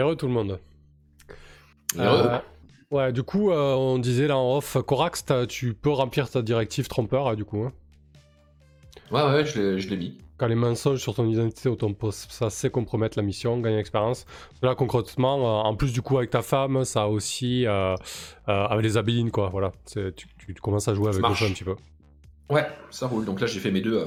[0.00, 0.58] Heureux tout le monde.
[1.98, 2.38] Euh,
[2.90, 6.88] ouais, du coup, euh, on disait là en off, Corax, tu peux remplir ta directive
[6.88, 7.64] trompeur, hein, du coup.
[7.64, 7.72] Hein.
[9.10, 10.18] Ouais, ouais, je l'ai mis.
[10.38, 13.76] Quand les mensonges sur ton identité ou ton poste, ça sait compromettre la mission, gagner
[13.76, 14.24] l'expérience.
[14.62, 19.30] Là, concrètement, euh, en plus du coup avec ta femme, ça aussi avec les abilines,
[19.30, 19.50] quoi.
[19.50, 21.76] Voilà, tu, tu, commences à jouer avec le jeu un petit peu.
[22.48, 23.26] Ouais, ça roule.
[23.26, 24.06] Donc là, j'ai fait mes deux,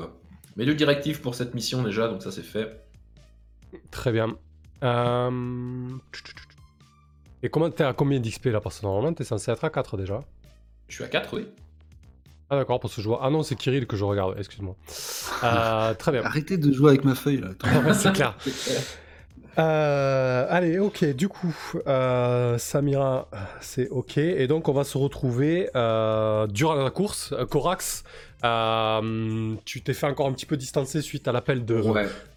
[0.55, 2.83] mes deux directives pour cette mission déjà, donc ça c'est fait.
[3.91, 4.35] Très bien.
[4.83, 5.89] Euh...
[7.41, 9.97] Et comment t'es à combien d'XP là Parce que normalement t'es censé être à 4
[9.97, 10.23] déjà.
[10.87, 11.47] Je suis à 4, oui.
[12.49, 13.19] Ah d'accord, parce que je vois.
[13.23, 14.75] Ah non, c'est Kirill que je regarde, excuse-moi.
[15.43, 16.23] Euh, très bien.
[16.23, 17.93] Arrêtez de jouer avec ma feuille là.
[17.93, 18.37] c'est clair.
[19.59, 21.55] Euh, allez, ok, du coup,
[21.87, 23.29] euh, Samira,
[23.61, 24.17] c'est ok.
[24.17, 25.69] Et donc, on va se retrouver
[26.49, 27.33] durant la course.
[27.49, 28.03] Corax,
[28.45, 31.81] euh, tu t'es fait encore un petit peu distancer suite à l'appel de,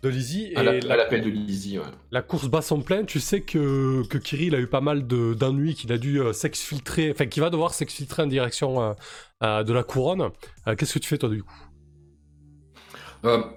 [0.02, 0.52] de Lizzie.
[0.54, 1.84] À l'appel de Lizzie, ouais.
[2.12, 3.04] La course bat son plein.
[3.04, 7.10] Tu sais que, que Kirill a eu pas mal d'ennuis, qu'il a dû euh, s'exfiltrer,
[7.10, 8.94] enfin, qu'il va devoir s'exfiltrer en direction
[9.42, 10.30] euh, de la couronne.
[10.78, 11.65] Qu'est-ce que tu fais, toi, du coup?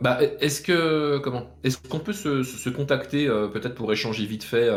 [0.01, 4.69] Bah, est-ce que comment Est-ce qu'on peut se, se contacter peut-être pour échanger vite fait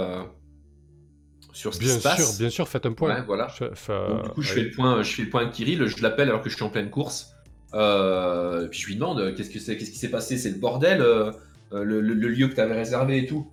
[1.52, 3.22] sur ce bien qui se passe sûr, Bien sûr, faites un point.
[3.22, 3.48] voilà.
[3.58, 5.86] du coup, je fais le point, je fais le point avec Kirill.
[5.86, 7.32] Je l'appelle alors que je suis en pleine course.
[7.74, 10.58] Euh, puis je lui demande euh, qu'est-ce que c'est, qu'est-ce qui s'est passé, c'est le
[10.58, 11.32] bordel, euh,
[11.72, 13.50] le, lieu que tu avais réservé et tout.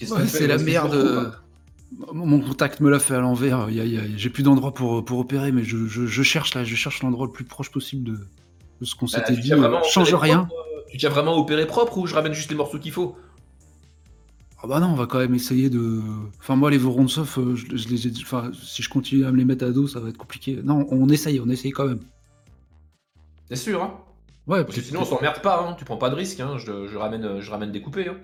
[0.00, 1.32] c'est la merde.
[2.12, 3.68] Mon contact me l'a fait à l'envers.
[4.16, 7.44] J'ai plus d'endroit pour, pour opérer, mais je, cherche là, je cherche l'endroit le plus
[7.44, 9.52] proche possible de, ce qu'on bah, s'était dit.
[9.90, 10.48] change rien.
[10.94, 13.16] Tu tiens vraiment opéré propre ou je ramène juste les morceaux qu'il faut?
[14.62, 16.00] Ah bah non, on va quand même essayer de.
[16.38, 19.64] Enfin moi les Vorontsov, je, je les enfin, si je continue à me les mettre
[19.64, 20.60] à dos, ça va être compliqué.
[20.62, 21.98] Non, on essaye, on essaye quand même.
[23.48, 23.98] C'est sûr, hein
[24.46, 25.74] Ouais, parce que sinon on s'emmerde pas, hein.
[25.76, 26.58] tu prends pas de risque, hein.
[26.58, 28.06] je, ramène, je ramène découpé.
[28.06, 28.16] Hein.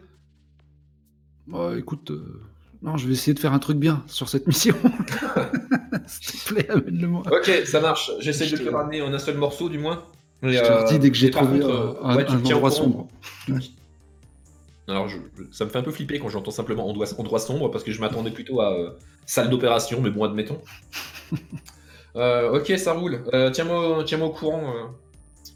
[1.48, 2.40] Bah écoute, euh,
[2.82, 4.76] non, je vais essayer de faire un truc bien sur cette mission.
[6.06, 7.24] S'il te plaît, amène-le-moi.
[7.32, 10.04] Ok, ça marche, j'essaie de te le ramener en un seul morceau du moins.
[10.42, 13.08] Je te le dis dès que j'ai trouvé euh, un, ouais, endroit sombre.
[14.88, 15.08] Alors,
[15.52, 18.00] ça me fait un peu flipper quand j'entends simplement endroit, endroit sombre parce que je
[18.00, 18.90] m'attendais plutôt à euh,
[19.26, 20.60] salle d'opération, mais bon, admettons.
[22.14, 23.22] ok, ça roule.
[23.52, 24.90] Tiens-moi tiens au courant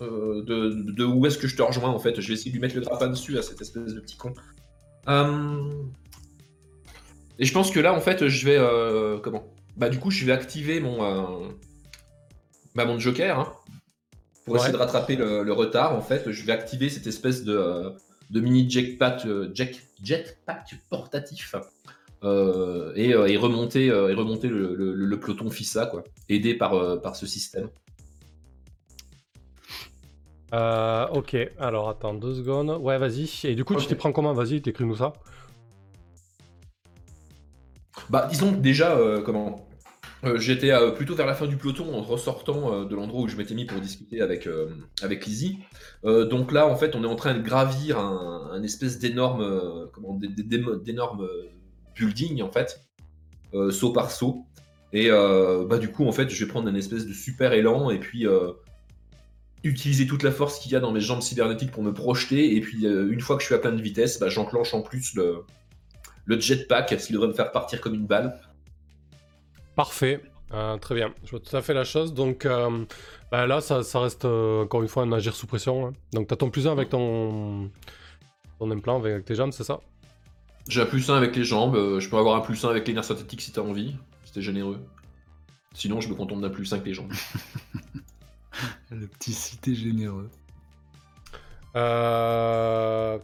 [0.00, 2.20] euh, de, où est-ce que je te rejoins en fait.
[2.20, 4.34] Je vais essayer de lui mettre le grappin dessus à cette espèce de petit con.
[5.08, 5.70] Euh,
[7.38, 9.44] et je pense que là en fait je vais euh, comment?
[9.76, 11.48] Bah du coup je vais activer mon
[12.74, 13.52] bah, mon Joker hein,
[14.44, 16.30] pour essayer de rattraper le, retard en fait.
[16.30, 17.92] Je vais activer cette espèce de,
[18.30, 19.72] de mini jetpack jet,
[20.02, 21.54] jetpack portatif.
[22.22, 27.68] et, remonter, et remonter le, le, peloton FISA, quoi, aidé par, par ce système.
[30.54, 32.78] Euh, ok, alors attends deux secondes.
[32.80, 33.28] Ouais, vas-y.
[33.44, 34.32] Et du coup, tu t'y prends comment?
[34.32, 35.14] Vas-y, t'écris-nous ça.
[38.08, 39.66] Bah, disons déjà, euh, comment?
[40.26, 43.36] Euh, J'étais euh, plutôt vers la fin du peloton en ressortant de l'endroit où je
[43.36, 44.48] m'étais mis pour discuter avec,
[45.02, 45.58] avec Lizzie.
[46.04, 49.90] donc là, en fait, on est en train de gravir un, espèce d'énorme
[50.84, 51.28] d'énorme
[51.94, 52.80] building, en fait,
[53.70, 54.44] saut par saut.
[54.92, 57.98] Et bah, du coup, en fait, je vais prendre un espèce de super élan et
[57.98, 58.26] puis
[59.64, 62.54] utiliser toute la force qu'il y a dans mes jambes cybernétiques pour me projeter.
[62.54, 65.14] Et puis, euh, une fois que je suis à pleine vitesse, bah, j'enclenche en plus
[65.14, 65.38] le,
[66.26, 68.38] le jetpack, ce qui devrait me faire partir comme une balle.
[69.76, 70.20] Parfait.
[70.52, 72.14] Euh, très bien, je vois tout à fait la chose.
[72.14, 72.84] Donc euh,
[73.30, 75.86] bah, là, ça, reste encore une fois un agir sous pression.
[75.86, 75.92] Hein.
[76.12, 77.70] Donc tu as ton plus 1 avec ton,
[78.58, 79.80] ton implant, avec tes jambes, c'est ça?
[80.68, 81.98] J'ai un plus 1 avec les jambes.
[81.98, 83.94] je peux avoir un plus 1 avec les nerfs synthétiques si tu as envie.
[84.24, 84.80] C'était généreux.
[85.74, 87.12] Sinon, je me contente d'un plus 1 avec les jambes.
[88.90, 90.30] Le petit cité généreux.
[91.76, 93.18] Euh...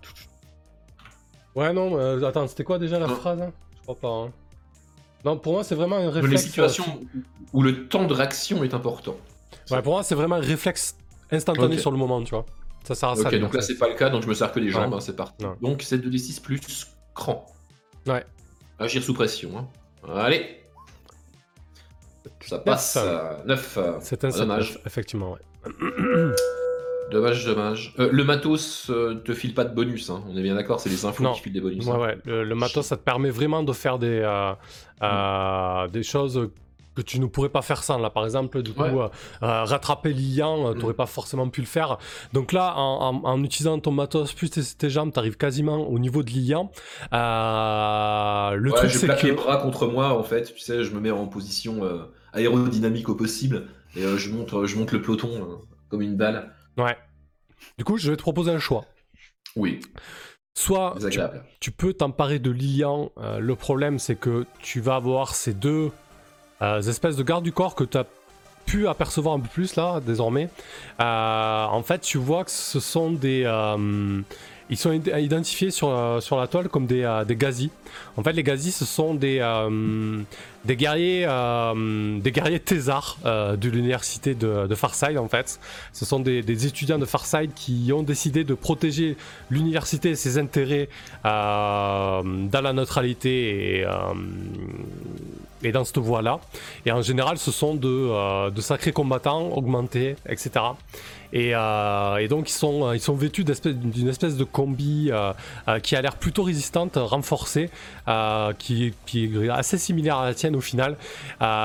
[1.55, 3.53] Ouais, non, euh, attends, c'était quoi déjà la phrase hein?
[3.77, 4.09] Je crois pas.
[4.09, 4.33] Hein.
[5.25, 6.31] Non, pour moi, c'est vraiment un réflexe.
[6.43, 7.21] Les situations euh,
[7.53, 9.17] où le temps de réaction est important.
[9.71, 10.97] Ouais, pour moi, c'est vraiment un réflexe
[11.31, 12.47] instantané sur le moment, tu vois.
[12.85, 13.29] Ça sert à ça.
[13.29, 15.01] Ok, donc là, c'est pas le cas, donc je me sers que les jambes, hein,
[15.01, 15.45] c'est parti.
[15.61, 17.47] Donc, c'est 2d6 plus cran.
[18.07, 18.25] Ouais.
[18.79, 19.51] Agir sous pression.
[19.59, 19.69] Hein.
[20.15, 20.61] Allez
[22.47, 22.99] ça passe.
[23.47, 23.79] 9.
[23.79, 24.79] Euh, c'est un dommage.
[24.87, 25.71] effectivement, ouais.
[27.11, 27.95] dommage, dommage.
[27.99, 30.23] Euh, le matos euh, te file pas de bonus, hein.
[30.29, 31.87] on est bien d'accord, c'est les infos qui filent des bonus.
[31.87, 31.99] Ouais, hein.
[31.99, 32.45] ouais.
[32.45, 34.21] Le, matos, ça te permet vraiment de faire des,
[35.93, 36.51] des choses
[36.95, 37.99] que tu ne pourrais pas faire sans.
[37.99, 39.09] Là, par exemple, du coup, euh,
[39.43, 40.97] euh, rattraper l'Ian, euh, tu n'aurais mm.
[40.97, 41.99] pas forcément pu le faire.
[42.33, 46.31] Donc là, en, utilisant ton matos plus tes, jambes, tu arrives quasiment au niveau de
[46.31, 46.71] l'Ian.
[47.13, 50.53] le truc, je plaque les bras contre moi, en fait.
[50.55, 51.83] Tu sais, je me mets en position
[52.33, 53.67] aérodynamique au possible
[53.97, 56.53] et je, monte, je monte le peloton comme une balle.
[56.77, 56.97] Ouais.
[57.79, 58.85] Du coup, je vais te proposer un choix.
[59.57, 59.81] Oui.
[60.55, 60.97] soit
[61.61, 63.11] tu, peux t'emparer de Lilian.
[63.17, 65.91] le problème, c'est que tu vas avoir ces deux
[66.61, 68.07] espèces de gardes du corps que tu as
[68.67, 70.49] pu apercevoir un peu plus là, désormais.
[70.99, 73.45] en fait, tu vois que ce sont des
[74.71, 77.71] ils sont identifiés sur, euh, sur la toile comme des, euh, des gazis.
[78.17, 80.21] En fait, les gazis, ce sont des, euh,
[80.65, 81.27] des guerriers,
[82.21, 85.59] des guerriers thésards de l'université de, de, Farside, en fait.
[85.93, 89.17] Ce sont des, des, étudiants de Farside qui ont décidé de protéger
[89.51, 90.89] l'université et ses intérêts
[91.25, 92.23] dans
[92.63, 93.87] la neutralité et,
[95.63, 96.41] et dans cette voie-là.
[96.87, 100.61] Et en général, ce sont de, de sacrés combattants augmentés, etc.
[101.35, 105.33] Euh, et, donc ils sont, euh, ils sont vêtus d'une espèce, de combi euh,
[105.81, 107.71] qui a l'air plutôt résistante, renforcée,
[108.59, 110.97] qui, est assez similaire à la tienne au final.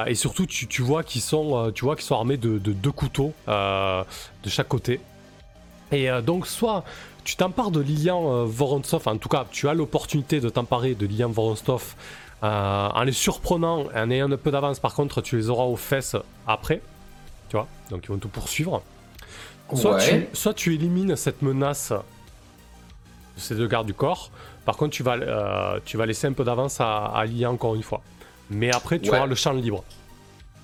[0.07, 4.67] et surtout tu, vois qu'ils sont, tu vois sont armés de, deux couteaux de chaque
[4.67, 4.99] côté.
[5.91, 6.83] Et donc soit
[7.23, 11.29] tu t'empares de Lilian Vorontsov, en tout cas tu as l'opportunité de t'emparer de Lilian
[11.29, 11.95] Vorontsov
[12.41, 16.15] en les surprenant, en ayant un peu d'avance par contre tu les auras aux fesses
[16.47, 16.81] après.
[17.49, 18.83] Tu vois, donc ils vont te poursuivre.
[19.73, 24.29] Soit, tu, élimines cette menace de ces deux gardes du corps.
[24.63, 27.75] Par contre, tu vas, euh, tu vas laisser un peu d'avance à, à Lia encore
[27.75, 28.01] une fois.
[28.49, 29.83] Mais après, tu auras le champ libre.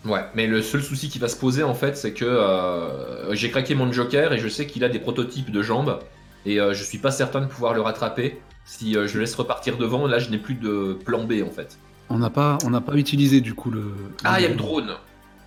[0.06, 3.52] Ouais, mais le seul souci qui va se poser en fait, c'est que euh, j'ai
[3.52, 6.00] craqué mon Joker et je sais qu'il a des prototypes de jambes
[6.46, 8.40] et euh, je suis pas certain de pouvoir le rattraper.
[8.72, 11.78] Si je le laisse repartir devant, là je n'ai plus de plan B en fait.
[12.10, 13.84] On n'a pas, on n'a pas utilisé du coup le.
[14.24, 14.96] Ah, il y a le drone.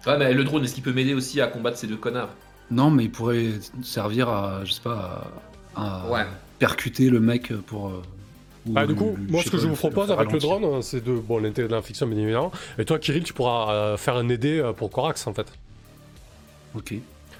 [0.06, 2.28] Ouais, mais le drone, est-ce qu'il peut m'aider aussi à combattre ces deux connards?
[2.70, 5.32] Non, mais il pourrait servir à, je sais pas,
[5.74, 6.04] à,
[6.58, 7.88] percuter le mec pour.
[7.88, 8.02] Euh,
[8.76, 11.14] ah, du coup, moi, ce que je vous propose avec le drone, c'est de.
[11.14, 12.52] Bon, l'intérêt de la fiction, bien évidemment.
[12.78, 15.50] Et toi, Kirill, tu pourras euh, faire un aider euh, pour Corax, en fait.
[16.74, 16.92] Ok.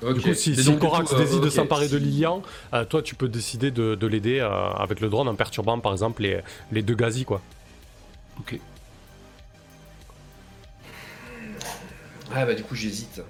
[0.03, 2.43] Du coup, si, si Corax décide de s'emparer de Lilian,
[2.89, 6.41] toi, tu peux décider de, l'aider avec le drone en perturbant, par exemple, les,
[6.73, 7.41] les deux gazis, quoi.
[8.41, 8.59] Ok.
[12.35, 13.23] Ah, bah, du coup, j'hésite.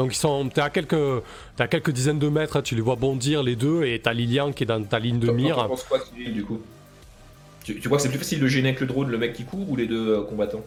[0.00, 1.22] Donc ils sont, t'es à quelques,
[1.58, 4.62] à quelques dizaines de mètres, tu les vois bondir les deux, et t'as Lilian qui
[4.62, 5.60] est dans ta ligne de mire.
[5.60, 6.62] Tu penses quoi du coup?
[7.62, 9.44] Tu, tu, crois que c'est plus facile de gêner avec le drone le mec qui
[9.44, 10.64] court ou les deux euh, combattants?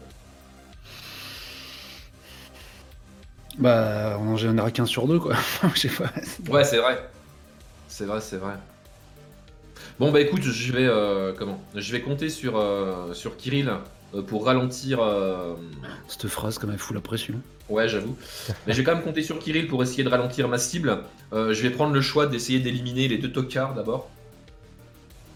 [3.60, 5.36] Bah, on en génère qu'un sur deux, quoi.
[5.76, 6.12] Je sais pas.
[6.52, 7.10] Ouais, c'est vrai.
[7.88, 8.54] C'est vrai, c'est vrai.
[10.00, 11.62] Bon, bah écoute, je vais, euh, comment?
[11.76, 13.72] Je vais compter sur, euh, sur Kirill
[14.28, 15.00] pour ralentir.
[16.08, 17.36] Cette phrase, comme elle fout la pression.
[17.70, 18.18] Ouais, j'avoue.
[18.68, 21.04] Mais je vais quand même compter sur Kirill pour essayer de ralentir ma cible.
[21.32, 24.10] Euh, je vais prendre le choix d'essayer d'éliminer les deux tocards d'abord.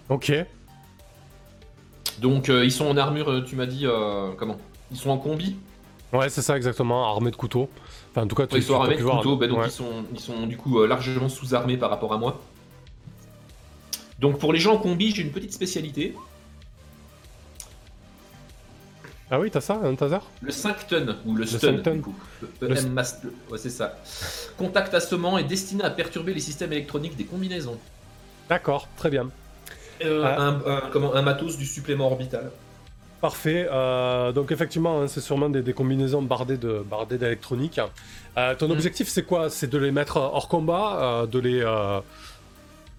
[0.09, 0.33] Ok.
[2.19, 3.85] Donc euh, ils sont en armure, euh, tu m'as dit
[4.37, 4.57] comment?
[4.91, 5.55] Ils sont en combi?
[6.13, 7.69] Ouais, c'est ça exactement, armés de couteaux.
[8.17, 10.57] Enfin, en tout cas, tu, ils sont armés bah, donc ils, sont, ils sont du
[10.57, 12.41] coup largement sous-armés par rapport à moi.
[14.17, 16.15] Donc pour les gens en combi, j'ai une petite spécialité.
[19.29, 20.17] Ah oui, t'as ça, un taser?
[20.41, 22.15] Le 5 tonnes, ou le, stun, du coup.
[22.59, 22.95] Le EM
[23.51, 23.99] Ouais, c'est ça.
[24.57, 27.77] Contact assommant est destiné à perturber les systèmes électroniques des combinaisons.
[28.49, 29.29] D'accord, très bien.
[30.03, 30.41] Euh, ah.
[30.41, 32.51] un, comment, un matos du supplément orbital.
[33.21, 33.67] Parfait.
[33.71, 37.79] Euh, donc effectivement, hein, c'est sûrement des, combinaisons bardées de bardées d'électronique.
[38.37, 38.71] Euh, ton mm.
[38.71, 39.49] objectif, c'est quoi?
[39.49, 41.61] C'est de les mettre hors combat, de les.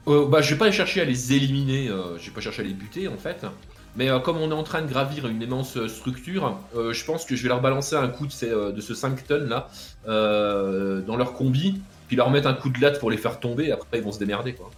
[0.06, 1.88] bah, je vais pas chercher à les éliminer.
[2.19, 3.44] je vais pas chercher à les buter en fait.
[3.99, 7.04] Mais euh, comme on est en train de gravir une immense euh, structure, euh, je
[7.04, 9.69] pense que je vais leur balancer un coup de, de ce 5 tonnes là
[10.07, 13.99] dans leur combi, puis leur mettre un coup de latte pour les faire tomber, après
[13.99, 14.71] ils vont se démerder quoi.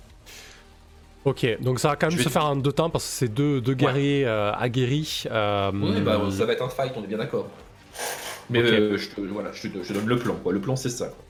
[1.25, 3.61] Ok, donc ça va quand même se faire en deux temps parce que c'est deux,
[3.61, 5.25] deux guerriers aguerris.
[5.27, 7.49] Oui, bah ça va être un fight, on est bien d'accord.
[8.49, 10.53] Mais je, te, voilà, je, te, donne le plan, quoi.
[10.53, 11.07] Le plan c'est ça.
[11.07, 11.25] Quoi.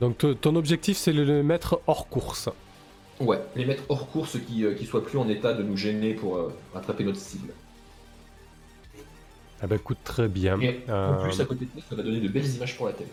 [0.00, 2.48] Donc ton objectif c'est de le mettre hors course.
[3.20, 6.14] Ouais, les mettre hors course qui, euh, qui soient plus en état de nous gêner
[6.14, 7.52] pour euh, attraper notre cible.
[9.60, 10.60] Ah bah écoute, très bien.
[10.60, 12.92] Et en plus, à côté de ça, ça va donner de belles images pour la
[12.92, 13.10] télé.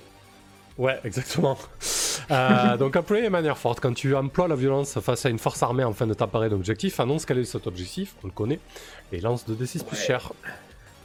[0.77, 1.58] Ouais, exactement.
[2.32, 3.79] euh, donc employer manière forte.
[3.79, 7.00] Quand tu emploies la violence face à une force armée en fin de t'apparaître d'objectif,
[7.00, 8.60] annonce quel est cet objectif, on le connaît,
[9.12, 10.34] et lance de D6 plus cher.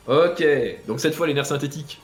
[0.08, 0.44] Ok,
[0.88, 2.00] donc cette fois les nerfs synthétiques.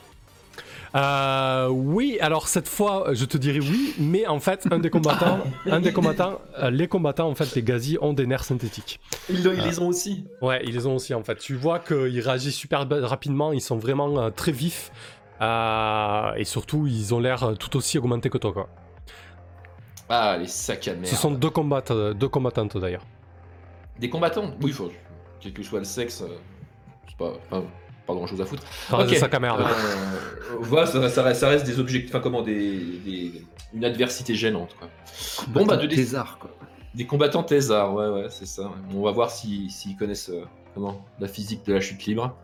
[0.95, 5.41] Euh, oui, alors cette fois, je te dirais oui, mais en fait, un des combattants,
[5.67, 9.01] un des combattants, euh, les combattants, en fait, les gazis ont des nerfs synthétiques.
[9.29, 10.25] Ils, les ont aussi.
[10.41, 11.37] Ouais, ils les ont aussi en fait.
[11.37, 14.91] Tu vois qu'ils réagissent super rapidement, ils sont vraiment très vifs
[15.41, 18.69] et surtout, ils ont l'air tout aussi augmentés que toi, quoi.
[20.09, 21.07] Ah, les sacs à merde.
[21.07, 21.51] Ce sont deux,
[22.15, 23.05] deux combattantes d'ailleurs.
[23.99, 24.91] Des combattants Oui, faut,
[25.41, 26.23] quel que soit le sexe,
[27.09, 27.33] c'est pas
[28.07, 28.63] pas grand chose à foutre.
[28.93, 29.61] ok sac à merde.
[29.61, 33.43] Euh, voilà, ça, ça, reste, ça, reste, des objectifs, enfin comment, des, des,
[33.75, 34.77] une adversité gênante.
[34.79, 34.89] Quoi.
[35.49, 36.51] Bon bah de thésard quoi.
[36.95, 38.71] Des combattants thésards, ouais, ouais, c'est ça.
[38.95, 40.31] On va voir s'ils connaissent
[40.75, 42.35] comment, la physique de la chute libre.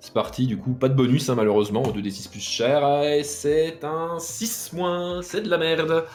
[0.00, 4.18] C'est parti, du coup, pas de bonus hein, malheureusement, 2d6 plus cher, et c'est un
[4.18, 6.06] 6 moins, c'est de la merde.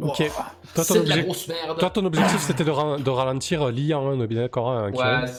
[0.00, 0.30] Ok.
[0.74, 1.78] Toi, ton, de la grosse merde.
[1.78, 2.70] Toi, ton objectif c'était de,
[3.10, 5.30] ralentir Lian, hein, on est bien d'accord hein, Ouais,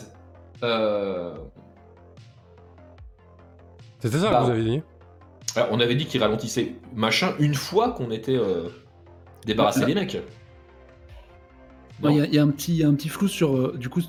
[0.63, 1.33] euh...
[3.99, 4.81] C'était ça que bah, vous avez dit
[5.71, 8.69] On avait dit qu'il ralentissait machin une fois qu'on était euh,
[9.45, 10.17] débarrassé des mecs.
[12.09, 13.55] Il y, a un petit, un petit flou sur.
[13.55, 14.01] Euh, du coup,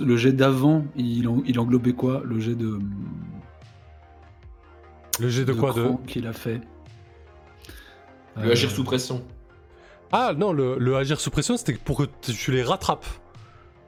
[0.00, 2.22] le jet d'avant, il, il englobait quoi?
[2.24, 2.78] Le jet de.
[5.18, 6.60] Le jet de, quoi de qu'il a fait
[8.36, 9.22] Le agir sous pression.
[10.12, 13.06] Ah non, le, agir sous pression, c'était pour que tu les rattrapes.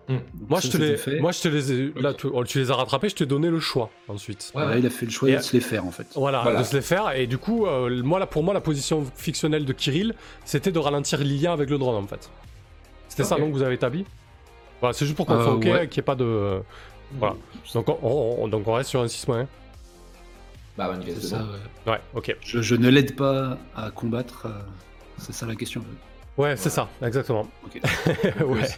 [0.09, 0.17] Hmm.
[0.49, 3.11] Moi, je te les, moi, je te les, là, tu, oh, tu les as rattrapés,
[3.11, 4.53] je t'ai donné le choix ensuite.
[4.55, 6.07] Ouais, il a fait le choix de se les faire en fait.
[6.15, 7.11] Voilà, de se les faire.
[7.15, 10.15] Et du coup, euh, moi, là, pour moi, la position fictionnelle de Kirill,
[10.47, 12.31] c'était de ralentir Lilia avec le drone en fait.
[13.19, 14.07] C'était ça donc vous avez établi
[14.81, 16.63] Voilà, c'est juste pour qu'on euh, qu'il n'y ait pas de.
[17.13, 17.35] Voilà.
[17.75, 19.47] Donc on, donc on reste sur un 6 1.
[20.77, 21.45] Bah, c'est ça,
[21.89, 21.99] ouais.
[22.15, 22.37] ok.
[22.41, 24.51] Je, ne l'aide pas à combattre, euh,
[25.17, 25.83] c'est ça la question.
[26.37, 27.49] Ouais, c'est ça, exactement.
[27.65, 27.81] Ok.
[28.47, 28.69] ouais.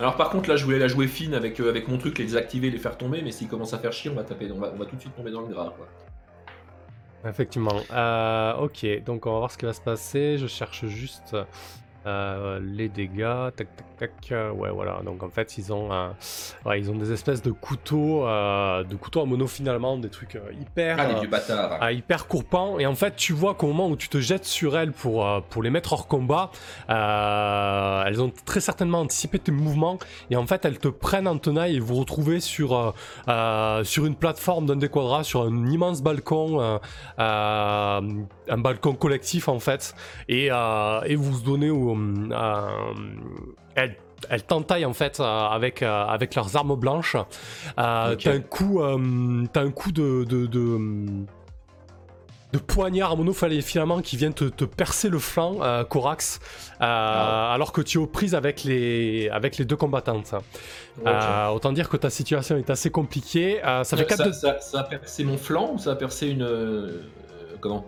[0.00, 2.24] Alors par contre là je voulais la jouer fine avec, euh, avec mon truc, les
[2.24, 4.72] désactiver, les faire tomber, mais s'ils commencent à faire chier, on va taper, on va,
[4.74, 5.72] on va tout de suite tomber dans le gras.
[5.76, 5.86] Quoi.
[7.30, 7.80] Effectivement.
[7.92, 10.38] Euh, ok, donc on va voir ce qui va se passer.
[10.38, 11.36] Je cherche juste
[12.06, 16.08] euh, les dégâts, tac tac tac, euh, ouais voilà, donc en fait ils ont, euh,
[16.64, 20.96] ouais, ils ont des espèces de couteaux, de couteaux en mono finalement, des trucs hyper,
[20.98, 24.46] ah, ah, hyper courpants, et en fait tu vois qu'au moment où tu te jettes
[24.46, 26.50] sur elles pour, pour les mettre hors combat,
[26.88, 29.98] elles ont très certainement anticipé tes mouvements,
[30.30, 32.94] et en fait elles te prennent en tenaille et vous retrouvez sur,
[33.82, 36.80] sur une plateforme d'un des quadras, sur un immense balcon,
[37.18, 39.94] un balcon collectif en fait,
[40.28, 42.68] et, et vous vous donnez au euh,
[43.74, 43.96] elles,
[44.28, 47.16] elles t'entaillent en fait euh, avec, euh, avec leurs armes blanches.
[47.76, 54.64] T'as un coup, as un coup de, de, de poignard monophalé finalement qui vient te,
[54.64, 56.40] percer le flanc, Corax,
[56.80, 60.34] ah alors que tu es aux prises avec les, avec les deux combattantes.
[61.04, 63.60] autant dire que ta situation est assez compliquée.
[63.84, 66.46] ça, fait ça, ça, a percé mon flanc ou ça a percé une.
[67.60, 67.86] comment?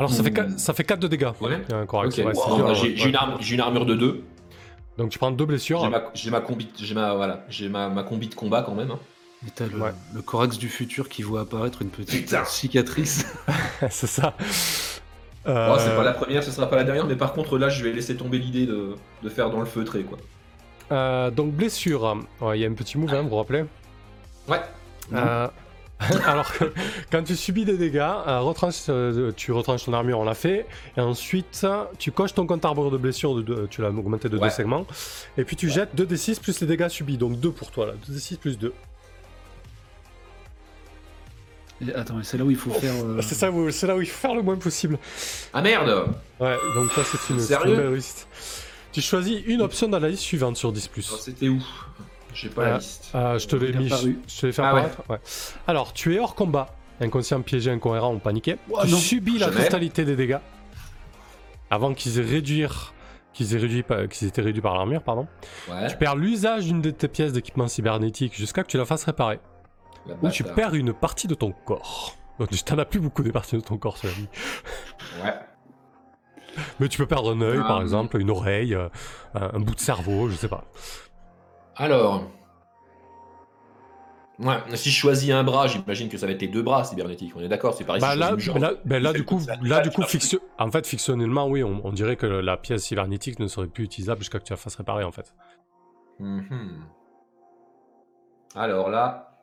[0.00, 1.28] Alors ça, fait 4, ça fait 4 de dégâts.
[1.42, 1.60] Ouais.
[2.08, 4.24] j'ai une, armure de 2.
[4.96, 5.82] Donc tu prends 2 blessures.
[6.14, 8.90] J'ai ma, combi, ma, voilà, ma, ma combi de combat quand même.
[8.92, 8.98] Hein.
[9.46, 13.26] Et t'as le, Corax du futur qui voit apparaître une petite cicatrice.
[13.90, 14.34] c'est ça.
[15.46, 15.76] Euh...
[15.78, 17.92] c'est pas la première, ce sera pas la dernière, mais par contre là je vais
[17.92, 20.18] laisser tomber l'idée de, de, faire dans le feutré quoi.
[20.92, 22.16] Euh, donc blessure,
[22.54, 23.64] il y a un petit move, hein, vous vous rappelez?
[24.48, 24.60] Ouais.
[25.12, 25.48] Euh,
[26.26, 26.72] Alors que
[27.10, 28.52] quand tu subis des dégâts, euh,
[28.88, 30.66] euh, tu retranches ton armure, on l'a fait,
[30.96, 31.66] et ensuite
[31.98, 34.86] tu coches ton compte arbre de blessure, de, tu l'as augmenté de 2 segments,
[35.36, 38.38] et puis tu jettes 2d6 plus les dégâts subis, donc 2 pour toi là, 2d6
[38.38, 38.72] plus 2.
[41.94, 42.94] attends, c'est là où il faut faire.
[43.04, 44.98] Euh, c'est ça, c'est là où il faut faire le moins possible.
[45.52, 46.14] Ah merde.
[46.38, 47.98] Ouais, donc ça c'est une, Sérieux?
[48.92, 50.90] Tu choisis une option dans la liste suivante sur 10.
[51.20, 51.62] C'était où?
[52.34, 53.10] J'ai pas la liste.
[53.14, 53.88] Ah, je te l'ai mis.
[53.88, 55.02] Je te l'ai fait ah apparaître.
[55.08, 55.18] Ouais.
[55.66, 56.68] Alors, tu es hors combat.
[57.00, 58.56] Inconscient, piégé, incohérent ou paniqué.
[58.82, 60.38] tu subis la totalité des dégâts.
[61.70, 62.66] Avant qu'ils aient réduit
[63.32, 65.26] qu'ils qu'ils étaient réduits par l'armure, pardon.
[65.68, 65.88] Ouais.
[65.88, 69.40] Tu perds l'usage d'une de tes pièces d'équipement cybernétique jusqu'à que tu la fasses réparer.
[70.22, 72.16] Ou tu perds une partie de ton corps.
[72.38, 74.28] Donc tu t'en as plus beaucoup des parties de ton corps, cela dit.
[75.22, 75.34] Ouais.
[76.80, 77.82] Mais tu peux perdre un œil, par ah.
[77.82, 78.88] exemple, une oreille, euh,
[79.34, 80.64] un bout de cerveau, je sais pas.
[81.80, 82.30] Alors.
[84.38, 87.32] Ouais, si je choisis un bras, j'imagine que ça va être les deux bras cybernétiques.
[87.36, 88.02] On est d'accord, c'est pareil.
[88.02, 91.92] Bah là, là, ben là, du coup, là, du coup, en fait, fictionnellement, oui, on,
[91.92, 95.04] dirait que la pièce cybernétique ne serait plus utilisable jusqu'à que tu la fasses réparer,
[95.04, 95.34] en fait.
[96.18, 96.84] Mhm.
[98.54, 99.38] Alors là.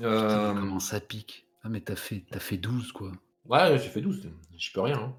[0.00, 0.54] Euh...
[0.54, 1.46] Comment ça pique?
[1.62, 3.12] Ah, mais t'as fait, as fait 12, quoi.
[3.46, 4.30] Ouais, j'ai fait 12.
[4.56, 4.98] Je peux rien.
[4.98, 5.14] Hein.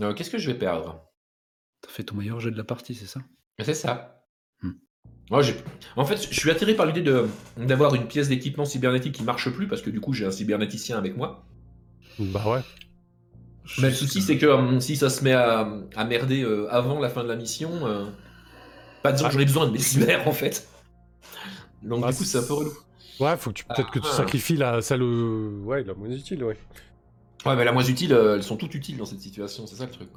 [0.00, 1.02] Euh, qu'est-ce que je vais perdre?
[1.82, 3.20] T'as fait ton meilleur jet de la partie, c'est ça?
[3.64, 4.22] C'est ça.
[4.62, 4.72] Hmm.
[5.30, 5.42] Moi,
[5.96, 9.50] en fait, je suis attiré par l'idée de, d'avoir une pièce d'équipement cybernétique qui marche
[9.50, 11.44] plus parce que du coup, j'ai un cybernéticien avec moi.
[12.18, 12.60] Bah ouais.
[13.78, 15.66] Mais le souci, c'est que hum, si ça se met à,
[16.08, 18.04] merder euh, avant la fin de la mission, euh,
[19.02, 20.68] pas disant que j'en ai besoin de mes cyber en fait.
[21.82, 22.72] Donc bah, du coup, c'est un peu relou.
[23.18, 24.16] Ouais, faut que tu, peut-être que tu ah.
[24.16, 26.56] sacrifies la, celle, ouais, la moins utile, ouais.
[27.44, 29.86] Ouais, mais la moins utile, euh, elles sont toutes utiles dans cette situation, c'est ça
[29.86, 30.08] le truc.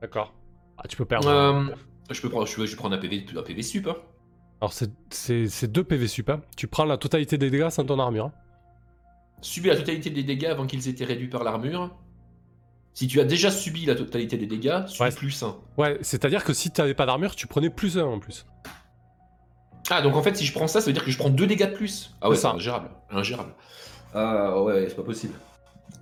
[0.00, 0.32] D'accord.
[0.78, 1.72] Ah, tu peux perdre.
[2.10, 3.86] Je peux prendre, je un PV, un PV sup.
[3.88, 3.96] Hein.
[4.60, 6.30] Alors c'est deux PV sup.
[6.30, 6.40] Hein.
[6.56, 8.26] Tu prends la totalité des dégâts sans ton armure.
[8.26, 8.32] Hein.
[9.40, 11.90] Subir la totalité des dégâts avant qu'ils aient été réduits par l'armure.
[12.94, 15.10] Si tu as déjà subi la totalité des dégâts, tu Ouais.
[15.10, 15.56] plus 1.
[15.78, 18.46] Ouais, c'est-à-dire que si t'avais pas d'armure, tu prenais plus 1 en plus.
[19.90, 21.46] Ah, donc en fait, si je prends ça, ça veut dire que je prends 2
[21.46, 22.14] dégâts de plus.
[22.20, 22.90] Ah ouais, C'est ingérable.
[23.10, 23.54] Ingérable.
[24.14, 25.34] Ah ouais, c'est pas possible.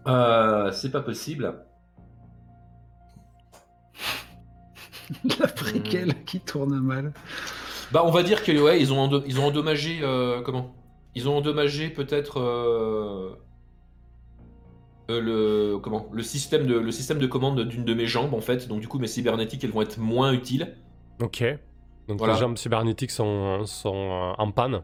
[0.06, 1.54] Euh, c'est pas possible.
[5.40, 7.12] La préquelle qui tourne mal.
[7.92, 10.00] Bah, on va dire que ouais, ils ont, endo- ils ont endommagé.
[10.02, 10.74] euh, comment?
[11.14, 13.30] Ils ont endommagé peut-être euh,
[15.10, 16.06] euh, le comment?
[16.12, 18.68] Le système de le système de commande d'une de mes jambes en fait.
[18.68, 20.76] Donc du coup, mes cybernétiques, elles vont être moins utiles.
[21.20, 21.42] Ok.
[22.08, 22.34] Donc Voilà.
[22.34, 24.80] les jambes cybernétiques sont, sont euh, en panne.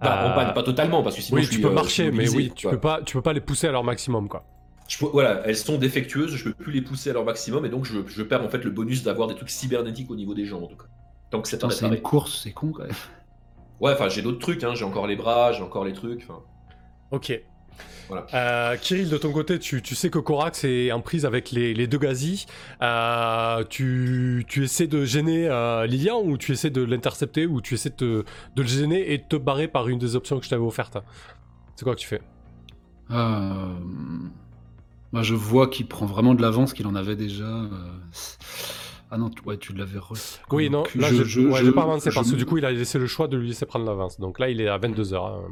[0.00, 2.10] Bah, Euh, en panne, pas totalement, parce que sinon oui, je tu peux euh, marcher,
[2.12, 4.44] mais oui, tu peux pas, tu peux pas les pousser à leur maximum, quoi.
[4.88, 7.84] Je voilà, elles sont défectueuses, je peux plus les pousser à leur maximum, et donc
[7.84, 10.62] je, je perds en fait le bonus d'avoir des trucs cybernétiques au niveau des jambes
[10.64, 10.86] en tout cas.
[11.30, 12.92] Tant que c'est une course, c'est con quand même.
[13.80, 16.22] Ouais, enfin j'ai d'autres trucs, hein, j'ai encore les bras, j'ai encore les trucs.
[16.22, 16.40] enfin.
[17.10, 17.40] Ok.
[18.08, 18.26] Voilà.
[18.34, 21.74] Euh, Kirill, de ton côté, tu, tu sais que Korax est en prise avec les,
[21.74, 22.46] les deux gazis.
[22.80, 27.74] Euh, tu, tu essaies de gêner euh, Lilian ou tu essaies de l'intercepter ou tu
[27.74, 28.24] essaies de, te-
[28.54, 30.98] de le gêner et de te barrer par une des options que je t'avais offertes?
[31.74, 32.22] C'est quoi que tu fais?
[33.10, 33.74] Euh,
[35.12, 37.44] Moi, je vois qu'il prend vraiment de l'avance, qu'il en avait déjà.
[37.44, 37.68] euh,
[39.10, 40.14] Ah non, tu- ouais, tu l'avais re...
[40.50, 41.24] Oui, non, là, Je- ouais,
[41.60, 43.36] je- j'ai pas avancé je- parce que du coup, il a laissé le choix de
[43.36, 44.18] lui laisser prendre l'avance.
[44.18, 45.42] Donc là, il est à 22h.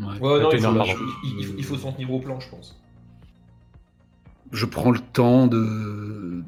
[0.00, 0.06] Ouais.
[0.06, 1.02] Ouais, non, il 21 faut, heures, pardon.
[1.24, 2.76] il- il- il faut s'en tenir au plan, je pense.
[4.52, 6.42] je prends le temps de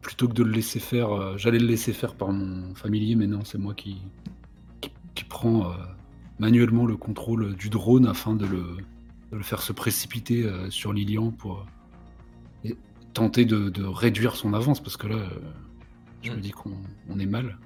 [0.00, 3.26] plutôt que de le laisser faire euh, j'allais le laisser faire par mon familier mais
[3.26, 3.98] non c'est moi qui
[4.80, 5.74] qui, qui prend euh,
[6.38, 8.64] manuellement le contrôle du drone afin de le,
[9.34, 11.66] de le faire se précipiter euh, sur Lilian pour
[12.64, 12.70] euh,
[13.14, 15.28] tenter de, de réduire son avance parce que là euh,
[16.22, 16.36] je Mm.
[16.36, 16.72] me dis qu'on
[17.10, 17.58] on est mal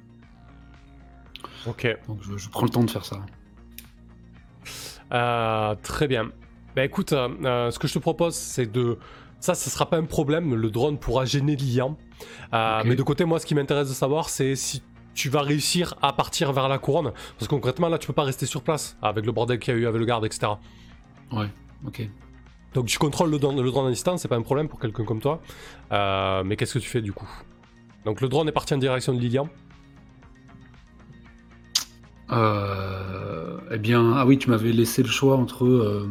[1.67, 1.87] Ok.
[2.09, 3.21] donc je, je prends le temps de faire ça
[5.13, 6.31] Euh, très bien.
[6.77, 8.99] Bah écoute, euh, ce que je te propose, c'est de.
[9.41, 10.55] Ça, ce sera pas un problème.
[10.55, 11.97] Le drone pourra gêner Lilian.
[12.53, 12.83] Euh.
[12.85, 14.83] Mais de côté, moi, ce qui m'intéresse de savoir, c'est si
[15.15, 17.13] tu vas réussir à partir vers la couronne.
[17.39, 19.77] Parce que concrètement, là, tu peux pas rester sur place avec le bordel qu'il y
[19.77, 20.53] a eu avec le garde, etc.
[21.33, 21.49] ouais
[21.87, 22.09] ok
[22.75, 25.05] Donc tu contrôles le drone, le drone à distance, c'est pas un problème pour quelqu'un
[25.05, 25.41] comme toi.
[25.93, 27.29] Euh, mais qu'est-ce que tu fais du coup?
[28.05, 29.49] Donc le drone est parti en direction de Lilian.
[32.31, 36.07] Euh, eh bien ah oui tu m'avais laissé le choix entre euh,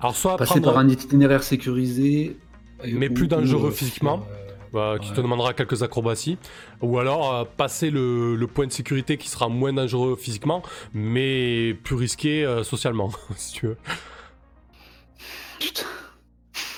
[0.00, 2.36] Alors soit passer prendre par un itinéraire sécurisé
[2.84, 4.26] Mais ou- plus dangereux euh, physiquement.
[4.74, 5.14] euh, qui Ouais.
[5.14, 6.36] te demandera quelques acrobaties,
[6.82, 11.74] ou alors euh, passer le, le point de sécurité qui sera moins dangereux physiquement, mais
[11.84, 13.76] plus risqué euh, socialement, si tu veux.
[15.64, 15.86] Putain.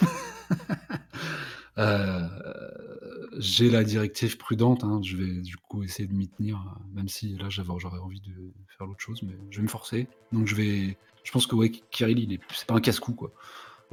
[1.78, 2.26] Euh,
[3.36, 6.58] J'ai la directive prudente, hein, je vais du coup essayer de m'y tenir,
[6.94, 8.32] même si là j'avais- j'aurais envie de
[8.78, 10.08] faire l'autre chose, mais je vais me forcer.
[10.32, 10.96] Donc je vais.
[11.22, 13.30] Je pense que ouais, Kirill, il est, c'est pas un casse-cou quoi.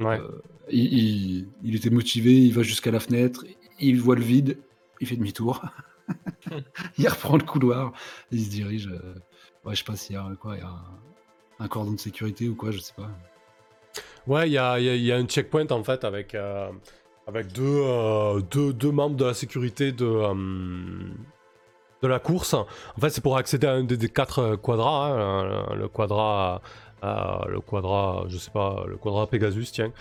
[0.00, 0.18] Ouais.
[0.18, 3.44] Euh, il, il- il était motivé, il va jusqu'à la fenêtre,
[3.78, 4.56] il voit le vide,
[5.02, 5.60] il fait demi-tour,
[6.98, 7.92] il reprend le couloir,
[8.30, 8.86] il se dirige.
[8.88, 9.14] euh,
[9.66, 10.98] ouais, je sais pas s'il y a quoi, il y a un,
[11.58, 13.10] un cordon de sécurité ou quoi, je sais pas.
[14.26, 16.70] Ouais, il y a, y a- y a un checkpoint en fait avec, euh,
[17.26, 20.34] avec deux, euh, deux, deux membres de la sécurité de, euh,
[22.02, 22.54] de la course.
[22.54, 22.66] En
[23.00, 26.62] fait, c'est pour accéder à un des, quatre quadras, hein, le, le quadrat.
[27.04, 27.60] euh, le
[28.30, 29.92] je sais pas, le quadrat Pegasus, tiens.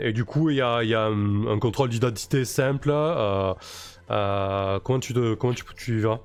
[0.00, 2.90] Et du coup, il y a, y a un, contrôle d'identité simple.
[4.08, 6.20] comment tu, comment tu, tu y vas?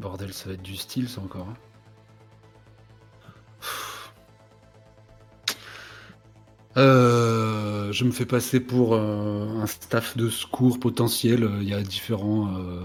[0.00, 1.46] Bordel, ça va être du style, ça encore.
[1.50, 1.54] hein.
[6.76, 11.48] Euh, je me fais passer pour euh, un staff de secours potentiel.
[11.60, 12.84] Il y a différents, euh,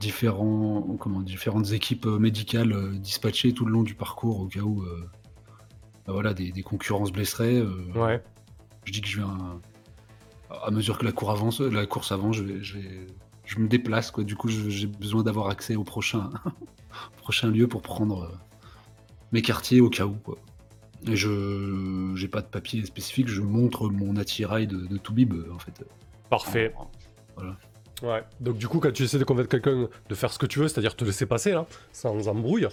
[0.00, 4.84] différents, comment, différentes équipes médicales dispatchées tout le long du parcours au cas où
[6.06, 7.62] bah voilà, des, se blesseraient.
[7.94, 8.22] Ouais.
[8.84, 9.60] Je dis que je viens
[10.64, 13.06] à mesure que la, cour avance, la course avance, je, vais, je, vais-
[13.44, 14.10] je me déplace.
[14.10, 14.24] Quoi.
[14.24, 16.30] Du coup, j'ai besoin d'avoir accès au prochain,
[17.18, 18.32] prochain lieu pour prendre
[19.32, 20.14] mes quartiers au cas où.
[20.14, 20.38] Quoi.
[21.06, 25.52] Et je j'ai pas de papier spécifique, je montre mon attirail de, de Toubib euh,
[25.54, 25.84] en fait.
[26.28, 26.74] Parfait.
[27.36, 27.56] Voilà.
[28.02, 28.22] Ouais.
[28.40, 30.68] Donc du coup, quand tu essaies de convaincre quelqu'un de faire ce que tu veux,
[30.68, 32.68] c'est-à-dire te laisser passer là, sans embrouille,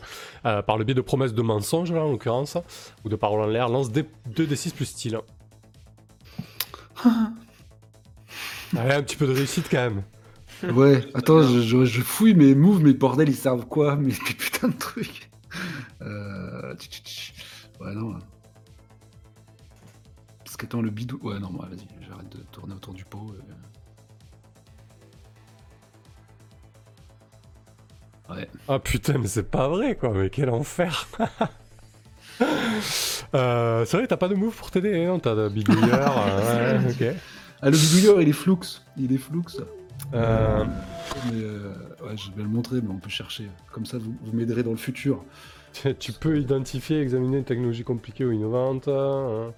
[0.45, 2.57] euh, par le biais de promesses de mensonges là en l'occurrence,
[3.03, 5.19] ou de paroles en l'air, lance 2d6 plus style.
[8.77, 10.03] Allez, un petit peu de réussite quand même.
[10.75, 14.13] Ouais, attends, je, je- je fouille mes moves, mes bordels, ils servent quoi Mes mes
[14.13, 15.29] putains de trucs?
[16.01, 16.73] Euh...
[16.75, 17.33] tch, tch, tch.
[17.79, 18.17] Ouais, non.
[20.43, 21.19] Parce qu'attends, le bidou.
[21.21, 23.33] Ouais, non, moi, vas-y, j'arrête de tourner autour du pot.
[23.33, 23.41] euh.
[28.33, 28.49] Ouais.
[28.67, 31.07] Ah putain, mais c'est pas vrai quoi, mais quel enfer
[33.35, 36.91] euh, C'est vrai, t'as pas de move pour t'aider, non T'as de bidouilleur, euh, ouais,
[36.91, 37.15] ok.
[37.61, 38.55] Ah, le bidouilleur, il est flux.
[38.97, 39.41] Il est flux.
[40.13, 40.65] Euh,
[41.31, 43.47] Mais, euh, ouais, je vais le montrer, mais on peut chercher.
[43.71, 45.23] Comme ça, vous, vous m'aiderez dans le futur.
[45.81, 48.87] Tu- tu peux identifier, examiner une technologie compliquée ou innovante.
[48.87, 49.51] hein.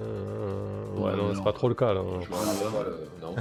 [0.00, 1.34] Euh, ouais, non, non.
[1.34, 2.02] c'est pas trop le cas là.
[2.22, 3.34] Je vois rien à voir, le- non.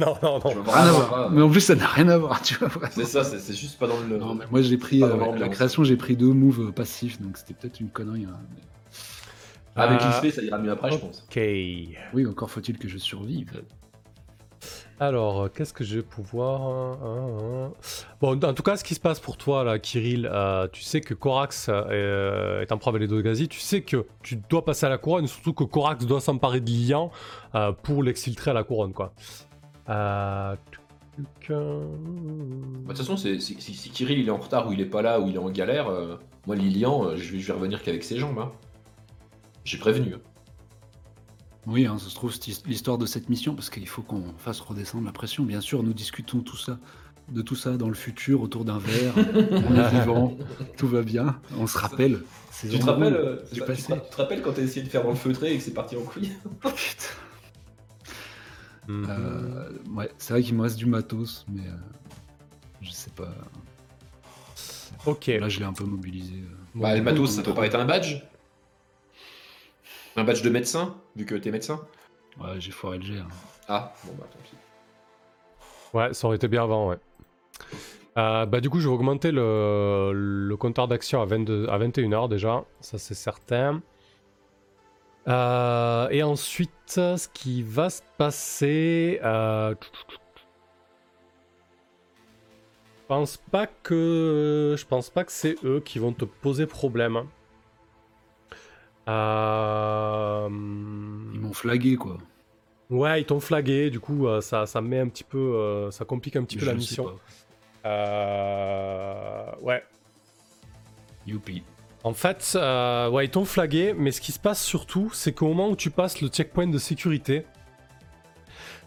[0.00, 0.62] non, non, non.
[0.62, 1.10] Rien à vraiment voir.
[1.10, 1.28] pas.
[1.30, 2.88] Mais en plus, ça n'a rien à voir, tu vois.
[2.90, 4.18] C'est ça, c'est juste pas dans le.
[4.18, 5.02] Non, mais moi, j'ai pris.
[5.04, 8.24] Euh, la création, j'ai pris deux moves euh, passifs, donc c'était peut-être une connerie.
[8.28, 11.24] hein, mais- Avec Euh, XP, ça ira mieux après, je pense.
[11.30, 11.40] Ok.
[12.12, 13.62] Oui, encore faut-il que je survive.
[15.00, 16.60] Alors, euh, qu'est-ce que je vais pouvoir.
[16.60, 17.72] hein, hein, hein.
[18.20, 21.00] Bon, en tout cas, ce qui se passe pour toi, là, Kirill, euh, tu sais
[21.00, 24.84] que Corax euh, est en preuve les deux gazi, tu sais que tu dois passer
[24.84, 27.10] à la couronne, surtout que Corax doit s'emparer de Lilian
[27.82, 29.14] pour l'exfiltrer à la couronne, quoi.
[29.88, 30.58] Bah,
[31.16, 31.24] De
[32.86, 35.34] toute façon, si, Kirill il est en retard ou il est pas là ou il
[35.34, 35.90] est en galère,
[36.46, 38.50] moi Lilian, je vais, revenir qu'avec ses jambes.
[39.64, 40.16] J'ai prévenu.
[41.66, 42.32] Oui, hein, ça se trouve,
[42.66, 45.44] l'histoire de cette mission, parce qu'il faut qu'on fasse redescendre la pression.
[45.44, 46.78] Bien sûr, nous discutons tout ça,
[47.28, 49.14] de tout ça dans le futur, autour d'un verre,
[49.68, 50.36] on est vivant,
[50.78, 52.22] tout va bien, on se rappelle.
[52.50, 53.92] ces Tu te rappelles, euh, du tu te- passé.
[53.92, 55.96] tu te rappelles quand t'as essayé de faire dans le feutré et que c'est parti
[55.96, 56.32] en couille
[56.64, 57.04] Oh, putain.
[58.88, 59.06] mhm.
[59.10, 61.74] Euh, ouais, c'est vrai qu'il me reste du matos, mais euh,
[62.80, 63.28] je sais pas.
[65.06, 65.26] Ok.
[65.26, 66.34] Là, je l'ai un peu mobilisé.
[66.34, 66.54] euh.
[66.74, 68.16] Bah, le matos, ça peut pas être un badge
[70.16, 71.80] Un badge de médecin, vu que t'es médecin
[72.40, 73.18] Ouais, j'ai foiré le jet.
[73.18, 73.28] hein.
[73.68, 74.54] Ah, bon bah tant pis.
[75.96, 76.96] Ouais, ça aurait été bien avant, ouais.
[78.18, 82.28] Euh, bah, du coup, je vais augmenter le, le compteur d'action à, 22 à 21h
[82.28, 83.82] déjà, ça c'est certain.
[85.28, 89.20] Euh, et ensuite, ce qui va se passer.
[89.22, 90.16] euh, Je
[93.06, 94.74] pense pas que.
[94.78, 97.26] Je pense pas que c'est eux qui vont te poser problème.
[99.08, 100.48] Euh...
[100.50, 102.18] Ils m'ont flagué, quoi.
[102.90, 105.38] Ouais, ils t'ont flagué, du coup, euh, ça, ça met un petit peu.
[105.38, 107.12] euh, ça complique un petit peu la mission.
[109.62, 109.84] Ouais.
[111.26, 111.62] Youpi.
[112.02, 115.48] En fait, euh, ouais, ils t'ont flagué, mais ce qui se passe surtout, c'est qu'au
[115.48, 117.44] moment où tu passes le checkpoint de sécurité,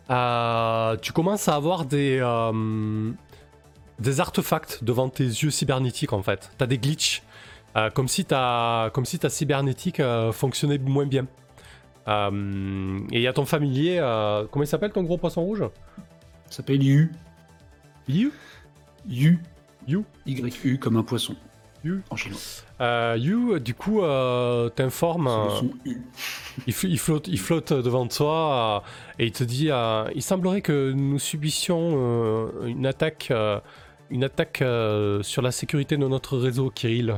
[0.09, 3.11] euh, tu commences à avoir des, euh,
[3.99, 6.51] des artefacts devant tes yeux cybernétiques, en fait.
[6.57, 7.21] T'as des glitches,
[7.75, 11.27] euh, comme, si ta, comme si ta cybernétique euh, fonctionnait moins bien.
[12.07, 13.97] Euh, et il y a ton familier,
[14.51, 15.63] comment il s'appelle ton gros poisson rouge?
[16.49, 17.11] Ça s'appelle Yu.
[18.07, 18.31] Yu?
[19.07, 19.39] Yu.
[19.87, 21.35] Yu Y-U comme un poisson.
[21.83, 22.01] Yu.
[22.09, 22.39] En chinois.
[23.17, 24.01] You, du coup,
[24.75, 25.29] t'informe.
[26.67, 28.83] Il, fl- il flotte, il flotte devant toi
[29.19, 29.69] et il te dit
[30.15, 33.33] Il semblerait que nous subissions une attaque,
[34.09, 34.63] une attaque
[35.21, 37.15] sur la sécurité de notre réseau, Kirill.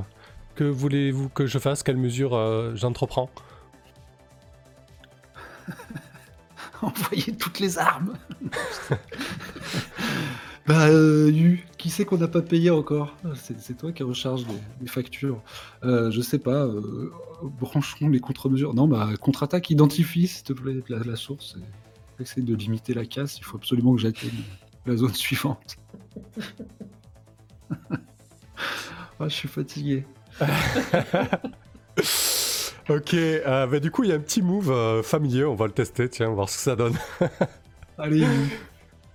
[0.55, 1.83] Que voulez-vous que je fasse?
[1.83, 3.29] Quelle mesure euh, j'entreprends?
[6.81, 8.13] Envoyer toutes les armes.
[10.67, 13.15] bah, euh, Yu, qui c'est qu'on n'a pas payé encore?
[13.35, 15.41] C'est c'est toi qui recharge des, des factures.
[15.83, 16.63] Euh, je sais pas.
[16.65, 17.11] Euh,
[17.59, 18.73] branchons les contre-mesures.
[18.73, 21.57] Non, bah, contre-attaque, identifie, s'il te plaît, la, la source.
[22.19, 23.37] et Essaye de limiter la casse.
[23.39, 24.43] Il faut absolument que j'atteigne
[24.85, 25.75] la zone suivante.
[29.17, 30.05] Ah, je suis fatigué.
[32.87, 35.65] Ok, euh, bah, du coup, il y a un petit move euh, familier, on va
[35.65, 36.93] le tester, tiens, voir ce que ça donne.
[37.97, 38.27] Allez.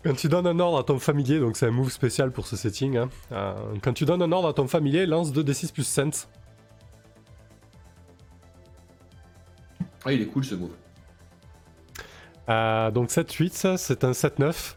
[0.02, 2.56] Quand tu donnes un ordre à ton familier, donc c'est un move spécial pour ce
[2.56, 6.28] setting, hein, euh, quand tu donnes un ordre à ton familier, lance 2d6 plus sense.
[10.04, 10.70] Ah, il est cool ce move.
[12.48, 14.74] Euh, donc 7-8, c'est un 7-9.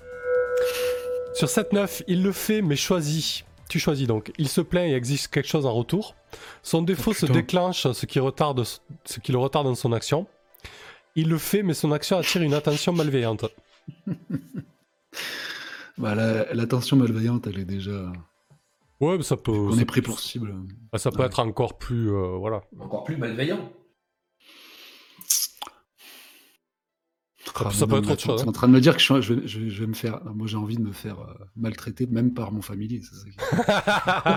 [1.34, 3.44] Sur 7-9, il le fait, mais choisit.
[3.70, 4.32] Tu choisis donc.
[4.38, 6.16] Il se plaint et exige quelque chose en retour.
[6.62, 8.64] Son défaut Oh, se déclenche, ce qui, retarde,
[9.06, 10.28] ce qui le retarde dans son action.
[11.16, 13.46] Il le fait, mais son action attire une attention malveillante.
[15.98, 18.12] Bah, la- l'attention malveillante, elle est déjà.
[19.00, 20.56] Ouais, mais ça peut, On ça, est pris pour cible.
[20.96, 21.26] ça peut Ouais.
[21.28, 22.10] être encore plus.
[22.12, 22.64] euh, voilà.
[22.80, 23.72] Encore plus malveillant.
[27.56, 28.50] Ah, ça mais peut non, être mais autre chose, Tu es hein.
[28.50, 30.22] en train de me dire que je, je vais, je vais- je vais me faire.
[30.34, 33.02] Moi, j'ai envie de me faire euh, maltraiter, même par mon familier.
[33.02, 33.26] c'est ça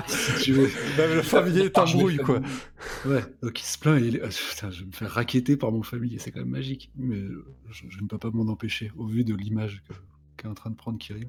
[0.06, 0.68] qui- si tu veux.
[0.98, 2.40] Même le familier est vais brouille, quoi.
[3.06, 5.70] Ouais, donc il se plaint et il ah, putain, je vais me faire raqueter par
[5.72, 6.18] mon familier.
[6.18, 6.90] C'est quand même magique.
[6.96, 7.22] Mais
[7.70, 9.94] je, ne peux pas m'en empêcher, au vu de l'image que-
[10.36, 11.28] qu'est en train de prendre Kirill.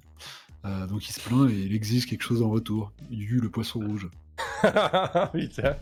[0.65, 2.91] Euh, donc il se plaint et il exige quelque chose en retour.
[3.11, 4.09] Yu, le poisson rouge.
[5.33, 5.75] Putain.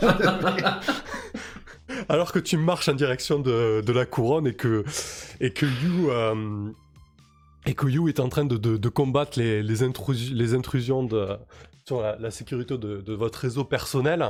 [2.08, 4.84] Alors que tu marches en direction de, de la couronne et que,
[5.40, 6.08] et que Yu.
[6.10, 6.68] euh,
[7.68, 11.02] et que Yu est en train de, de- de combattre les, les, intrus- les intrusions
[11.02, 11.36] de,
[11.84, 14.20] sur la, sécurité de, votre réseau personnel.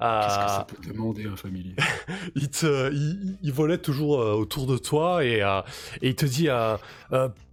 [0.00, 1.74] Qu'est-ce que ça peut demander un familier
[2.34, 2.92] il, te,
[3.42, 5.38] il, volait toujours autour de toi et,
[6.02, 6.48] et il te dit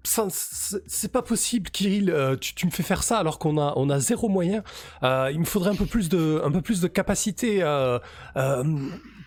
[0.03, 2.13] c'est pas possible, Kirill.
[2.41, 4.63] Tu, me fais faire ça alors qu'on a, on a zéro moyen.
[5.01, 7.61] il me faudrait un peu plus de, un peu plus de capacité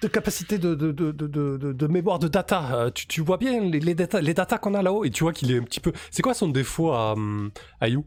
[0.05, 2.75] de capacité de, de, de, de, mémoire de data.
[2.75, 5.25] Euh, tu, tu vois bien les, les data, les data qu'on a là-haut et tu
[5.25, 5.93] vois qu'il est un petit peu.
[6.11, 7.15] C'est quoi son défaut à,
[7.81, 8.05] à You?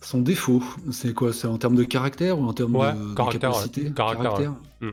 [0.00, 1.32] Son défaut, c'est quoi?
[1.32, 3.84] C'est en termes de caractère ou en termes de, capacité?
[3.84, 3.92] ouais.
[3.92, 4.52] Caractère.
[4.80, 4.90] Hmm.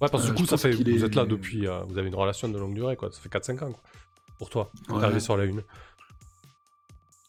[0.00, 0.08] Ouais.
[0.10, 1.66] parce que du coup, ça fait, vous êtes là depuis.
[1.66, 3.10] Euh, vous avez une relation de longue durée, quoi.
[3.10, 3.80] Ça fait 4-5 ans, quoi.
[4.38, 5.20] Pour toi, ouais.
[5.20, 5.62] sur la une.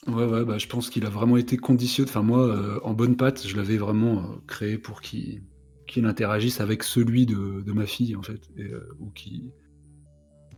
[0.07, 2.09] Ouais, ouais, bah, je pense qu'il a vraiment été conditionné.
[2.09, 5.41] Enfin, moi, euh, en bonne patte, je l'avais vraiment créé pour qu'il
[5.87, 9.51] qu'il interagisse avec celui de, de, ma fille, en fait, et, euh, ou qui,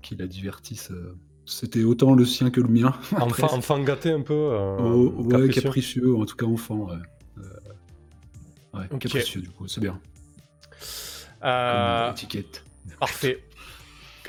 [0.02, 0.92] qui la divertisse.
[0.92, 1.16] Euh.
[1.46, 2.94] C'était autant le sien que le mien.
[3.20, 6.16] Enfant, enfant gâté un peu euh, oh, Ouais, capricieux.
[6.16, 6.90] en tout cas enfant.
[6.90, 7.50] Ouais,
[8.74, 10.00] ouais capricieux, du coup, c'est bien.
[11.42, 12.66] Comme étiquette.
[13.00, 13.47] Parfait.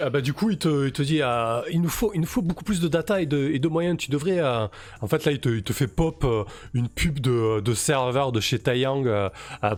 [0.01, 2.27] Ah bah, du coup, il te, il te dit euh, il, nous faut, il nous
[2.27, 3.97] faut beaucoup plus de data et de, et de moyens.
[3.99, 4.39] Tu devrais.
[4.39, 4.67] Euh,
[5.01, 8.33] en fait, là, il te, il te fait pop euh, une pub de, de serveur
[8.33, 9.31] de chez Taiyang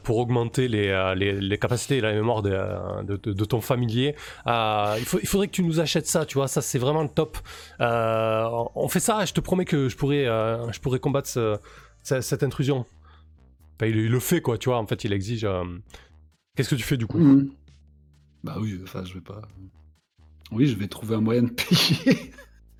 [0.02, 4.14] pour augmenter les, les, les, capacités et la mémoire de, de, ton familier.
[4.46, 6.48] il, faut, il faudrait que tu nous achètes ça, tu vois.
[6.48, 7.38] Ça, c'est vraiment le top.
[7.78, 11.28] on fait ça, je te promets que je pourrais, je pourrais combattre
[12.02, 12.86] cette intrusion.
[13.82, 14.78] il, le fait, quoi, tu vois.
[14.78, 15.46] En fait, il exige.
[16.56, 17.18] Qu'est-ce que tu fais du coup?
[17.18, 17.50] Mmh.
[18.42, 19.42] Bah oui, enfin, je vais pas.
[20.52, 22.32] Oui, je vais trouver un moyen de payer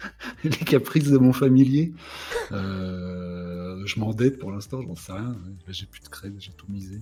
[0.44, 1.92] les caprices de mon familier.
[2.52, 5.36] Euh, je m'endette pour l'instant, j'en sais rien.
[5.68, 7.00] J'ai plus de crédit, j'ai tout misé.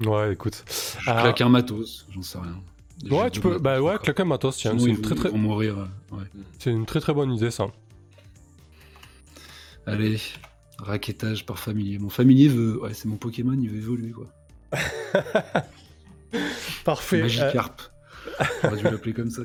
[0.00, 0.64] Ouais, écoute.
[1.00, 2.60] Je claque un matos, j'en sais rien.
[3.10, 3.58] Ouais, tu peux.
[3.58, 4.78] Bah ouais, claquer un matos, tiens.
[4.78, 5.30] C'est une très très.
[5.30, 5.88] mourir.
[6.58, 7.66] C'est une très très bonne idée, ça.
[9.86, 10.18] Allez,
[10.78, 11.98] raquettage par familier.
[11.98, 12.80] Mon familier veut.
[12.82, 14.26] Ouais, c'est mon Pokémon, il veut évoluer, quoi.
[16.84, 17.22] Parfait.
[17.22, 17.82] Magikarp.
[18.62, 19.42] J'aurais dû l'appeler comme ça.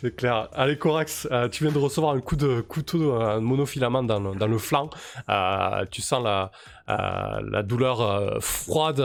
[0.00, 0.48] C'est clair.
[0.52, 4.58] Allez, Corax, euh, tu viens de recevoir un coup de couteau un monofilament dans le,
[4.58, 4.90] flanc.
[5.28, 6.52] Euh, tu sens la,
[6.88, 9.02] euh, douleur froide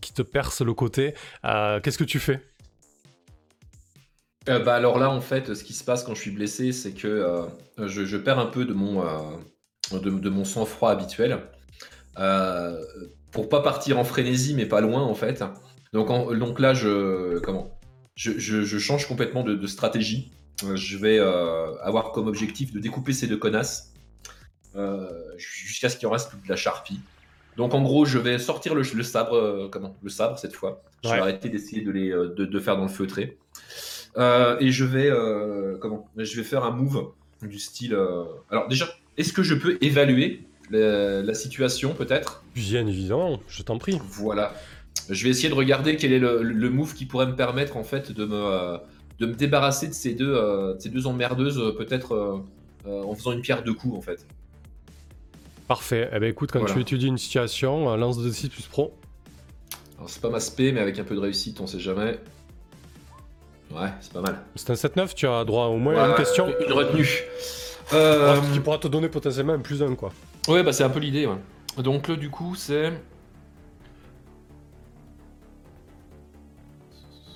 [0.00, 1.14] qui te perce le côté.
[1.42, 2.40] Qu'est-ce que tu fais?
[4.46, 7.48] Bah alors là, en fait, ce qui se passe quand je suis blessé, c'est que
[7.78, 9.02] je, perds un peu de mon,
[9.90, 11.40] de, de, mon sang-froid habituel.
[13.32, 15.42] pour pas partir en frénésie, mais pas loin, en fait.
[15.92, 17.40] Donc, donc là, je.
[17.40, 17.76] Comment?
[18.16, 20.32] Je, change complètement de, stratégie.
[20.64, 23.92] Euh, je vais euh, avoir comme objectif de découper ces deux connasses
[24.74, 27.00] euh, jusqu'à ce qu'il en reste plus de la charpie.
[27.56, 30.82] Donc en gros, je vais sortir le, sabre, comment Le sabre cette fois.
[31.04, 33.38] Je vais arrêter d'essayer de les de, faire dans le feutré.
[34.18, 35.10] et je vais
[35.80, 37.96] comment Je vais faire un move du style.
[38.50, 42.44] Alors déjà, est-ce que je peux évaluer la, situation peut-être?
[42.54, 43.98] Bien évidemment, je t'en prie.
[44.10, 44.54] Voilà.
[45.08, 48.12] Je vais essayer de regarder quel est le, move qui pourrait me permettre en fait
[48.12, 48.78] de me,
[49.18, 52.44] de me débarrasser de ces deux, euh, ces deux emmerdeuses, euh, peut-être
[52.86, 54.26] en faisant une pierre deux coups en fait.
[55.66, 56.08] Parfait.
[56.12, 58.94] Eh ben écoute, quand tu étudies une situation, lance de 6 plus pro.
[59.96, 62.20] Alors c'est pas ma spé, mais avec un peu de réussite, on sait jamais.
[63.74, 64.40] Ouais, c'est pas mal.
[64.54, 66.46] C'est un 7-9, tu as droit au moins à une question.
[66.64, 67.24] Une retenue.
[68.52, 70.12] Qui pourra te donner potentiellement un plus 1 quoi.
[70.46, 71.82] Ouais, bah c'est un peu l'idée, ouais.
[71.82, 72.92] Donc là, du coup, c'est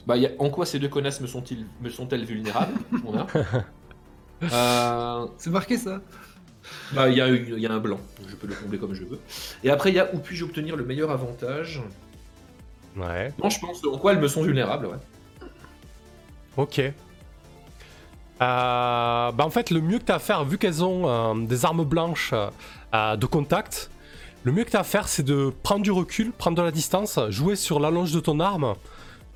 [0.06, 2.74] Bah, en quoi ces deux connasses me sont-elles sont vulnérables
[4.42, 6.00] euh, C'est marqué ça
[6.92, 9.20] bah, Il y, a un blanc, je peux le combler comme je veux.
[9.62, 11.82] Et après, il y a où puis-je obtenir le meilleur avantage?
[12.96, 13.32] Ouais.
[13.42, 14.96] Non, je pense en quoi elles me sont vulnérables, ouais.
[16.56, 16.78] Ok.
[16.78, 16.92] Euh,
[18.40, 21.64] bah en fait, le mieux que tu as à faire, vu qu'elles ont euh, des
[21.64, 22.32] armes blanches
[22.92, 23.90] de contact,
[24.42, 26.70] le mieux que tu as à faire, c'est de prendre du recul, prendre de la
[26.70, 28.74] distance, jouer sur l'allonge de ton arme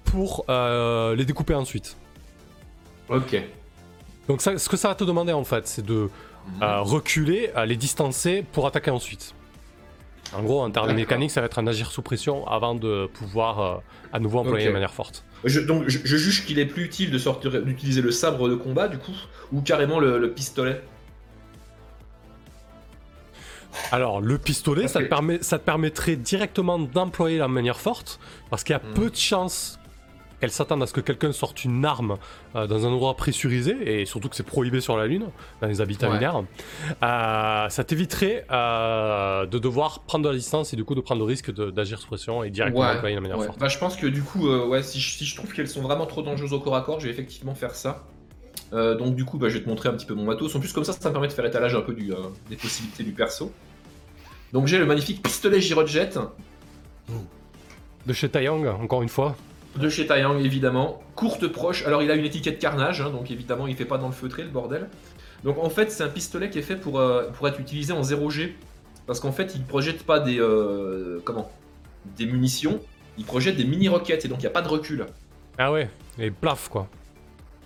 [0.05, 1.97] pour euh, les découper ensuite.
[3.09, 3.37] Ok.
[4.29, 6.63] Donc ce que ça va te demander en fait, c'est de mhm.
[6.63, 9.35] euh, reculer, les distancer pour attaquer ensuite.
[10.33, 13.61] En gros, en termes mécaniques, ça va être un agir sous pression avant de pouvoir
[13.61, 13.77] euh,
[14.13, 15.25] à nouveau employer de manière forte.
[15.45, 18.89] Je, donc je, juge qu'il est plus utile de sortir, d'utiliser le sabre de combat
[18.89, 19.15] du coup,
[19.53, 20.81] ou carrément le, pistolet.
[23.93, 28.19] Alors, le pistolet, ça, te permet, ça te permettrait directement d'employer la manière forte,
[28.51, 28.95] parce qu'il y a hmm.
[28.95, 29.79] peu de chances
[30.45, 32.19] qu'elles s'attendent à ce que quelqu'un sorte une arme
[32.55, 35.29] euh, dans un endroit pressurisé, et surtout que c'est prohibé sur la Lune,
[35.63, 36.43] dans les habitats lunaires,
[37.03, 41.21] euh, ça t'éviterait euh, de devoir prendre de la distance et du coup de prendre
[41.21, 43.59] le risque d'agir sous pression et directement employer la manière forte.
[43.59, 46.53] Bah, je pense que du coup, ouais, si je, trouve qu'elles sont vraiment trop dangereuses
[46.53, 48.05] au corps à corps, je vais effectivement faire ça.
[48.73, 50.55] donc du coup, bah, je vais te montrer un petit peu mon matos.
[50.55, 52.13] En plus, comme ça, ça me permet de faire étalage un peu du,
[52.51, 53.51] des possibilités du perso.
[54.53, 56.11] Donc j'ai le magnifique pistolet Girojet.
[58.05, 59.35] De chez Taeyang, encore une fois.
[59.77, 61.03] De chez Taeyang, évidemment.
[61.17, 61.85] Courte proche.
[61.87, 64.43] Alors il a une étiquette carnage, hein, donc évidemment il fait pas dans le feutré
[64.43, 64.89] le bordel.
[65.43, 68.03] Donc en fait c'est un pistolet qui est fait pour, euh, pour être utilisé en
[68.03, 68.53] 0G.
[69.07, 70.39] Parce qu'en fait il projette pas des...
[70.41, 71.51] Euh, comment?
[72.17, 72.81] Des munitions.
[73.19, 75.07] Il projette des mini-roquettes et donc il n'y a pas de recul.
[75.59, 76.89] Ah ouais, et plaf quoi.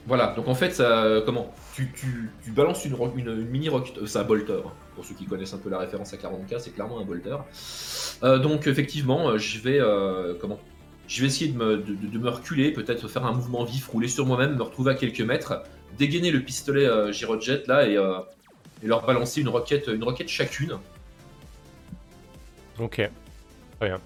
[0.09, 1.53] Voilà, donc en fait, ça, comment?
[1.75, 4.63] Tu, tu, tu, balances une, une, mini euh, c'est un bolter.
[4.65, 4.73] Hein.
[4.95, 7.37] Pour ceux qui connaissent un peu la référence à 40K, c'est clairement un bolter.
[8.23, 9.81] Euh, donc effectivement, euh, je vais
[10.41, 10.59] comment?
[11.09, 14.27] Je vais essayer de me, de, me reculer, peut-être faire un mouvement vif, rouler sur
[14.27, 15.63] moi-même, me retrouver à quelques mètres,
[15.97, 20.79] dégainer le pistolet euh, Girojet là et, et, leur balancer une roquette, une roquette chacune.
[22.79, 22.97] Ok,
[23.81, 24.01] très bien.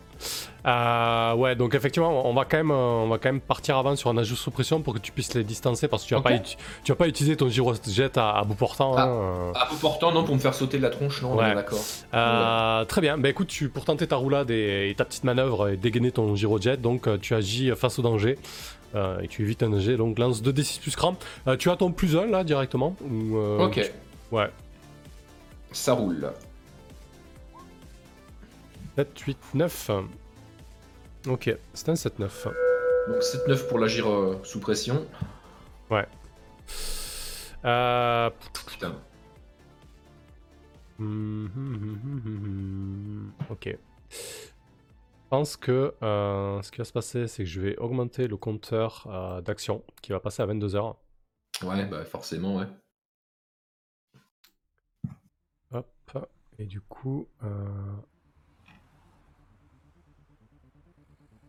[0.67, 3.97] Euh, ouais, donc effectivement, on va quand même, euh, on va quand même partir avant
[3.97, 6.21] sur un ajout sous pression pour que tu puisses les distancer parce que tu vas
[6.21, 7.81] pas, tu vas pas utiliser ton gyrojet
[8.17, 8.95] à, à bout portant.
[8.97, 9.53] Ah, hein.
[9.55, 11.37] À bout portant, non, pour me faire sauter de la tronche, non.
[11.37, 11.81] D'accord.
[12.15, 13.19] Euh, très bien.
[13.19, 16.77] Bah écoute, tu, pour tenter ta roulade et, ta petite manœuvre et dégainer ton gyrojet,
[16.77, 18.39] donc tu agis face au danger.
[18.95, 21.17] et tu évites un danger, donc lance 2d6 plus cran.
[21.59, 22.95] tu as ton plus 1 là directement
[23.59, 23.81] Ok.
[24.31, 24.49] Ouais.
[25.73, 26.33] Ça roule.
[28.97, 29.91] 7, 8, 9.
[31.29, 32.53] Ok, c'est un 7-9.
[33.09, 35.07] Donc 7-9 pour l'agir euh, sous pression.
[35.91, 36.07] Ouais.
[37.65, 38.31] Euh...
[38.67, 39.01] Putain.
[43.51, 43.77] Ok.
[44.11, 48.37] Je pense que euh, ce qui va se passer, c'est que je vais augmenter le
[48.37, 50.97] compteur euh, d'action qui va passer à 22h.
[51.63, 52.67] Ouais, bah forcément, ouais.
[55.73, 55.89] Hop.
[56.59, 57.27] Et du coup,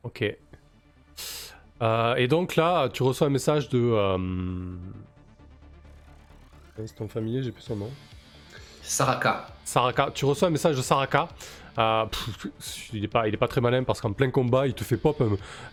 [0.04, 0.24] Ok.
[1.82, 3.80] Euh, et donc là, tu reçois un message de.
[3.80, 4.18] Euh...
[6.78, 7.90] C'est ton familier, j'ai plus son nom.
[8.82, 9.48] Saraka.
[9.64, 10.12] Saraka.
[10.14, 11.30] Tu reçois un message de Saraka.
[11.78, 12.06] Euh,
[12.94, 14.98] il, est pas, il est pas très malin parce qu'en plein combat, il te fait
[14.98, 15.22] pop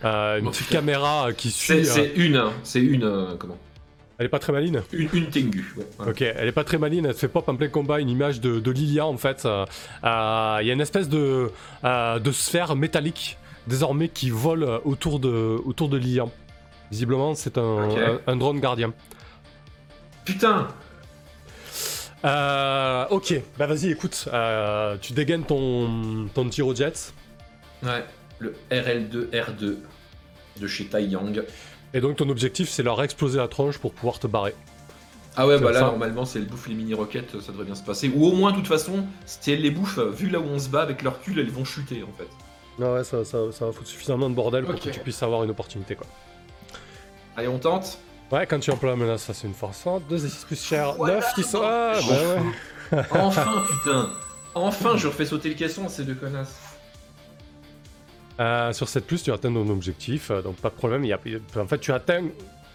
[0.03, 1.85] euh, une petite caméra qui suit.
[1.85, 2.53] C'est une, hein.
[2.63, 3.35] c'est une.
[3.37, 3.57] comment
[4.17, 5.75] elle est pas très maline Une, une tengu.
[5.97, 8.39] Ok, elle est pas très maline, elle te fait pop en plein combat une image
[8.39, 9.45] de, de Lilia en fait.
[9.45, 9.47] Il
[10.05, 10.05] y
[10.69, 11.51] a une espèce de,
[11.83, 16.01] de sphère métallique désormais qui vole euh, autour de, autour de.
[16.91, 17.89] Visiblement, c'est un,
[18.27, 18.93] un, drone gardien.
[20.25, 20.67] Putain
[22.25, 27.13] euh, Ok, bah vas-y, écoute, euh, tu dégaines ton, ton jet.
[27.81, 28.03] Ouais,
[28.39, 29.77] le RL2R2
[30.59, 31.43] de chez Taiyang.
[31.93, 34.55] Et donc ton objectif, c'est leur exploser la tronche pour pouvoir te barrer.
[35.37, 38.11] Ah ouais, bah là, normalement, c'est le bouffe les mini-roquettes, ça devrait bien se passer.
[38.13, 40.67] Ou au moins, de toute façon, si elles les bouffent, vu là où on se
[40.67, 42.27] bat avec leur cul, elles vont chuter en fait.
[42.79, 45.43] Non, ouais, ça, ça, ça va foutre suffisamment de bordel pour que tu puisses avoir
[45.43, 46.07] une opportunité, quoi.
[47.35, 47.99] Allez, on tente
[48.31, 51.33] Ouais, quand tu emploies la menace, ça c'est une force 2 d6 plus cher, 9
[51.35, 51.61] qui sont.
[51.63, 52.15] Ah, bah
[52.93, 53.03] ouais.
[53.11, 54.09] enfin, putain
[54.53, 56.59] Enfin, je refais sauter le caisson, ces deux connasses.
[58.39, 61.05] Euh, sur 7, tu atteins ton objectif, euh, donc pas de problème.
[61.05, 61.19] Y a,
[61.57, 62.23] en fait, tu atteins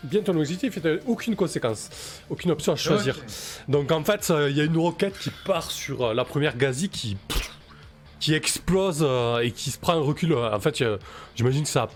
[0.02, 1.90] bien ton objectif et tu aucune conséquence,
[2.30, 3.16] aucune option à choisir.
[3.68, 6.88] Donc en fait, euh, il y a une roquette qui part sur la première gazi
[6.88, 7.16] qui
[8.26, 10.32] qui explose euh, et qui se prend un recul.
[10.32, 10.82] Euh, en fait,
[11.36, 11.88] j'imagine que ça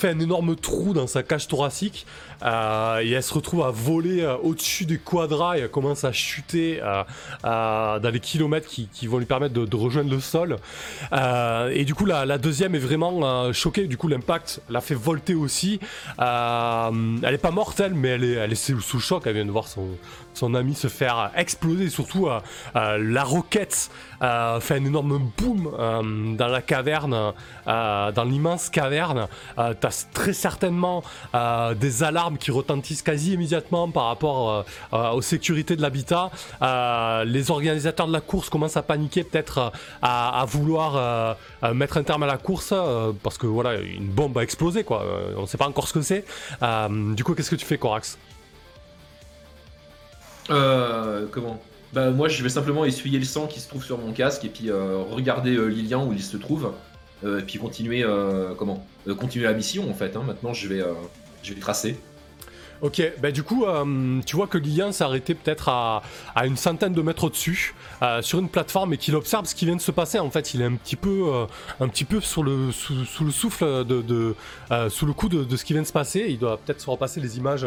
[0.00, 2.06] fait un énorme trou dans sa cage thoracique
[2.42, 6.12] euh, et elle se retrouve à voler euh, au-dessus du quadra et elle commence à
[6.12, 7.04] chuter euh,
[7.98, 10.56] dans les kilomètres qui, vont lui permettre de, rejoindre le sol.
[11.12, 13.86] et du coup, la, deuxième est vraiment choquée.
[13.86, 15.80] Du coup, l'impact l'a fait volter aussi.
[16.18, 19.24] elle est pas mortelle, mais elle est, elle est sous, choc.
[19.26, 19.88] Elle vient de voir son,
[20.40, 21.88] son ami se faire exploser.
[21.88, 22.28] surtout,
[22.74, 27.32] la roquette fait un énorme boom dans la caverne,
[27.66, 29.28] dans l'immense caverne.
[29.56, 31.02] T'as très certainement
[31.80, 36.30] des alarmes qui retentissent quasi immédiatement par rapport euh, euh, aux sécurités de l'habitat.
[36.62, 39.72] Euh, les organisateurs de la course commencent à paniquer, peut-être
[40.02, 41.36] à, vouloir
[41.74, 42.72] mettre un terme à la course
[43.22, 45.04] parce que voilà, une bombe a explosé quoi.
[45.36, 46.24] on sait pas encore ce que c'est.
[47.14, 48.18] du coup, qu'est-ce que tu fais, Corax?
[51.30, 51.60] Comment?
[51.92, 54.48] Bah, moi, je vais simplement essuyer le sang qui se trouve sur mon casque et
[54.48, 56.72] puis regarder Lilian où il se trouve.
[57.24, 58.04] et puis continuer
[58.58, 58.86] comment?
[59.18, 60.16] Continuer la mission en fait.
[60.16, 60.22] Hein.
[60.26, 60.82] Maintenant, je vais
[61.42, 61.96] je vais tracer.
[62.82, 66.02] Ok, bah du coup, euh, tu vois que Lilian s'est arrêté peut-être à,
[66.44, 69.76] une centaine de mètres au-dessus, euh, sur une plateforme, et qu'il observe ce qui vient
[69.76, 70.18] de se passer.
[70.18, 71.46] En fait, il est un petit peu, euh,
[71.78, 74.34] un petit peu le, sous, le souffle, de,
[74.88, 76.26] sous le coup de, ce qui vient de se passer.
[76.28, 77.66] Il doit peut-être se repasser les images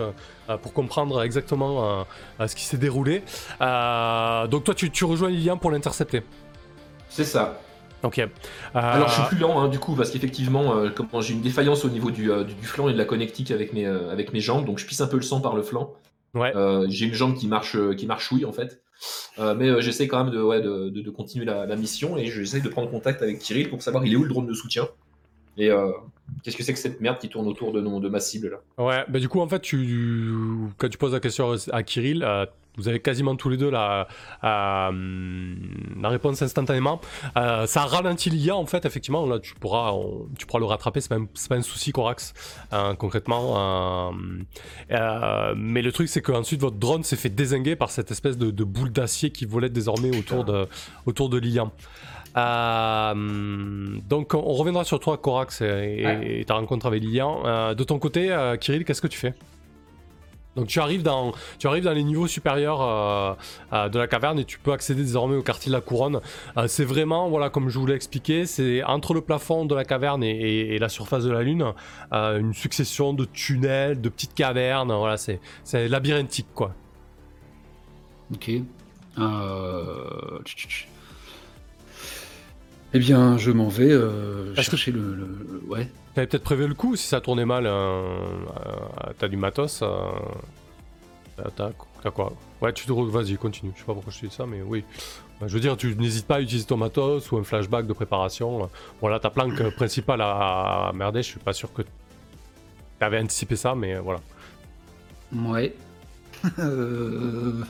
[0.61, 2.05] pour comprendre exactement
[2.45, 3.24] ce qui s'est déroulé.
[3.59, 6.24] donc toi, tu, tu rejoins Lilian pour l'intercepter.
[7.09, 7.59] C'est ça.
[8.04, 8.22] Ok.
[8.74, 10.89] Alors je suis plus lent hein, du coup parce qu'effectivement euh,
[11.22, 14.12] j'ai une défaillance au niveau euh, du, flanc et de la connectique avec mes, euh,
[14.12, 15.93] avec mes jambes donc je pisse un peu le sang par le flanc.
[16.34, 16.51] Ouais.
[16.89, 18.82] j'ai une jambe qui marche qui marche oui en fait.
[19.39, 22.70] mais j'essaie quand même de, ouais, de, de, continuer la, la, mission et j'essaie de
[22.70, 24.88] prendre contact avec Kirill pour savoir il est où le drone de soutien.
[25.58, 25.70] Et
[26.43, 29.05] qu'est-ce que c'est que cette merde qui tourne autour de, de ma cible là Ouais,
[29.07, 30.36] bah du coup en fait tu,
[30.78, 32.26] quand tu poses la question à Kirill,
[32.78, 34.07] vous avez quasiment tous les deux la,
[34.41, 34.89] la
[36.09, 37.01] réponse instantanément.
[37.38, 39.26] Euh, ça ralentit l'IA en fait, effectivement.
[39.26, 39.93] Là, tu pourras,
[40.38, 41.19] tu pourras le rattraper, c'est pas,
[41.49, 42.34] pas, un souci, Corax,
[42.74, 44.11] euh, concrètement.
[44.91, 48.63] Euh, mais le truc, c'est qu'ensuite, votre drone s'est fait désinguer par cette espèce de,
[48.63, 50.67] boule d'acier qui volait désormais autour de,
[51.05, 51.69] autour de l'IA.
[52.36, 57.73] Donc, on reviendra sur toi, Corax, et, ta rencontre avec l'IA.
[57.75, 59.34] de ton côté, Kirill, qu'est-ce que tu fais?
[60.55, 63.34] Donc tu arrives dans, tu arrives dans les niveaux supérieurs euh,
[63.73, 66.19] euh, de la caverne et tu peux accéder désormais au quartier de la couronne.
[66.57, 69.84] Euh, c'est vraiment, voilà, comme je vous l'ai expliqué, c'est entre le plafond de la
[69.84, 71.65] caverne et, la surface de la lune,
[72.11, 74.91] une succession de tunnels, de petites cavernes.
[74.91, 76.73] Voilà, c'est, c'est labyrinthique quoi.
[78.34, 78.51] Ok.
[82.94, 83.91] Eh bien, je m'en vais
[84.56, 84.98] chercher que...
[84.98, 85.89] le, le, Ouais.
[86.14, 87.66] T'avais peut-être prévu le coup si ça tournait mal.
[87.66, 88.18] Euh,
[89.18, 89.82] t'as du matos.
[89.82, 90.12] Euh,
[91.56, 92.34] t'as quoi?
[92.62, 92.91] Ouais, tu te.
[92.91, 93.72] Vas-y, continue.
[93.76, 94.84] Je sais pas pourquoi je te dis ça, mais oui.
[95.46, 98.70] Je veux dire, tu n'hésites pas à utiliser ton matos ou un flashback de préparation.
[99.02, 101.82] Voilà, ta planque principale à, merder, je suis pas sûr que
[103.00, 104.20] t'avais anticipé ça, mais voilà.
[105.34, 105.74] Ouais.
[106.60, 107.64] Euh,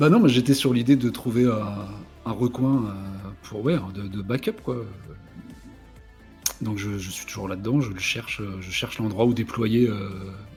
[0.00, 2.94] bah non, mais j'étais sur l'idée de trouver un, recoin
[3.42, 4.76] pour ouais, de, backup quoi.
[6.62, 9.88] Donc je, suis toujours là-dedans, je cherche, je cherche l'endroit où déployer.
[9.88, 10.08] Euh,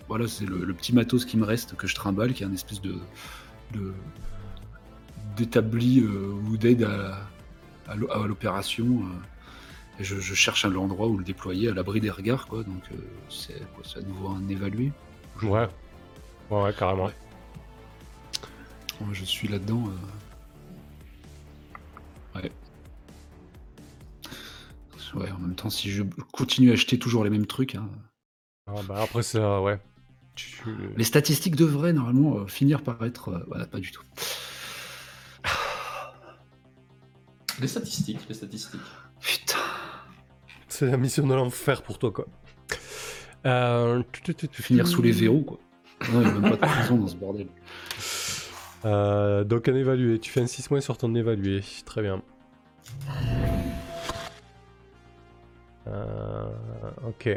[0.08, 2.82] voilà, c'est le, petit matos qui me reste que je trimballe, qui est un espèce
[2.82, 2.96] de,
[5.36, 8.86] d'établi euh, ou d'aide à, l'opération.
[8.86, 12.64] Euh, je, cherche un endroit où le déployer à l'abri des regards, quoi.
[12.64, 12.84] Donc
[13.30, 13.62] c'est
[13.98, 14.92] à nouveau un évalué.
[15.42, 15.68] Ouais.
[16.50, 17.10] Ouais, carrément.
[19.12, 19.90] Je suis là-dedans.
[22.36, 22.52] Ouais
[25.16, 27.76] ouais, en même temps, si je continue à acheter toujours les mêmes trucs.
[27.76, 27.88] Hein.
[28.68, 29.40] Ah, bah après, c'est.
[29.40, 29.80] ouais.
[30.98, 33.30] Les statistiques devraient normalement euh, finir par être.
[33.30, 34.02] Euh, voilà, pas du tout.
[37.60, 38.82] Les statistiques, les statistiques.
[39.22, 39.60] Putain.
[40.68, 42.26] C'est la mission de l'enfer pour toi, quoi.
[43.46, 44.02] Euh...
[44.54, 45.60] Finir sous les verrous, quoi.
[46.12, 47.48] Non, il n'y a même pas de prison dans ce bordel.
[48.86, 52.22] Euh, donc un évalué, tu fais un 6 mois sur ton évalué, très bien.
[55.88, 56.50] Euh,
[57.08, 57.30] ok.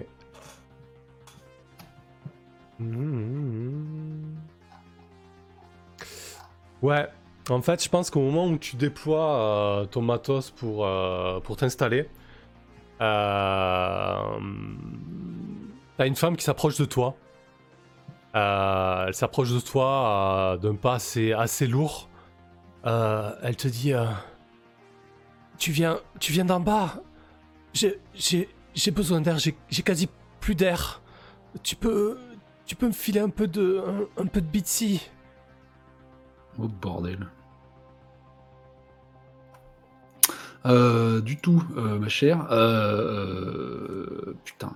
[6.82, 7.08] Ouais,
[7.48, 9.40] en fait, je pense qu'au moment où tu déploies
[9.82, 10.88] euh, ton matos pour,
[11.42, 12.08] pour t'installer,
[12.98, 14.18] t'as
[16.00, 17.16] une femme qui s'approche de toi.
[18.36, 22.08] Elle s'approche de toi d'un pas assez, assez lourd.
[22.84, 23.92] elle te dit
[25.58, 27.02] Tu viens, tu viens d'en bas
[27.72, 30.08] j'ai besoin d'air, j'ai quasi
[30.40, 31.02] plus d'air.
[31.62, 32.18] Tu peux,
[32.66, 33.82] tu peux me filer un peu de,
[34.18, 35.08] un, peu de Bitsy
[36.58, 37.26] Oh bordel.
[40.66, 42.46] Euh, du tout, euh, ma chère.
[42.50, 44.72] Euh, putain.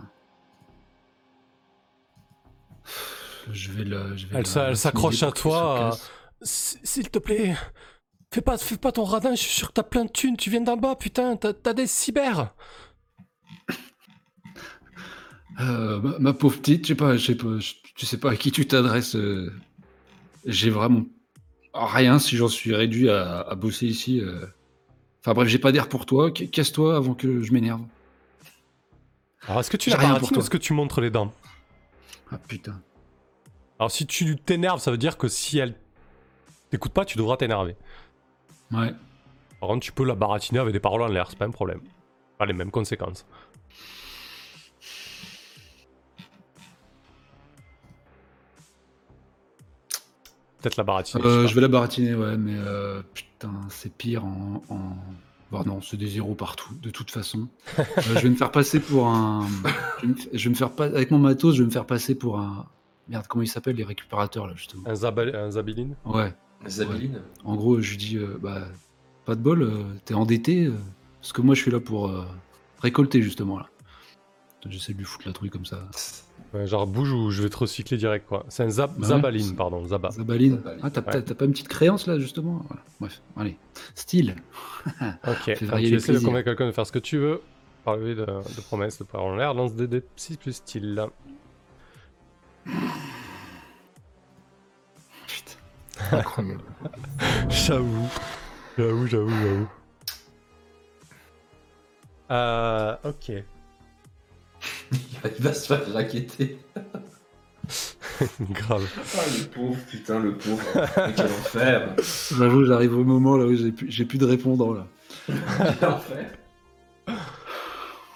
[3.53, 4.17] Je vais la.
[4.17, 5.97] Je vais elle s'accroche à toi.
[6.43, 7.55] S'il te plaît,
[8.33, 9.35] fais pas, fais pas ton radin.
[9.35, 10.37] Je suis sûr que t'as plein de thunes.
[10.37, 11.37] Tu viens d'en bas, putain.
[11.37, 12.55] T'as des cyber.
[15.61, 17.59] Euh, ma, pauvre petite, je sais pas, je sais pas,
[17.95, 19.17] tu sais pas à qui tu t'adresses.
[19.17, 19.53] Euh,
[20.47, 21.05] j'ai vraiment
[21.75, 24.21] rien si j'en suis réduit à, bosser ici.
[24.21, 24.47] Euh.
[25.21, 26.31] Enfin bref, j'ai pas d'air pour toi.
[26.31, 27.83] Casse-toi avant que je m'énerve.
[29.47, 31.33] Alors est-ce que tu l'as rien pour toi Est-ce que tu montres les dents?
[32.31, 32.81] Ah putain.
[33.81, 35.75] Alors si tu t'énerves, ça veut dire que si elle
[36.69, 37.77] t'écoute pas, tu devras t'énerver.
[38.71, 38.93] Ouais.
[39.59, 41.81] Par contre, tu peux la baratiner avec des paroles en l'air, c'est pas un problème.
[42.37, 43.25] Pas les mêmes conséquences.
[50.59, 51.25] Peut-être la baratiner.
[51.25, 54.63] Euh, je vais la baratiner, ouais, mais euh, putain, c'est pire en.
[55.51, 57.49] Bon, non, c'est des zéros partout, de toute façon.
[57.79, 59.49] Euh, je vais me faire passer pour un.
[60.35, 60.85] Je vais me faire pas...
[60.85, 62.67] Avec mon matos, je vais me faire passer pour un.
[63.11, 66.33] Merde, comment ils s'appellent les récupérateurs là, justement Un, un Zabiline Ouais.
[66.65, 68.63] Un Zabiline En gros, je lui dis, bah,
[69.27, 69.71] pas de bol,
[70.07, 70.71] t'es endetté,
[71.21, 72.13] parce que moi je suis là pour
[72.81, 73.67] récolter justement là.
[74.69, 75.83] J'essaie de lui foutre la truie comme ça.
[76.65, 78.45] genre bouge ou je vais te recycler direct quoi.
[78.49, 80.11] C'est un zab bah Zabaline, pardon, Zaba.
[80.11, 80.61] Zabaline.
[80.83, 82.65] Ah, t'as pas une petite créance là justement?
[83.01, 83.57] Bref, allez.
[83.95, 84.37] Style.
[85.27, 87.41] ok, tu essaies de convaincre quelqu'un de faire ce que tu veux.
[87.85, 91.03] Parler de, de promesses, de parole en l'air, lance des 6 plus style.
[95.27, 95.59] Putain.
[96.13, 96.63] Incroyable.
[97.49, 98.09] J'avoue.
[98.79, 99.69] J'avoue, j'avoue, j'avoue.
[102.31, 103.33] Euh, ok.
[104.93, 106.59] Il va se faire raqueter.
[108.51, 108.87] Grave.
[109.17, 110.63] Ah, le pauvre, putain, le pauvre.
[111.17, 111.97] Quel enfer.
[112.37, 114.87] J'avoue, j'arrive au moment là où j'ai plus, j'ai plus de répondant là.
[115.27, 116.31] Quel enfer.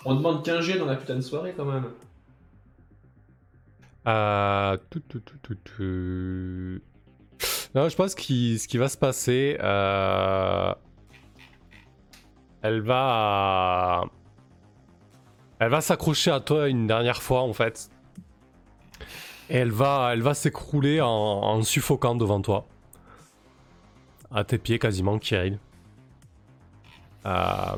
[0.04, 1.86] On demande 15 G dans la putain de soirée quand même.
[4.06, 6.80] Euh, tout, tout, tout.
[7.74, 10.74] Non, je pense que ce qui va se passer, euh,
[12.62, 14.04] elle va,
[15.58, 17.90] elle va s'accrocher à toi une dernière fois en fait,
[19.50, 22.66] et elle va, elle va s'écrouler en, en suffoquant devant toi,
[24.30, 25.58] à tes pieds quasiment, Kirill.
[27.26, 27.76] Euh,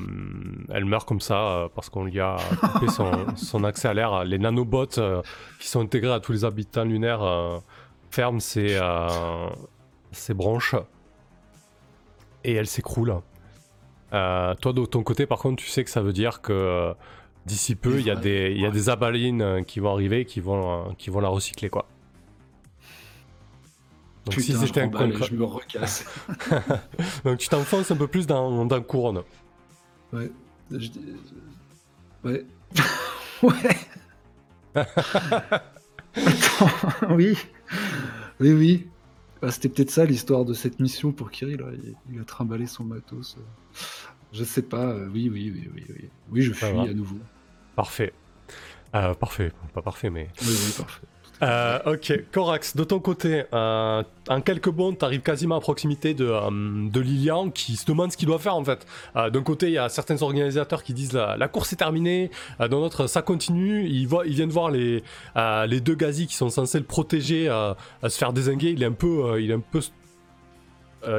[0.71, 4.25] elle meurt comme ça euh, parce qu'on lui a coupé son, son accès à l'air.
[4.25, 5.23] Les nanobots euh,
[5.61, 7.63] qui sont intégrés à tous les habitants lunaires
[8.11, 8.81] ferment ses,
[10.13, 10.75] ses branches
[12.45, 13.21] et elle s'écroule.
[14.11, 16.95] Toi, de ton côté, par contre, tu sais que ça veut dire que
[17.45, 20.41] d'ici peu, il y a des, il y a des abalines qui vont arriver qui
[20.41, 21.87] vont, qui vont la recycler, quoi.
[24.27, 26.05] Donc, si Putain, c'était un contrat- je me recasse.
[27.25, 29.23] Donc, tu t'enfonces un peu plus dans, dans couronne.
[30.13, 30.31] Ouais.
[30.71, 30.89] Je
[32.25, 32.45] Ouais.
[33.43, 33.77] ouais.
[36.17, 37.37] Attends, oui.
[38.41, 38.87] Oui, oui.
[39.43, 41.63] Ah, C'était peut-être ça l'histoire de cette mission pour Kirill.
[41.85, 43.37] Il, il a trimballé son matos.
[43.39, 43.43] euh.
[44.33, 44.87] Je sais pas.
[44.87, 45.85] euh, Oui, oui, oui, oui.
[45.89, 47.19] Oui, oui je fuis à nouveau.
[47.77, 48.13] Parfait.
[48.95, 50.29] Euh, parfait, pas parfait, mais.
[50.43, 51.03] Oui, oui, parfait.
[51.43, 56.25] Euh, ok, Corax, de ton côté, euh, en quelques bonds, t'arrives quasiment à proximité de,
[56.27, 58.87] euh, de Lilian qui se demande ce qu'il doit faire en fait.
[59.17, 62.31] Euh, D'un côté, il y a certains organisateurs qui disent la, la course est terminée,
[62.59, 63.87] d'un autre, ça continue.
[63.87, 65.03] Ils, voient, ils viennent voir les,
[65.69, 68.71] les deux gazis qui sont censés le protéger à se faire désinguer.
[68.71, 69.81] Il est un peu, il est un peu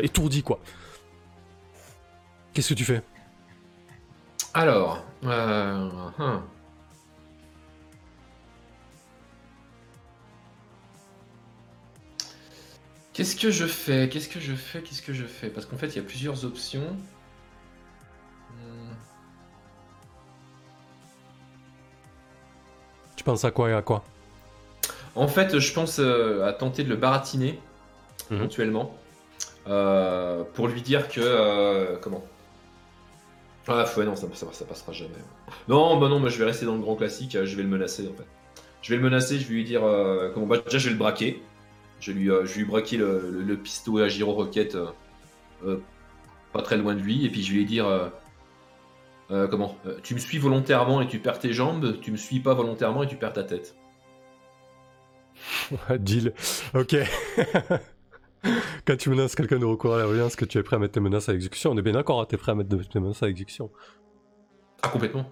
[0.01, 0.59] étourdi quoi.
[2.53, 3.03] Qu'est-ce que tu fais?
[4.55, 6.41] Alors, hum.
[13.17, 14.07] Qu'est-ce que je fais?
[14.09, 14.81] Qu'est-ce que je fais?
[14.83, 15.49] Qu'est-ce que je fais?
[15.49, 16.95] Parce qu'en fait, il y a plusieurs options.
[18.51, 18.93] Hmm.
[23.15, 24.03] Tu penses à quoi et à quoi?
[25.15, 27.59] En fait, je pense euh, à tenter de le baratiner
[28.29, 28.37] Mhm.
[28.37, 28.93] éventuellement
[29.67, 32.23] euh, pour lui dire que euh, comment?
[33.67, 35.15] Ah ouais, non, ça, ça, ça passera jamais.
[35.67, 37.31] Non, bah non, moi je vais rester dans le grand classique.
[37.43, 38.27] Je vais le menacer en fait.
[38.81, 39.39] Je vais le menacer.
[39.39, 39.81] Je vais lui dire
[40.33, 40.45] comment.
[40.45, 41.41] Bah, déjà, je vais le braquer.
[41.99, 44.87] Je lui, euh, je lui braquer le, le, le pistolet à gyro roquette euh,
[45.65, 45.77] euh,
[46.53, 48.07] pas très loin de lui, et puis je lui euh,
[49.31, 52.53] euh, comment Tu me suis volontairement et tu perds tes jambes, tu me suis pas
[52.53, 53.75] volontairement et tu perds ta tête.
[55.99, 56.33] Deal.
[56.73, 56.95] Ok.
[58.85, 60.93] Quand tu menaces quelqu'un de recourir à la violence, que tu es prêt à mettre
[60.93, 63.23] tes menaces à exécution, on est bien d'accord, hein, t'es prêt à mettre tes menaces
[63.23, 63.71] à exécution.
[64.83, 65.29] Ah, complètement.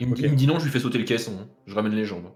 [0.00, 0.16] Il me, Ok.
[0.18, 1.32] dit, il me dit non, je lui fais sauter le caisson.
[1.40, 1.46] hein.
[1.66, 2.32] Je ramène les jambes.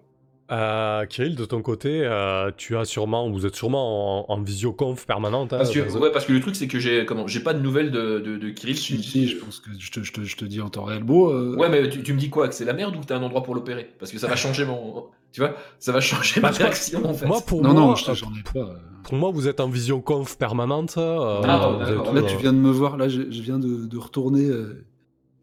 [0.52, 5.04] Euh, Kirill, de ton côté, euh, tu as sûrement, vous êtes sûrement en, en visioconf
[5.04, 5.52] permanente.
[5.52, 7.58] hein, Parce que, ouais, parce que le truc, c'est que j'ai comment j'ai pas de
[7.60, 8.76] nouvelles de, de, de Kirill.
[8.76, 11.02] Si, si, je pense que je te, je te- je te dis en temps réel.
[11.02, 13.06] Bon, euh, Ouais, mais tu, tu me dis quoi Que c'est la merde ou que
[13.06, 13.90] t'as un endroit pour l'opérer?
[13.98, 15.06] Parce que ça va changer mon.
[15.32, 17.26] Tu vois Ça va changer ma Bah, réaction en fait.
[17.26, 18.60] Moi, pour non, moi, non, je j'en ai pas.
[18.60, 18.76] euh.
[19.02, 20.94] pour moi, vous êtes en visioconf permanente.
[20.96, 22.14] euh, Ah, d'accord.
[22.14, 22.96] Là, tu viens de me voir.
[22.96, 24.84] Là, je, je viens de, de retourner euh,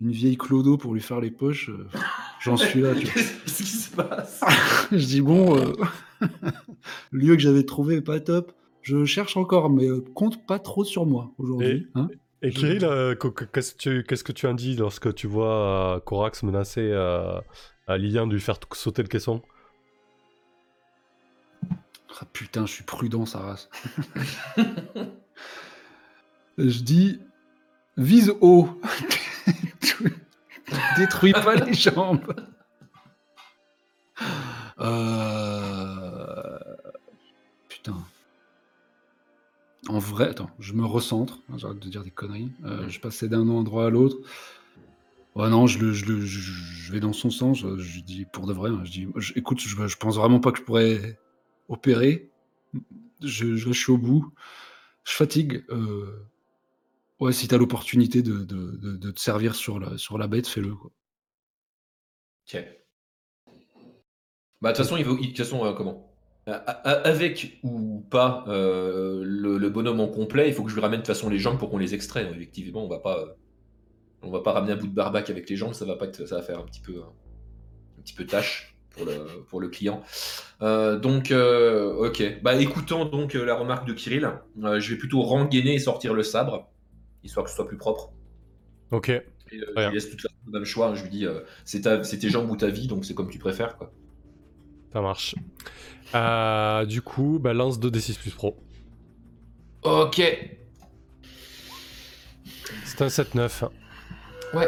[0.01, 1.69] une vieille clodo pour lui faire les poches.
[2.43, 2.93] J'en suis là.
[2.99, 4.41] Qu'est-ce qui se passe?
[4.91, 5.73] Je dis bon, euh,
[7.11, 8.51] le lieu que j'avais trouvé est pas top.
[8.81, 11.87] Je cherche encore, mais euh, compte pas trop sur moi aujourd'hui.
[11.95, 12.09] hein.
[12.41, 15.27] Et Kirill, euh, qu- qu- qu'est-ce que tu- qu'est-ce que tu en dis lorsque tu
[15.27, 17.39] vois euh, Corax menacer euh,
[17.87, 19.41] à Lilian de lui faire t- sauter le caisson?
[22.19, 23.69] Ah, putain, je suis prudent, sa race.
[26.57, 27.21] je dis
[27.95, 28.69] vise haut.
[30.97, 32.33] Détruis pas les jambes.
[34.79, 36.59] Euh...
[37.69, 37.95] Putain.
[39.87, 41.39] En vrai, attends, je me recentre.
[41.51, 42.51] hein, J'arrête de dire des conneries.
[42.65, 44.17] Euh, je passais d'un endroit à l'autre.
[45.35, 47.59] Ouais, non, je, le, je, le- je, je vais dans son sens.
[47.59, 48.69] Je, je dis pour de vrai.
[48.69, 51.19] hein, je dis, je- écoute, je, pense vraiment pas que je pourrais
[51.69, 52.29] opérer.
[53.21, 54.31] Je, je suis au bout.
[55.03, 55.65] Je fatigue.
[55.69, 56.25] euh,
[57.19, 60.75] Ouais, si t'as l'opportunité de, de, de- te servir sur la, sur la bête, fais-le.
[60.75, 60.91] quoi.
[62.45, 62.83] Ok.
[64.61, 66.09] Bah, de toute façon, il De toute façon, euh, comment?
[66.45, 71.05] Avec ou pas euh, le, bonhomme en complet, il faut que je lui ramène de
[71.05, 72.29] toute façon les jambes pour qu'on les extrait.
[72.29, 73.19] Effectivement, on va pas.
[73.19, 73.33] euh,
[74.23, 76.37] On va pas ramener un bout de barbac avec les jambes, ça va pas ça
[76.37, 77.03] va faire un petit peu, euh,
[77.99, 78.77] un petit peu tâche.
[78.91, 80.03] pour le, pour le client.
[80.61, 82.41] donc, ok.
[82.43, 86.72] Bah, écoutant donc la remarque de Kirill, je vais plutôt rengainer et sortir le sabre,
[87.23, 88.11] histoire que ce soit plus propre.
[88.91, 89.09] Ok.
[89.09, 90.95] Et, je laisse toute le même choix.
[90.95, 91.25] Je lui dis,
[91.65, 93.77] c'est tes jambes ou ta vie, donc c'est comme tu préfères.
[93.77, 93.91] Quoi.
[94.93, 95.35] Ça marche.
[96.87, 98.57] du coup, bah, lance 2d6 plus pro.
[99.83, 100.21] Ok.
[102.85, 103.69] C'est un 7-9.
[104.53, 104.67] Ouais.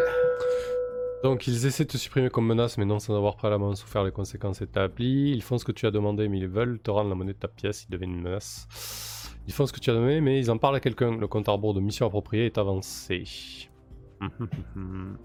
[1.23, 4.11] Donc ils essaient de te supprimer comme menace, mais non sans avoir préalablement souffert les
[4.11, 5.31] conséquences établies.
[5.31, 7.39] Ils font ce que tu as demandé, mais ils veulent te rendre la monnaie de
[7.39, 8.67] ta pièce, ils deviennent une menace.
[9.47, 11.17] Ils font ce que tu as demandé, mais ils en parlent à quelqu'un.
[11.17, 13.23] Le compte à rebours de mission appropriée est avancé.
[14.75, 15.17] Mhm.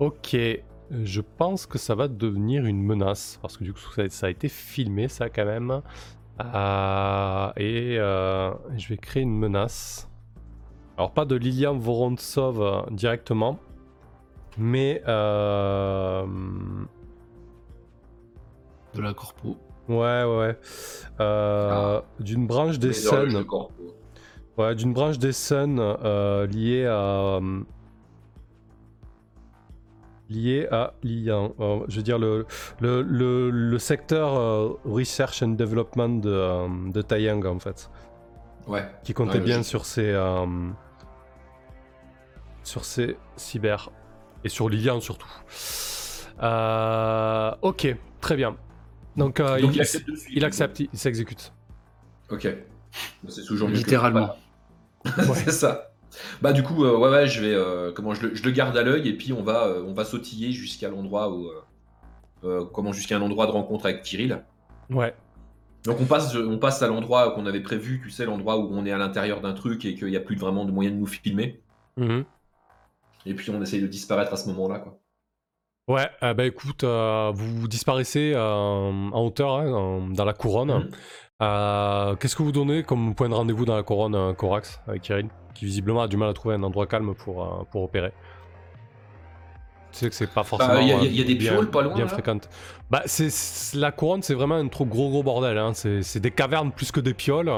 [0.00, 0.36] ok,
[0.90, 4.48] je pense que ça va devenir une menace, parce que du coup ça a été
[4.48, 5.80] filmé ça quand même.
[6.40, 10.10] Euh, et euh, je vais créer une menace.
[10.96, 13.58] Alors pas de Lilian Vorontsov euh, directement,
[14.58, 15.02] mais
[18.94, 19.56] de la corpo.
[19.88, 20.58] Ouais ouais.
[21.18, 22.02] Ah.
[22.20, 23.44] D'une branche des Sun.
[24.56, 25.78] Ouais, d'une branche des Sun
[26.50, 27.40] liée à
[30.30, 31.50] lié à l'IA.
[31.60, 32.46] Euh, je veux dire, le,
[32.80, 33.02] le,
[33.50, 37.90] le, secteur euh, Research and Development de, euh, de Taiyang, en fait.
[38.66, 38.86] Ouais.
[39.02, 40.14] Qui comptait bien sur ses.
[42.62, 43.90] sur ses cyber.
[44.42, 45.28] Et sur l'IA surtout.
[47.62, 48.56] ok, très bien.
[49.16, 49.64] Donc, il,
[50.30, 51.52] il, accepte, il, s'exécute.
[52.30, 52.48] Ok.
[53.28, 54.36] C'est toujours Littéralement.
[55.34, 55.94] c'est ça.
[56.40, 59.08] Bah du coup, euh, ouais, ouais, je vais, euh, comment, je le, garde à l'œil
[59.08, 61.50] et puis on va, euh, on va sautiller jusqu'à l'endroit où,
[62.72, 64.44] comment, jusqu'à un endroit de rencontre avec Kirill.
[64.90, 65.14] Ouais.
[65.84, 68.86] Donc on passe, on passe à l'endroit qu'on avait prévu, tu sais, l'endroit où on
[68.86, 71.06] est à l'intérieur d'un truc et qu'il n'y a plus vraiment de moyen de nous
[71.06, 71.60] filmer.
[71.96, 72.24] Mhm.
[73.26, 74.98] Et puis on essaye de disparaître à ce moment-là, quoi.
[75.86, 80.90] Ouais, bah écoute, vous disparaissez en hauteur hein, dans la couronne.
[81.40, 82.16] Mhm.
[82.18, 85.66] Qu'est-ce que vous donnez comme point de rendez-vous dans la couronne, Corax, avec Kirill qui
[85.66, 88.12] visiblement a du mal à trouver un endroit calme pour, euh, pour opérer?
[89.94, 90.80] Tu sais que c'est pas bah, forcément.
[90.80, 91.94] Il y, a des pioles pas loin.
[91.94, 92.48] Bien fréquente.
[92.90, 93.30] Bah, c'est,
[93.74, 95.56] la couronne, c'est vraiment un trop gros gros bordel.
[95.56, 95.72] Hein.
[95.72, 97.50] C'est, des cavernes plus que des pioles.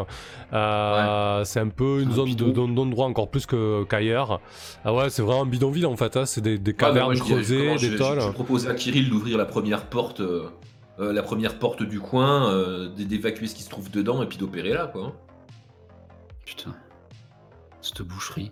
[0.53, 4.41] Euh, c'est un peu une zone de, d'endroit encore plus que, qu'ailleurs.
[4.85, 6.17] Ah ouais, c'est vraiment un bidonville en fait.
[6.17, 6.27] Hein.
[6.27, 8.21] C'est des, cavernes creusées, des tolls.
[8.21, 10.21] Je, propose à Kirill d'ouvrir la première porte.
[10.21, 10.51] Euh,
[10.99, 12.55] la première porte du coin,
[12.97, 15.07] d'évacuer ce qui se trouve dedans et puis d'opérer là, quoi.
[15.07, 15.13] Hein.
[16.45, 16.75] Putain
[17.87, 18.51] cette boucherie.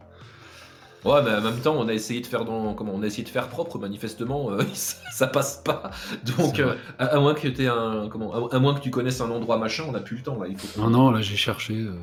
[1.05, 3.25] Ouais, mais en même temps, on a essayé de faire dans, comment, on a essayé
[3.25, 3.79] de faire propre.
[3.79, 5.91] Manifestement, euh, ça, passe pas.
[6.39, 9.59] Donc, euh, à, moins que tu un, comment, à, moins que tu connaisses un endroit
[9.59, 10.47] machin, on a plus le temps là.
[10.49, 10.81] Il faut.
[10.81, 11.75] Non, non, là j'ai cherché.
[11.75, 11.95] Euh.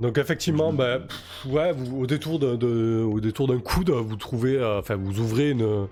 [0.00, 0.98] Donc effectivement, bah,
[1.46, 5.86] ouais, vous, au détour de, au détour d'un coude, vous trouvez, enfin, vous ouvrez une,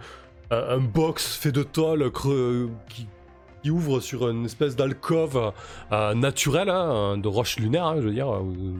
[0.50, 2.10] un box fait de tôle
[2.88, 3.06] qui,
[3.62, 5.52] qui ouvre sur une espèce d'alcôve
[5.90, 8.28] naturelle, hein, de roche lunaire, hein, je veux dire.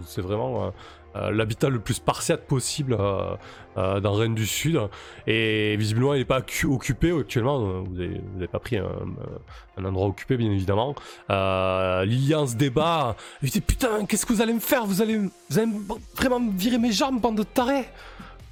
[0.07, 0.71] C'est vraiment euh,
[1.15, 3.35] l'habitat le plus spartiate possible euh,
[3.77, 4.81] euh, dans Rennes du Sud.
[5.27, 7.83] Et visiblement, il n'est pas occupé actuellement.
[7.83, 10.95] Vous n'avez pas pris un, endroit occupé, bien évidemment.
[11.29, 13.17] Lilian se débat.
[13.43, 14.87] Il dit Putain, qu'est-ce que vous allez me faire?
[14.87, 15.71] Vous allez, vous allez
[16.17, 17.89] vraiment virer mes jambes, bande de tarés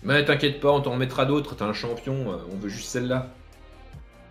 [0.02, 1.56] Mais t'inquiète pas, on t'en mettra d'autres.
[1.56, 3.30] T'es un champion, on veut juste celle-là.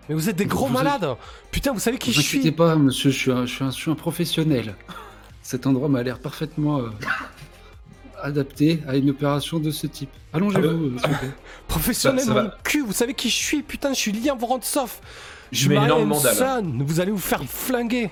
[0.08, 1.16] Mais vous êtes des gros malades
[1.52, 3.96] Putain, vous savez qui je suis Ne pas, monsieur, je suis, un, je, suis un,
[3.96, 4.76] professionnel.
[5.44, 6.82] Cet endroit m'a l'air parfaitement
[8.22, 10.10] adapté à une opération de ce type.
[10.34, 11.10] Allongez-vous, ah
[11.68, 15.00] Professionnel, mon cul, vous savez qui je suis Putain, je suis Liam Vorontsov.
[15.52, 16.64] Je, je mets une mandale.
[16.80, 18.12] Vous allez vous faire flinguer.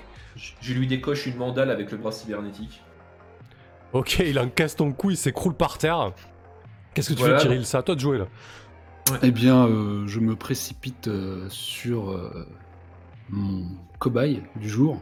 [0.60, 2.82] Je, lui décoche une mandale avec le bras cybernétique.
[3.92, 6.12] Ok, il encaisse ton coup, il s'écroule par terre.
[6.94, 8.26] Qu'est-ce que tu veux, Kirill C'est à toi de jouer là.
[9.22, 12.46] Eh bien, euh, je me précipite euh, sur euh,
[13.30, 13.64] mon
[13.98, 15.00] cobaye du jour.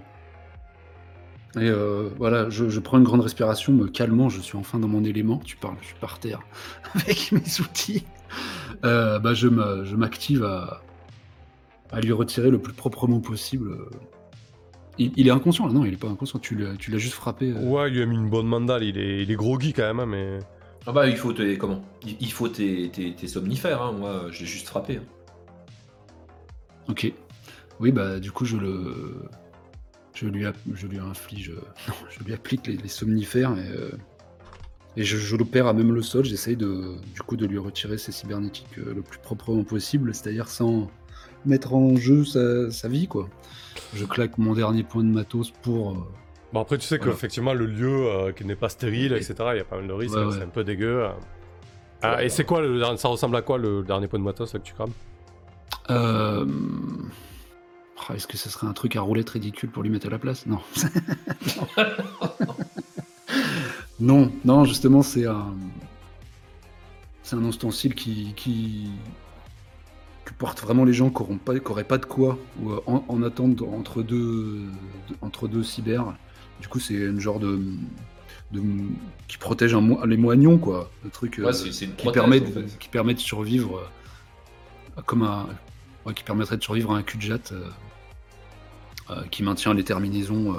[1.57, 5.05] Et euh, voilà, je, prends une grande respiration, me calmant, je suis enfin dans mon
[5.05, 5.41] élément.
[5.43, 6.41] Tu parles, je suis par terre
[6.95, 8.05] avec mes outils.
[8.85, 10.83] Euh, bah, je m'active à,
[11.91, 13.75] à, lui retirer le plus proprement possible.
[14.99, 17.53] Il, est inconscient là, non, il est pas inconscient, tu l'as juste frappé.
[17.53, 17.63] Euh.
[17.63, 20.01] Ouais, il lui a mis une bonne mandale, il est, il est groggy quand même,
[20.01, 20.39] hein, mais.
[20.87, 21.57] Ah bah, il faut tes.
[21.57, 21.83] Comment?
[22.05, 23.93] Il, faut tes, tes, somnifères, hein.
[23.93, 24.99] moi, je l'ai juste frappé.
[24.99, 25.05] Hein.
[26.89, 27.13] Ok.
[27.81, 29.29] Oui, bah, du coup, je le
[30.17, 30.45] je lui,
[30.75, 31.53] je lui inflige,
[32.11, 33.91] je lui applique les, somnifères et, euh,
[34.97, 36.25] et je, l'opère à même le sol.
[36.25, 40.49] J'essaye de, du coup de lui retirer ses cybernétiques euh, le plus proprement possible, c'est-à-dire
[40.49, 40.91] sans
[41.45, 43.29] mettre en jeu sa, vie, quoi.
[43.95, 45.93] Je claque mon dernier point de matos pour.
[45.93, 45.95] Euh,
[46.53, 49.35] bon après tu sais qu'effectivement le lieu qui n'est pas stérile, etc.
[49.53, 51.07] Il y a pas mal de risques, c'est un peu dégueu.
[52.03, 54.59] Ah, et c'est quoi le, Ça ressemble à quoi le dernier point de matos que
[54.59, 54.93] tu crames?
[55.91, 56.47] Euh...
[58.09, 60.19] Oh, est-ce que ce serait un truc à roulette ridicule pour lui mettre à la
[60.19, 60.47] place?
[60.47, 60.61] Non.
[64.01, 65.55] non, non, justement, c'est un.
[67.23, 68.89] C'est un ustensile qui, qui,
[70.39, 74.03] porte vraiment les gens qui n'auraient pas, pas de quoi ou euh, en, attente entre
[74.03, 74.61] deux,
[75.23, 76.15] entre deux cyber.
[76.61, 77.59] Du coup, c'est une genre de,
[78.53, 78.63] de
[79.27, 80.89] qui protège un, les moignons, quoi.
[81.03, 83.91] Le truc euh, qui, permet de, qui permet de survivre
[84.97, 85.49] euh, comme un.
[86.15, 87.53] qui permettrait de survivre à un cul de jatte
[89.31, 90.57] qui maintient les terminaisons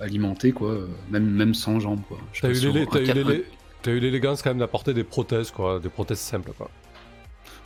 [0.00, 0.76] alimentées, quoi,
[1.10, 2.18] même, même sans jambes, quoi.
[3.84, 6.70] T'as eu l'élégance quand même d'apporter des prothèses, quoi, des prothèses simples, quoi.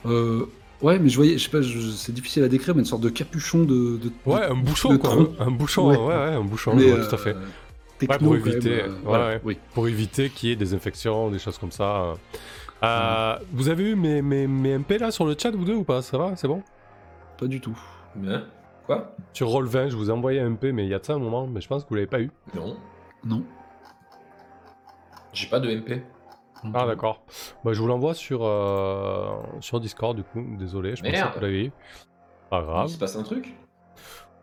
[0.06, 0.46] Euh,
[0.82, 1.62] ouais, mais je voyais, je sais pas,
[1.96, 4.00] c'est difficile à décrire, mais une sorte de capuchon de.
[4.26, 5.28] ouais, un bouchon, quoi.
[5.38, 7.36] Un bouchon, ouais, ouais, un bouchon, tout à fait.
[7.36, 9.58] Euh, pour éviter, euh, oui.
[9.74, 12.14] pour éviter qu'il y ait des infections, des choses comme ça.
[13.52, 16.02] Vous avez eu mes, mes, mes, MP là sur le chat, vous deux, ou pas?
[16.02, 16.32] Ça va?
[16.34, 16.62] C'est bon?
[17.38, 17.78] Pas du tout.
[18.16, 18.44] Bien.
[18.88, 21.12] Quoi Sur Roll20, je vous ai envoyé un MP, mais il y a de ça
[21.12, 22.30] un moment, mais je pense que vous l'avez pas eu.
[22.54, 22.74] Non.
[23.22, 23.44] Non.
[25.34, 26.02] J'ai pas de MP.
[26.72, 27.20] Ah d'accord.
[27.64, 30.42] Bah, je vous l'envoie sur, euh, sur Discord du coup.
[30.58, 31.70] Désolé, je pensais que vous l'avez
[32.48, 32.86] Pas grave.
[32.88, 33.54] Il se passe un truc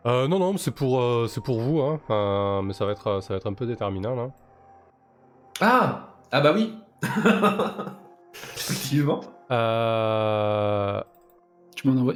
[0.06, 2.00] euh, Non, non, c'est pour, euh, c'est pour vous, hein.
[2.10, 4.30] Euh, mais ça va, être, ça va être un peu déterminant là.
[5.60, 6.72] Ah Ah bah oui
[8.54, 9.22] Effectivement.
[9.50, 11.02] Euh...
[11.74, 12.14] Tu m'en envoies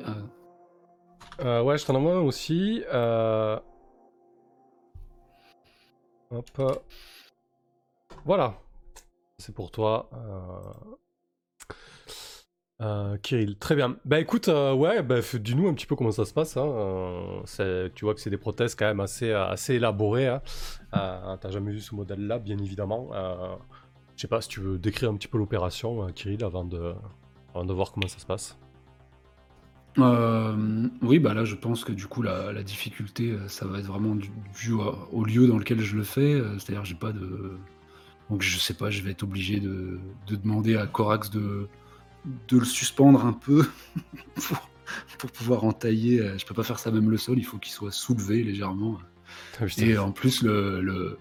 [1.40, 2.82] euh, Ouais, je t'en envoie aussi.
[6.30, 6.80] Hop.
[8.24, 8.54] Voilà.
[9.38, 10.10] C'est pour toi.
[10.14, 10.94] Euh...
[12.82, 13.96] Euh, Kirill, très bien.
[14.06, 16.56] Bah écoute, euh, ouais, bah, dis-nous un petit peu comment ça se passe.
[16.56, 17.42] Hein.
[17.94, 20.28] tu vois que c'est des prothèses quand même assez, assez élaborées.
[20.28, 20.40] Hein.
[20.92, 23.10] T'as jamais vu ce modèle-là, bien évidemment.
[24.16, 26.66] Je sais pas si tu veux décrire un petit peu l'opération, Kirill, avant
[27.54, 28.58] avant de voir comment ça se passe.
[29.96, 34.72] Oui, bah là, je pense que du coup, la, difficulté, ça va être vraiment dû,
[35.12, 36.40] au lieu dans lequel je le fais.
[36.58, 37.58] C'est-à-dire, j'ai pas de
[38.30, 41.66] donc je sais pas, je vais être obligé de, demander à Corax de,
[42.48, 43.66] de le suspendre un peu
[45.18, 46.20] pour, pouvoir entailler.
[46.20, 48.98] Euh, je peux pas faire ça même le sol, il faut qu'il soit soulevé légèrement.
[49.60, 51.18] Ah, Et en plus, le,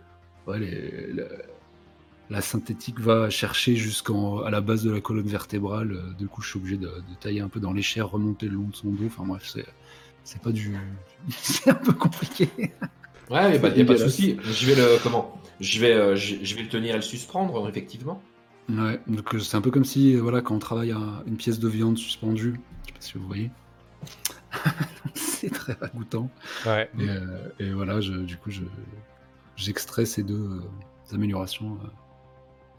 [2.30, 4.14] la synthétique va chercher jusqu'à
[4.50, 5.94] la base de la colonne vertébrale.
[5.94, 8.56] Euh, du coup, je suis obligé de, tailler un peu dans les chairs, remonter le
[8.56, 9.06] long de son dos.
[9.08, 9.56] Enfin bref,
[10.24, 10.78] c'est pas du.
[11.30, 12.50] c'est un peu compliqué.
[13.30, 14.38] Ouais, mais a pas de souci.
[14.44, 15.42] Je vais le comment?
[15.60, 18.22] Je vais euh, je, vais le tenir et le suspendre effectivement.
[18.70, 21.60] Ouais, donc euh, c'est un peu comme si voilà quand on travaille à une pièce
[21.60, 22.60] de viande suspendue.
[22.84, 23.52] Je sais pas si vous voyez.
[25.16, 26.30] c'est très ragoûtant.
[26.66, 26.90] Ouais.
[27.60, 28.62] Et, voilà, je, du coup, je
[29.56, 30.62] j'extrais ces deux
[31.12, 31.78] améliorations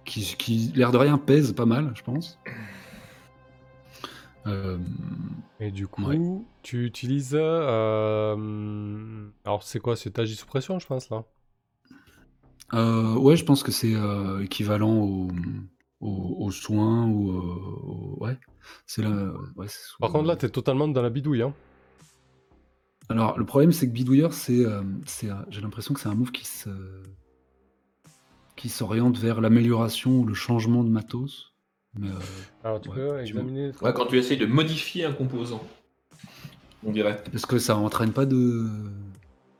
[0.05, 2.38] qui, qui l'air de rien pèsent pas mal, je pense.
[4.46, 4.78] Euh,
[5.59, 7.34] et du coup, tu utilises.
[7.34, 9.96] Euh, alors, c'est quoi?
[9.96, 10.11] C'est
[10.46, 11.24] pression je pense, là
[12.74, 13.94] euh, Ouais, je pense que c'est
[14.42, 15.28] équivalent aux
[16.01, 18.18] au, soins ou.
[18.20, 18.38] ouais.
[18.86, 19.32] C'est là.
[19.98, 21.42] Par contre, là, t'es totalement dans la bidouille.
[21.42, 21.55] Hein.
[23.09, 24.64] Alors, le problème, c'est que bidouilleur, c'est,
[25.51, 26.70] j'ai l'impression que c'est un move qui se
[28.61, 31.54] qui s'oriente vers l'amélioration ou le changement de matos.
[31.98, 32.08] Euh,
[32.62, 33.70] Alors, tu peux examiner.
[33.80, 35.62] quand tu essayes de modifier un composant,
[36.84, 37.22] on dirait.
[37.32, 38.66] Parce que ça entraîne pas de,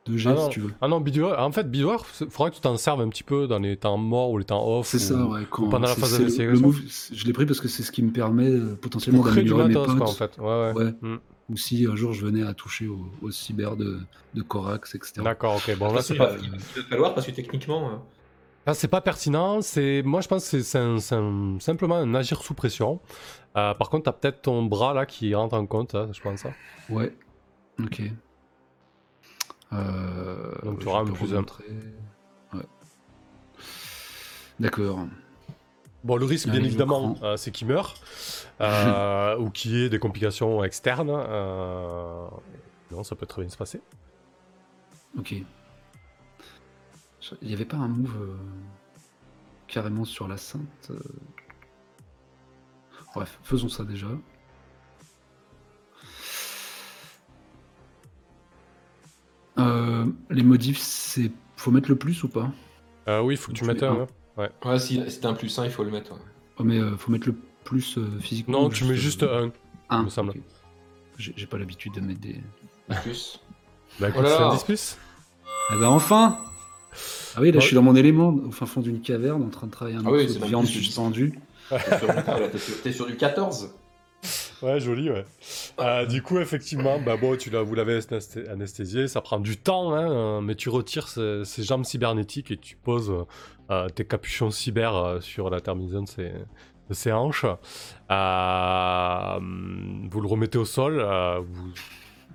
[0.05, 0.73] de jet, ah si tu veux.
[0.83, 1.41] Ah non, bidouilleur.
[1.41, 3.97] En fait, bidouilleur, il faudra que tu t'en serves un petit peu dans les temps
[3.97, 4.87] morts ou les temps off.
[4.87, 5.47] C'est ça, ouais.
[5.49, 6.71] Quand, pendant la phase d'investigation.
[7.11, 9.97] Je l'ai pris parce que c'est ce qui me permet euh, potentiellement d'améliorer mes potes.
[9.97, 10.37] Quoi, en fait.
[10.39, 10.93] Ouais, ouais.
[11.01, 11.17] Hmm.
[11.49, 13.99] Ou si un jour je venais à toucher au, cyber de,
[14.35, 15.23] de Corax, etc.
[15.25, 15.79] D'accord, ok.
[15.79, 16.35] Bon, là, c'est pas.
[16.43, 16.59] Il va
[16.91, 18.03] falloir parce que techniquement.
[18.67, 19.63] Ah, c'est pas pertinent.
[19.63, 21.01] C'est moi, je pense que c'est
[21.61, 23.01] simplement un agir sous pression.
[23.57, 26.45] Euh, par contre, t'as peut-être ton bras là qui rentre en compte, hein, je pense.
[26.45, 26.53] Hein.
[26.89, 27.13] Ouais.
[27.83, 28.03] Ok.
[29.73, 31.45] Euh, Donc tu auras un plus un.
[32.53, 32.63] Ouais.
[34.59, 35.07] D'accord.
[36.05, 37.95] Bon, le risque, bien évidemment, euh, c'est qu'il meure
[39.39, 41.11] ou qu'il y ait des complications externes.
[42.91, 43.81] Non, ça peut très bien se passer.
[45.19, 45.35] Ok.
[47.43, 48.37] Il n'y avait pas un move euh,
[49.67, 50.99] carrément sur la sainte euh.
[53.15, 54.07] Bref, faisons ça déjà.
[59.59, 62.51] Euh, les modifs, c'est faut mettre le plus ou pas?
[63.09, 64.07] Oui, il faut que tu, mettes un.
[64.37, 64.49] Ouais.
[64.65, 66.15] ouais si c'est un plus 1, il faut le mettre.
[66.59, 68.63] Oh, mais faut mettre le plus physiquement.
[68.63, 69.51] Non, tu mets juste un.
[69.89, 70.35] Un, me semble.
[71.19, 72.41] J'ai pas l'habitude de mettre des.
[73.03, 73.41] Plus.
[73.99, 74.99] Bah écoute, c'est un 10 plus.
[75.73, 76.39] Eh ben enfin
[77.37, 79.67] ah oui, là je suis dans mon élément, au fin fond d'une caverne, en train
[79.67, 81.39] de travailler un ah morceau de viande suspendue.
[82.83, 83.73] T'es sur, du 14
[84.63, 85.25] Ouais, joli, ouais.
[85.81, 88.01] Euh, du coup, effectivement, bah bon, tu vous l'avez
[88.51, 93.13] anesthésié, ça prend du temps, hein, mais tu retires ces, jambes cybernétiques et tu poses
[93.71, 96.09] euh, tes capuchons cyber euh, sur la terminaison de
[96.95, 97.45] ses, hanches.
[97.45, 97.55] vous
[100.21, 101.01] le remettez au sol.
[101.49, 101.71] vous...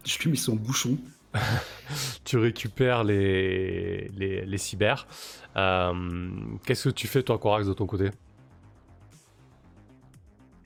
[0.06, 0.98] Je lui mets son bouchon.
[2.24, 5.08] tu récupères les, les, les cyber.
[5.56, 8.12] Qu'est-ce que tu fais, toi, Corax, de ton côté?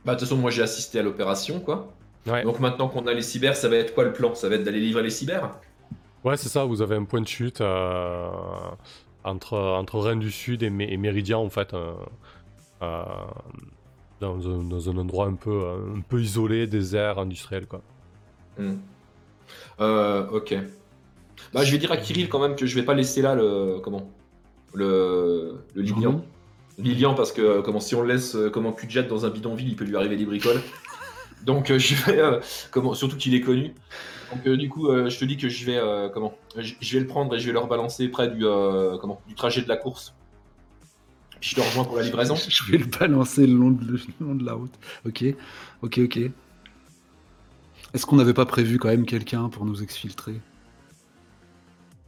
[0.05, 1.93] Bah, de toute façon, moi j'ai assisté à l'opération, quoi.
[2.25, 4.35] Donc maintenant qu'on a les cyber, ça va être quoi le plan?
[4.35, 5.55] Ça va être d'aller livrer les cyber?
[6.23, 8.29] Ouais, c'est ça, vous avez un point de chute euh,
[9.23, 11.73] entre, entre Rennes du Sud et, Méridien, en fait.
[11.73, 11.93] Euh,
[12.81, 13.03] euh,
[14.19, 17.81] dans, un, endroit un peu, un peu isolé, désert, industriel, quoi.
[19.79, 20.33] Hmm.
[20.33, 20.55] ok.
[21.53, 23.79] Bah, je vais dire à Kirill quand même que je vais pas laisser là le.
[23.83, 24.09] Comment?
[24.73, 26.23] Le, le Lilian.
[26.77, 29.25] Lilian, parce que euh, comment, si on le laisse euh, comme un cul de dans
[29.25, 30.61] un bidonville, il peut lui arriver des bricoles.
[31.43, 32.39] Donc euh, je vais,
[32.71, 33.73] comment, surtout qu'il est connu.
[34.31, 35.81] Donc du coup, je te dis que je vais,
[36.13, 38.43] comment, je vais le prendre et je vais le rebalancer près du,
[39.01, 40.13] comment, du trajet de la course.
[41.39, 42.35] Puis je te rejoins pour la livraison.
[42.47, 44.73] je vais le balancer le long de, long de la route.
[45.07, 45.23] Ok,
[45.81, 46.19] ok, ok.
[47.93, 50.39] Est-ce qu'on n'avait pas prévu quand même quelqu'un pour nous exfiltrer?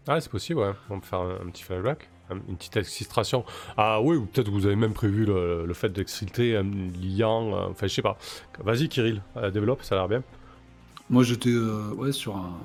[0.07, 0.73] Ah, c'est possible, ouais.
[0.89, 2.09] On peut faire un, un petit flashback
[2.47, 3.45] une petite exfiltration.
[3.77, 7.67] Ah oui, ou peut-être que vous avez même prévu le, fait d'exfiltrer un liant, euh,
[7.69, 8.17] enfin je sais pas.
[8.59, 10.23] Vas-y Kirill, euh, développe, ça a l'air bien.
[11.09, 12.59] Moi j'étais euh, ouais, sur un,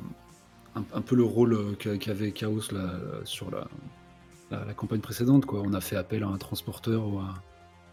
[0.93, 2.93] un, peu le rôle qu'avait Chaos là,
[3.25, 3.67] sur la,
[4.51, 5.47] la, campagne précédente.
[5.47, 5.62] Quoi.
[5.64, 7.35] On a fait appel à un transporteur ou à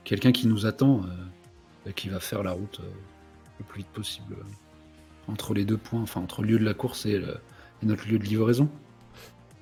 [0.04, 1.02] quelqu'un qui nous attend
[1.86, 2.82] et qui va faire la route
[3.60, 4.36] le plus vite possible
[5.28, 7.22] entre les deux points, enfin entre le lieu de la course et
[7.82, 8.70] notre lieu de livraison.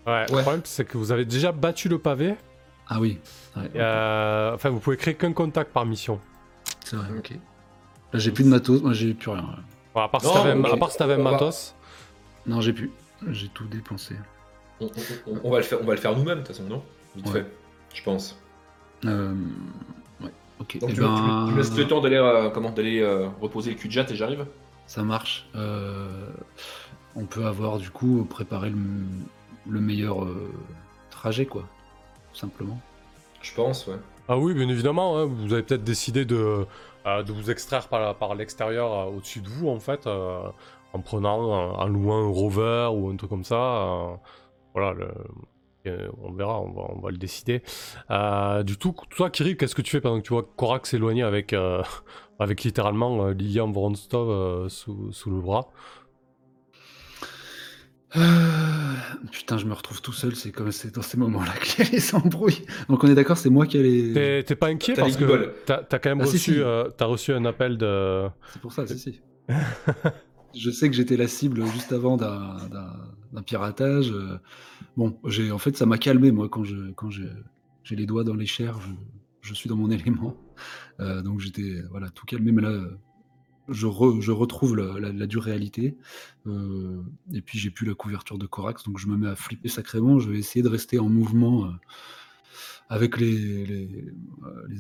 [0.08, 2.36] Ouais, le problème, c'est que vous avez déjà battu le pavé.
[2.88, 3.20] Ah oui.
[3.76, 6.20] Euh, enfin, vous pouvez créer qu'un contact par mission.
[6.84, 7.32] C'est vrai, ok.
[8.14, 9.46] Là, j'ai plus de matos, moi j'ai plus rien.
[9.96, 11.76] à part si t'avais un matos.
[12.46, 12.92] Non, j'ai plus.
[13.30, 14.16] J'ai tout dépensé.
[15.44, 16.84] On, va le faire, on va le faire nous-mêmes, de toute façon, non?
[17.16, 17.46] Vite fait,
[17.94, 18.42] je pense.
[19.06, 19.34] Euh...
[20.20, 20.80] Ouais, ok.
[20.80, 21.48] Donc, eh tu, ben...
[21.50, 24.46] tu, laisses le temps d'aller euh, comment d'aller euh, reposer le cul et j'arrive
[24.92, 25.48] Ça marche.
[27.16, 28.78] On peut avoir du coup préparé le
[29.68, 30.52] le meilleur euh,
[31.10, 31.64] trajet, quoi.
[32.34, 32.80] simplement.
[33.42, 33.98] Je pense, ouais.
[34.28, 35.26] Ah oui, bien évidemment, hein.
[35.26, 36.66] vous avez peut-être décidé de,
[37.06, 41.76] euh, de vous extraire par, par l'extérieur euh, au-dessus de vous, en fait, en prenant,
[41.80, 44.20] en louant un rover ou un truc comme ça.
[44.74, 44.96] voilà,
[46.22, 47.62] on verra, on va, le décider.
[48.64, 51.56] du tout, toi, Kirill, qu'est-ce que tu fais pendant que tu vois Korak s'éloigner avec,
[52.40, 55.70] avec littéralement Lilian Voronstov sous, sous, le bras?
[58.18, 58.94] Euh,
[59.32, 61.92] putain, je me retrouve tout seul, c'est comme c'est dans ces moments-là qu'il y a
[61.92, 62.66] les embrouilles.
[62.90, 64.44] Donc on est d'accord, c'est moi qui allais.
[64.44, 67.46] T'es pas inquiet parce que t'as as quand même ah, reçu, euh, as reçu un
[67.46, 68.28] appel de.
[68.52, 69.22] C'est pour ça, si, si.
[70.56, 74.14] je sais que j'étais la cible juste avant d'un piratage.
[74.98, 78.36] Bon, j'ai en fait, ça m'a calmé, moi, quand j'ai quand j'ai les doigts dans
[78.36, 78.92] les chairs, je,
[79.42, 80.36] je suis dans mon élément.
[81.00, 82.80] Euh, donc j'étais voilà, tout calmé, mais là
[83.72, 85.98] je, retrouve la, dure réalité.
[86.48, 87.02] Euh,
[87.34, 90.20] et puis j'ai plus la couverture de Corax, donc je me mets à flipper sacrément.
[90.20, 91.72] Je vais essayer de rester en mouvement euh,
[92.90, 94.14] avec les,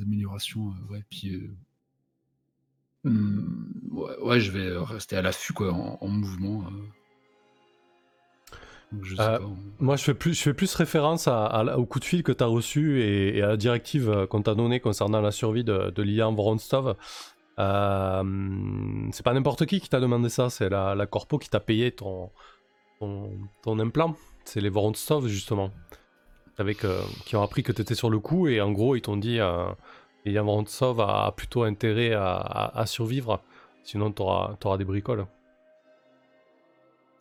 [0.01, 0.73] améliorations.
[0.89, 1.49] ouais, puis,
[3.03, 3.41] hmm,
[3.91, 6.65] ouais, je vais rester à l'affût, quoi, en, mouvement.
[9.79, 12.47] Moi, je fais plus, je fais plus référence au coup de fil que tu as
[12.47, 16.95] reçu et, à la directive qu'on t'a donnée concernant la survie de, de Voronstov.
[17.59, 18.23] Euh,
[19.11, 22.29] c'est pas n'importe qui qui t'a demandé ça, c'est la, corpo qui t'a payé ton,
[22.99, 24.15] ton, implant.
[24.45, 25.71] C'est les Vorontsov justement.
[26.57, 26.85] Avec,
[27.25, 29.65] qui ont appris que t'étais sur le coup et en gros ils t'ont dit euh,
[30.25, 33.41] Vorontsov a plutôt intérêt à, survivre,
[33.83, 35.25] sinon t'auras auras des bricoles.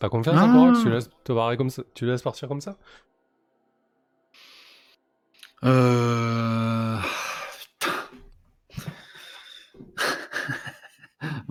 [0.01, 2.79] T'as confiance en tu laisses, te comme ça, tu laisses partir comme ça?
[5.63, 6.99] Euh...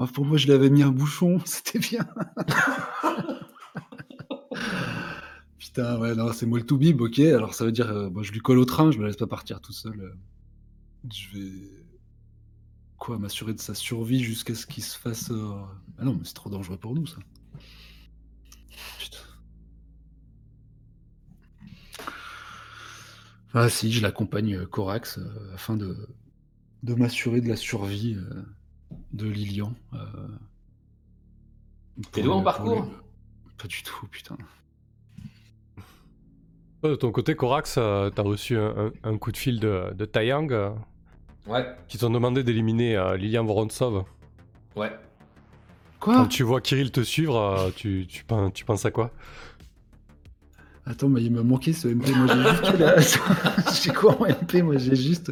[0.15, 2.07] pour moi, je l'avais mis un bouchon, c'était bien.
[5.59, 7.19] Putain, ouais, non, c'est moi le tout-bib, ok.
[7.19, 9.61] Alors ça veut dire, euh, je lui colle au train, je me laisse pas partir
[9.61, 10.01] tout seul.
[10.01, 10.15] Euh.
[11.13, 11.51] Je vais.
[12.97, 15.29] Quoi, m'assurer de sa survie jusqu'à ce qu'il se fasse.
[15.29, 15.51] Euh,
[15.99, 17.17] ah non, mais c'est trop dangereux pour nous, ça.
[18.99, 19.17] Putain.
[23.53, 25.19] Ah si, je l'accompagne Corax
[25.53, 26.07] afin de,
[26.83, 28.17] de m'assurer de la survie
[29.13, 29.73] de Lilian.
[29.93, 29.97] Euh,
[32.11, 32.89] T'es loin en parcours
[33.57, 34.37] Pas du tout, putain.
[36.83, 40.51] De ton côté, Corax, euh, t'as reçu un, coup de fil de, de Taeyang.
[40.53, 40.71] Euh.
[41.45, 41.65] Ouais.
[41.87, 44.05] Qui t'ont demandé d'éliminer Lilian Vorontsov.
[44.75, 44.91] Ouais.
[45.99, 48.23] Quoi Quand tu vois Kirill te suivre, tu, tu,
[48.53, 49.11] tu penses à quoi
[50.89, 52.07] Attends, mais il m'a manqué ce MP.
[52.15, 53.19] Moi, j'ai juste.
[53.83, 55.31] j'ai quoi en MP Moi, j'ai juste.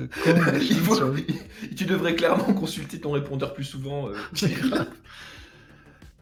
[1.76, 4.07] Tu devrais clairement consulter ton répondeur plus souvent.
[4.07, 4.13] Euh.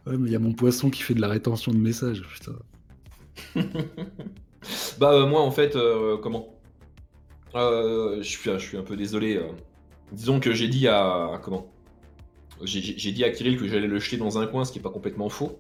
[0.08, 2.22] ouais, mais il y a mon poisson qui fait de la rétention de messages.
[2.22, 2.54] Putain.
[5.00, 6.58] bah, euh, moi, en fait, euh, comment
[7.54, 9.42] je, suis, je suis un peu désolé.
[10.14, 11.42] Disons que j'ai dit à.
[11.44, 11.68] Comment
[12.64, 14.90] J'ai dit à Kirill que j'allais le jeter dans un coin, ce qui est pas
[14.90, 15.60] complètement faux.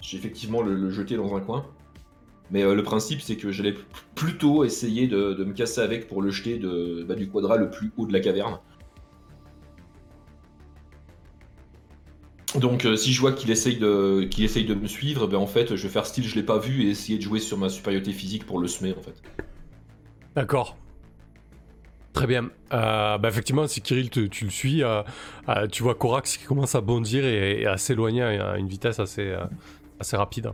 [0.00, 1.66] j'ai effectivement le jeté dans un coin.
[2.50, 3.74] Mais euh, le principe, c'est que j'allais
[4.14, 6.60] plutôt essayer de, me casser avec pour le jeter
[7.06, 8.58] bah, du quadra le plus haut de la caverne.
[12.58, 15.46] Donc euh, si je vois qu'il essaye de qu'il essaye de me suivre, ben en
[15.48, 17.68] fait je vais faire style je l'ai pas vu et essayer de jouer sur ma
[17.68, 19.20] supériorité physique pour le semer en fait.
[20.36, 20.76] D'accord.
[22.14, 22.48] Très bien.
[22.72, 24.82] Euh, bah effectivement, si Kirill tu le suis,
[25.70, 29.36] tu vois Korax qui commence à bondir et, à s'éloigner à une vitesse assez,
[30.00, 30.52] assez rapide.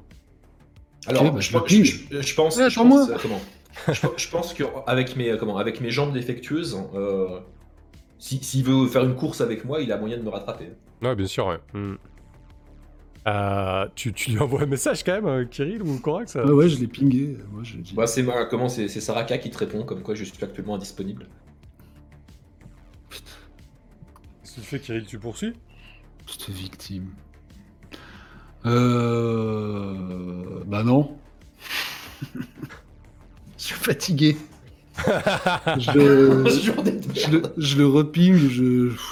[1.07, 2.69] Alors, bah, je, pense, je, pense, euh,
[3.23, 3.41] comment
[3.89, 7.41] je, pense que avec mes comment avec mes jambes défectueuses, euh,
[8.19, 10.71] s'il veut faire une course avec moi, il a moyen de me rattraper.
[11.03, 11.47] Ouais, bien sûr.
[11.47, 11.59] Ouais.
[11.73, 11.95] Hmm.
[13.27, 16.81] Euh, tu, tu, lui envoies un message quand même, Kirill ou Korax Ouais, ouais, je
[16.81, 17.37] l'ai pingé.
[17.51, 20.43] Moi, je bah, c'est ma, comment c'est Saraka qui te répond, comme quoi je suis
[20.43, 21.27] actuellement indisponible.
[24.51, 25.53] Qu'est-ce que tu fais, Kirill Tu poursuis
[26.27, 27.11] Petite victime.
[28.67, 30.65] Euh...
[30.67, 31.17] Bah non.
[32.35, 32.37] je
[33.57, 34.37] suis fatigué.
[35.07, 36.45] je, le...
[37.57, 38.37] je, le, reping,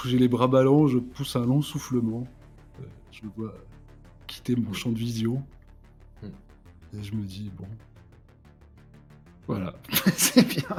[0.05, 2.27] j'ai les bras ballants, je pousse un long soufflement.
[3.11, 3.53] Je le vois
[4.27, 5.41] quitter mon champ de vision.
[6.21, 6.27] Hmm.
[6.99, 7.67] Et je me dis, bon.
[9.47, 9.73] Voilà,
[10.17, 10.75] c'est bien.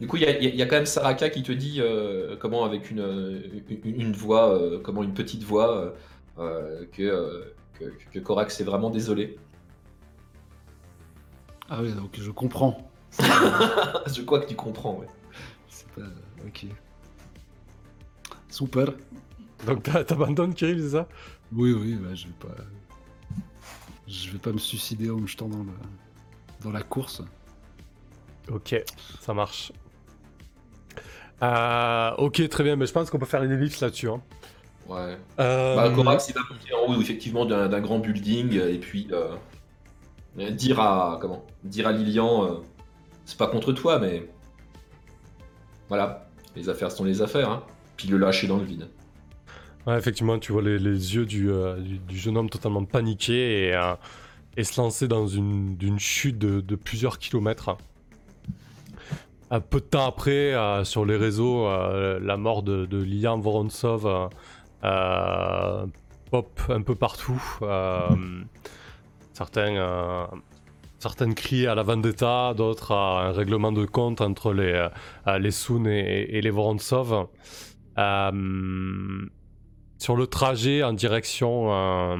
[0.00, 3.40] Du coup, il y, a quand même Saraka qui te dit euh, comment, avec une,
[3.84, 5.94] une, voix, euh, comment une petite voix,
[6.36, 7.52] que
[8.12, 9.38] que, Korax est vraiment désolé.
[11.68, 12.90] Ah oui, donc je comprends.
[13.18, 15.06] je crois que tu comprends, ouais.
[15.68, 16.02] C'est pas...
[16.46, 16.66] Ok.
[18.48, 18.92] Super.
[19.66, 21.08] Donc t'abandonnes Kirill, c'est ça?
[21.52, 22.54] Oui, oui, bah, je vais pas...
[24.08, 25.64] Je vais pas me suicider en me jetant dans,
[26.62, 27.22] dans la course.
[28.50, 28.74] Ok,
[29.20, 29.72] ça marche.
[31.42, 34.08] Euh, ok, très bien, mais je pense qu'on peut faire une ellipse là-dessus.
[34.08, 34.20] Hein.
[34.88, 35.16] Ouais.
[35.40, 35.76] Euh...
[35.76, 39.08] Bah, Korax, il va monter en haut, effectivement, d'un grand building, et puis
[40.38, 41.44] euh, dire à comment?
[41.64, 42.54] Dire à Lilian, euh,
[43.24, 44.28] c'est pas contre toi, mais
[45.88, 47.62] voilà, les affaires sont les affaires, hein.
[47.96, 48.88] puis le lâcher dans le vide.
[49.86, 53.92] Ouais, effectivement, tu vois les, yeux euh, du, du, jeune homme totalement paniqué et,
[54.56, 57.76] et se lancer dans une, chute de, plusieurs kilomètres.
[59.52, 64.30] Un peu de temps après, sur les réseaux, la mort de, de Lilian Vorontsov
[64.84, 65.86] euh,
[66.30, 67.42] pop un peu partout.
[67.62, 67.98] Euh,
[69.32, 70.26] certains, euh,
[70.98, 74.88] certaines crient à la vendetta, d'autres à un règlement de compte entre les,
[75.38, 77.28] les Sun et, les Vorontsov.
[79.98, 82.16] sur le trajet en direction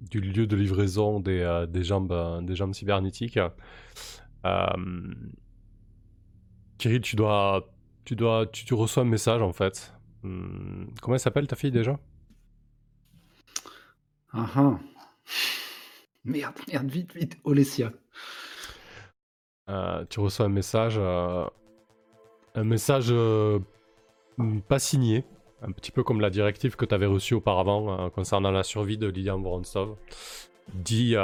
[0.00, 3.38] du lieu de livraison des, jambes, des jambes cybernétiques,
[6.80, 7.68] Kirill, tu dois,
[8.04, 11.98] tu dois, tu reçois un message en fait Hmm, comment elle s'appelle ta fille déjà?
[14.32, 14.78] Ah ah.
[16.24, 17.92] Merde, merde, vite, vite, Olesia.
[19.68, 21.46] Euh, tu reçois un message, euh,
[22.54, 23.58] un message euh,
[24.68, 25.24] pas signé,
[25.62, 29.06] un petit peu comme la directive que tu avais reçue auparavant concernant la survie de
[29.06, 29.96] Lilian Vorontsov.
[30.74, 31.14] Dit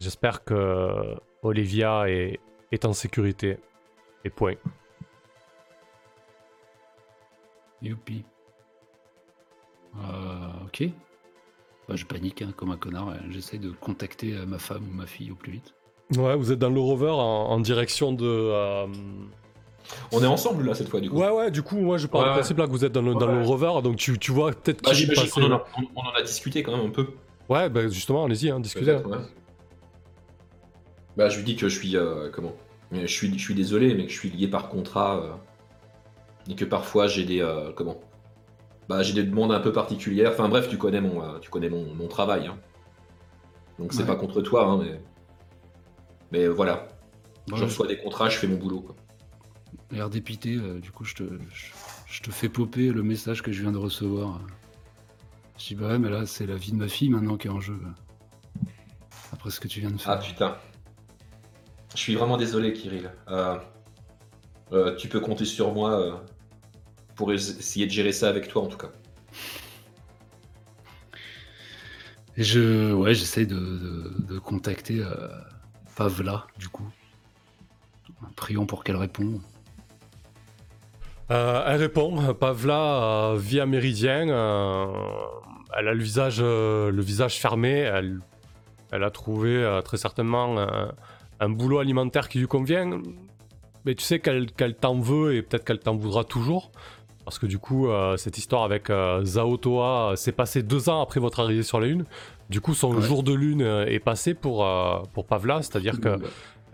[0.00, 2.40] J'espère que Olivia est,
[2.74, 3.58] est en sécurité.
[4.24, 4.54] Et point.
[7.82, 8.24] Youpi.
[9.96, 10.88] Euh, ok.
[11.88, 13.14] Bah, je panique hein, comme un connard.
[13.30, 15.74] J'essaie de contacter euh, ma femme ou ma fille au plus vite.
[16.16, 18.26] Ouais, vous êtes dans le rover en, direction de.
[18.26, 18.86] Euh,
[20.12, 21.16] on est ensemble là cette fois du coup.
[21.16, 23.14] Ouais, ouais, du coup, moi je parle du principe là que vous êtes dans le,
[23.14, 25.30] dans le rover, donc tu, tu vois peut-être bah, passer.
[25.36, 25.50] On,
[25.96, 27.08] on, en a discuté quand même un peu.
[27.48, 28.98] Ouais, bah justement, allez-y, hein, discutez.
[31.16, 31.96] Bah, je lui dis que je suis.
[32.32, 32.54] comment?
[32.92, 35.40] Je suis, je suis désolé, mais que je suis lié par contrat
[36.48, 38.00] et que parfois j'ai des euh, comment?
[38.88, 40.32] Bah j'ai des demandes un peu particulières.
[40.32, 42.46] Enfin bref, tu connais mon euh, tu connais mon, travail.
[42.46, 42.58] Hein.
[43.78, 45.00] Donc c'est pas contre toi, hein, mais
[46.32, 46.88] mais voilà.
[47.48, 48.80] je reçois des contrats, je fais mon boulot.
[48.80, 48.96] Quoi.
[49.90, 51.24] L'air dépité, euh, du coup je te
[52.06, 54.40] je, te fais popper le message que je viens de recevoir.
[55.58, 57.50] Je dis bah ouais mais là c'est la vie de ma fille maintenant qui est
[57.50, 57.78] en jeu.
[59.32, 60.12] Après ce que tu viens de faire.
[60.12, 60.56] Ah putain.
[61.94, 63.10] Je suis vraiment désolé Kirill.
[64.98, 66.24] tu peux compter sur moi
[67.14, 68.90] pour essayer de gérer ça avec toi en tout cas.
[72.36, 75.02] je, ouais, j'essaie de, contacter
[75.96, 76.88] Pavla du coup.
[78.36, 79.40] Prions pour qu'elle réponde.
[81.30, 84.86] Euh, elle répond, Pavla euh, via Méridien, euh,
[85.76, 88.20] elle a le visage, le visage fermé, elle,
[88.92, 90.56] elle a trouvé très certainement
[91.40, 93.00] un boulot alimentaire qui lui convient,
[93.84, 96.70] mais tu sais qu'elle t'en veut et peut-être qu'elle t'en voudra toujours.
[97.24, 101.40] Parce que du coup, cette histoire avec Zao Toa s'est passée deux ans après votre
[101.40, 102.04] arrivée sur la Lune.
[102.50, 104.66] Du coup, son jour de Lune est passé pour,
[105.14, 106.18] pour Pavla, c'est-à-dire que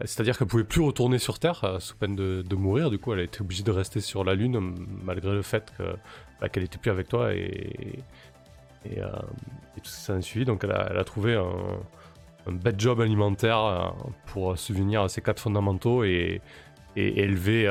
[0.04, 2.90] c'est-à-dire qu'elle pouvait plus retourner sur Terre euh, sous peine de, mourir.
[2.90, 5.72] Du coup, elle a été obligée de rester sur la Lune malgré le fait
[6.40, 7.98] bah, qu'elle était plus avec toi et,
[8.86, 9.08] et, euh,
[9.76, 10.44] tout ce qui s'en suivi.
[10.46, 11.52] Donc, elle a, trouvé un,
[12.50, 13.88] un, bad job alimentaire euh,
[14.26, 16.40] pour subvenir à ses quatre fondamentaux et,
[16.96, 17.64] élever,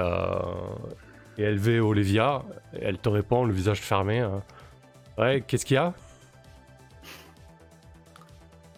[1.38, 2.44] et élever Olivia.
[2.74, 4.28] Elle te répond, le visage fermé.
[5.18, 5.94] Ouais, qu'est-ce qu'il y a?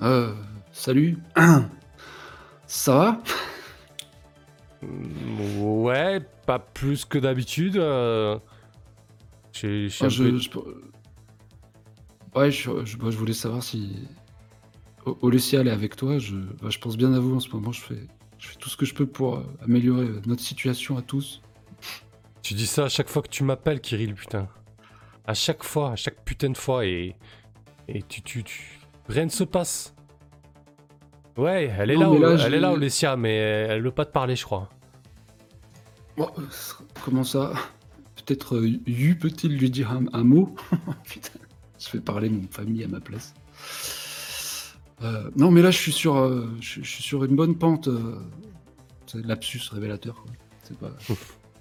[0.01, 0.33] Euh,
[0.71, 1.17] Salut
[2.65, 3.21] Ça va?
[5.59, 7.77] Ouais, pas plus que d'habitude.
[7.77, 8.39] Euh...
[9.53, 10.23] J'ai, ah, je,
[12.33, 14.07] Ouais, je, je, voulais savoir si.
[15.05, 16.19] Olesia, elle est avec toi.
[16.19, 17.71] Je, bah, je pense bien à vous en ce moment.
[17.71, 20.97] Je fais, je fais tout ce que je peux pour euh, améliorer euh, notre situation
[20.97, 21.41] à tous.
[22.41, 24.47] Tu dis ça à chaque fois que tu m'appelles, Kirill, putain.
[25.25, 26.85] À chaque fois, à chaque putain de fois.
[26.85, 27.15] Et,
[27.87, 28.79] et tu, tu, tu...
[29.07, 29.93] Rien ne se passe.
[31.37, 32.09] Ouais, elle est là,
[32.45, 34.69] elle est là, Olesia, mais elle veut pas te parler, je crois.
[36.19, 36.25] Euh,
[37.03, 37.53] comment ça?
[38.15, 40.55] Peut-être euh, Yu peut-il lui dire un, mot?
[41.03, 41.39] Putain,
[41.79, 43.33] je fais parler mon famille à ma place.
[45.01, 46.15] Euh, non, mais là, je suis sur,
[46.61, 47.89] je, suis sur une bonne pente.
[49.07, 50.23] c'est lapsus révélateur.
[50.63, 50.91] C'est pas.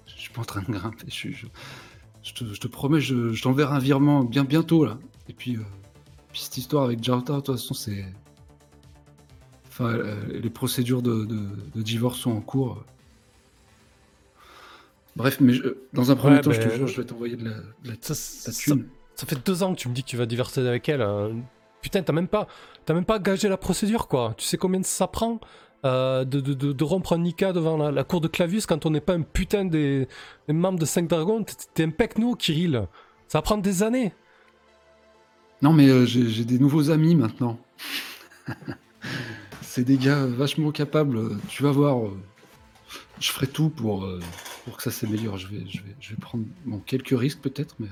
[0.05, 1.07] je suis pas en train de grimper.
[1.09, 4.99] Je, te, promets, je, t'enverrai un virement bien bientôt là.
[5.27, 5.57] Et puis,
[6.31, 8.05] puis cette histoire avec Jarta, de toute façon, c'est
[9.71, 11.25] Enfin, les procédures de,
[11.75, 12.83] divorce sont en cours.
[15.15, 15.53] Bref, mais
[15.93, 18.87] dans un premier temps, je te jure, je vais t'envoyer de la, ça, thune.
[19.15, 21.05] Ça, fait deux ans que tu me dis que tu vas divorcer avec elle.
[21.81, 22.47] Putain, t'as même pas,
[22.89, 24.33] même pas gagé la procédure, quoi.
[24.37, 25.39] Tu sais combien ça prend
[25.85, 29.21] euh, de, rompre un Nika devant la, cour de Clavius quand on n'est pas un
[29.21, 30.07] putain des,
[30.47, 31.45] membres de 5 Dragons?
[31.73, 32.87] T'es un pecno, Kirill.
[33.27, 34.13] Ça va prendre des années.
[35.61, 37.59] Non, mais euh, j'ai des nouveaux amis maintenant.
[39.61, 41.37] c'est des gars vachement capables.
[41.47, 42.17] Tu vas voir, euh,
[43.19, 44.07] je ferai tout pour,
[44.65, 45.37] pour que ça s'améliore.
[45.37, 46.45] Je vais, je, vais, je vais prendre
[46.85, 47.87] quelques risques peut-être, mais.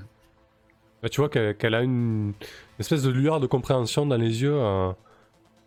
[1.02, 2.34] Bah, tu vois qu'elle a une...
[2.80, 4.60] espèce de lueur de compréhension dans les yeux.
[4.60, 4.95] Hein.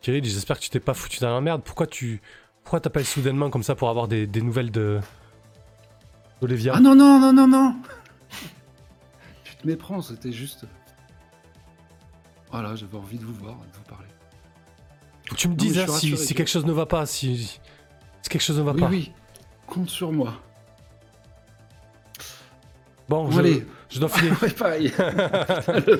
[0.01, 1.62] Kirill, j'espère que tu t'es pas foutu dans la merde.
[1.64, 2.20] Pourquoi tu
[2.62, 5.01] pourquoi t'appelles soudainement comme ça pour avoir des, nouvelles de
[6.41, 7.76] d'Olivia Ah non non non non non
[9.45, 10.64] Tu te méprends, c'était juste.
[12.51, 14.09] Voilà, j'avais envie de vous voir, de vous parler.
[15.37, 15.72] Tu me dis
[16.16, 17.59] si, quelque chose ne va pas, si,
[18.28, 18.89] quelque chose ne va oui, pas.
[18.89, 19.12] Oui,
[19.66, 20.35] compte sur moi.
[23.12, 23.66] Bon, je, allez.
[23.90, 24.30] je dois filer.
[24.42, 24.90] ouais, pareil.
[24.98, 25.98] le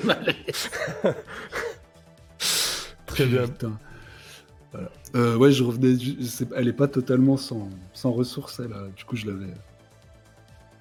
[3.05, 3.45] Très bien.
[5.13, 5.95] Euh, ouais, je revenais.
[6.55, 8.73] elle est pas totalement sans, sans ressources, elle.
[8.95, 9.53] Du coup, je l'avais.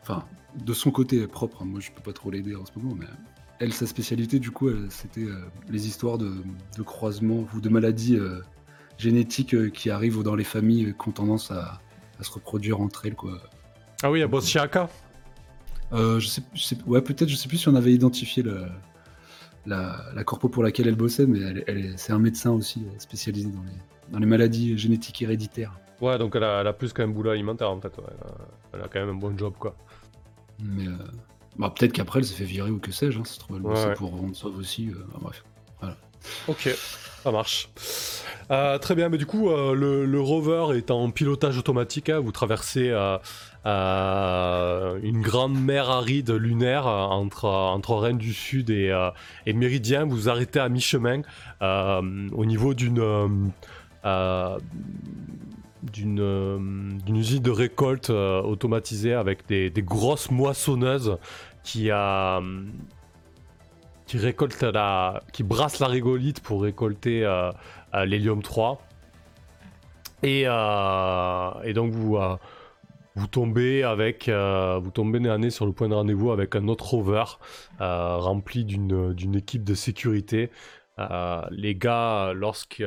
[0.01, 0.25] Enfin,
[0.57, 1.59] de son côté propre.
[1.61, 1.67] Hein.
[1.67, 3.05] Moi, je peux pas trop l'aider en ce moment, mais
[3.59, 5.37] elle, sa spécialité, du coup, c'était euh,
[5.69, 6.33] les histoires de,
[6.83, 8.41] croisements ou de maladies euh,
[8.97, 11.79] génétiques euh, qui arrivent dans les familles qui ont tendance à,
[12.23, 13.39] se reproduire entre elles, quoi.
[14.03, 14.89] Ah oui, à Boschiaka
[15.93, 16.43] je sais,
[16.87, 18.45] ouais, peut-être, je sais plus si on avait identifié
[19.67, 23.63] la, la corpo pour laquelle elle bossait, mais elle, c'est un médecin aussi spécialisé dans
[23.63, 25.79] les, dans les maladies génétiques héréditaires.
[26.01, 27.93] Ouais, donc elle a, plus qu'un boulot alimentaire en fait.
[28.73, 29.77] Elle, a, quand même un bon job, quoi.
[30.63, 30.87] Mais
[31.59, 34.11] bah, peut-être qu'après elle s'est fait virer ou que sais-je, hein, se trouve elle pour
[34.11, 34.89] rendre ça aussi.
[34.89, 35.45] Euh, bref.
[35.81, 35.97] Voilà.
[36.49, 36.75] Ok,
[37.23, 37.69] ça marche.
[38.51, 42.09] Euh, très bien, mais du coup, euh, le, rover est en pilotage automatique.
[42.09, 42.91] Hein, vous traversez
[43.65, 48.93] une grande mer aride lunaire entre, entre Rennes du Sud et,
[49.47, 50.05] et Méridien.
[50.05, 51.23] Vous arrêtez à mi-chemin
[51.61, 53.53] au niveau d'une
[55.83, 61.19] d'une usine de récolte automatisée avec des, grosses moissonneuses
[61.63, 62.41] qui a
[64.73, 67.51] la qui brasse la régolite pour récolter euh,
[67.95, 68.81] euh, l'hélium 3
[70.23, 72.19] et, euh, et donc vous
[73.15, 77.25] vous tombez avec vous tombez nez sur le point de rendez-vous avec un autre rover
[77.79, 80.51] rempli d'une équipe de sécurité
[81.51, 82.83] les gars lorsque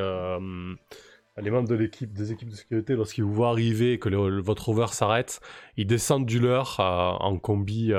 [1.41, 4.65] les membres de l'équipe, des équipes de sécurité, lorsqu'ils vous voient arriver et que votre
[4.65, 5.41] rover s'arrête,
[5.75, 7.93] ils descendent du leur en combi,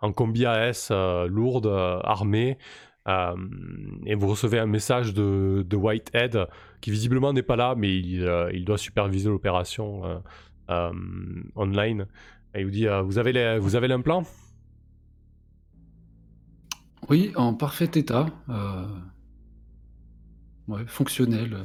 [0.00, 1.66] en combi AS lourde,
[2.04, 2.56] armée.
[3.06, 6.46] et vous recevez un message de, Whitehead
[6.80, 10.22] qui visiblement n'est pas là, mais il doit superviser l'opération
[11.56, 12.06] online.
[12.54, 14.24] Et il vous dit Vous avez vous avez l'implant?
[17.08, 18.26] Oui, en parfait état.
[20.68, 21.56] Ouais, fonctionnel.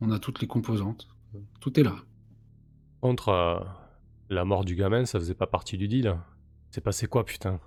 [0.00, 1.08] On a toutes les composantes.
[1.60, 1.96] Tout est là.
[3.00, 3.60] Contre euh,
[4.28, 6.16] la mort du gamin, ça faisait pas partie du deal.
[6.70, 7.60] C'est passé quoi, putain?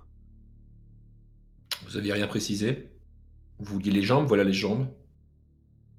[1.84, 2.90] Vous aviez rien précisé?
[3.58, 4.88] Vous vouliez les jambes, voilà les jambes.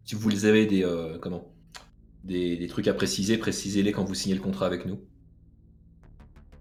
[0.04, 1.54] Si vous les avez des euh, comment?
[2.24, 5.00] Des, des, trucs à préciser, précisez-les quand vous signez le contrat avec nous.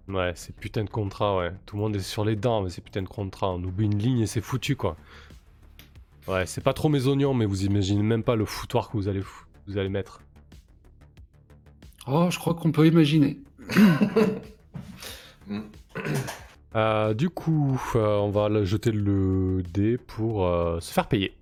[0.07, 1.51] Ouais, c'est putain de contrat, ouais.
[1.65, 3.51] Tout le monde est sur les dents, mais c'est putain de contrat.
[3.51, 4.97] On oublie une ligne et c'est foutu, quoi.
[6.27, 9.07] Ouais, c'est pas trop mes oignons, mais vous imaginez même pas le foutoir que vous
[9.07, 9.21] allez
[9.67, 10.21] vous allez mettre
[12.07, 13.39] Oh, je crois qu'on peut imaginer.
[16.73, 21.33] Euh, du coup, euh, on va jeter le dé pour euh, se faire payer.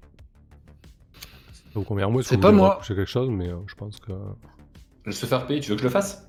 [1.76, 2.80] Donc combien C'est pas moi.
[2.88, 4.12] quelque chose, mais je pense que.
[5.12, 6.28] Se faire payer, tu veux que je le fasse?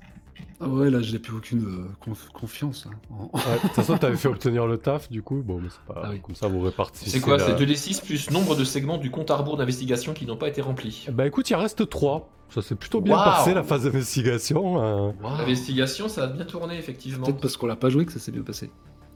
[0.59, 2.87] Ah ouais, là, je n'ai plus aucune euh, confiance.
[2.87, 3.29] Hein.
[3.33, 6.03] de toute façon, tu avais fait obtenir le taf, du coup, bon, mais c'est pas
[6.03, 7.09] ah comme ça, vous répartissez.
[7.09, 7.39] C'est quoi?
[7.39, 10.61] C'est 2d6 plus nombre de segments du compte à rebours d'investigation qui n'ont pas été
[10.61, 11.07] remplis.
[11.11, 12.29] Bah écoute, il reste 3.
[12.49, 14.81] Ça s'est plutôt bien passé la phase d'investigation.
[14.81, 15.13] Hein.
[15.23, 17.25] L'investigation, ça a bien tourné, effectivement.
[17.25, 18.69] Peut-être parce qu'on l'a pas joué que ça s'est bien passé.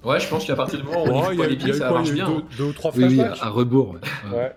[0.03, 2.43] Ouais, je pense qu'à partir du moment où on ouais, les pieds, ça marche bien.
[2.57, 3.95] Deux, ou trois oui, oui, à rebours.
[4.33, 4.55] ouais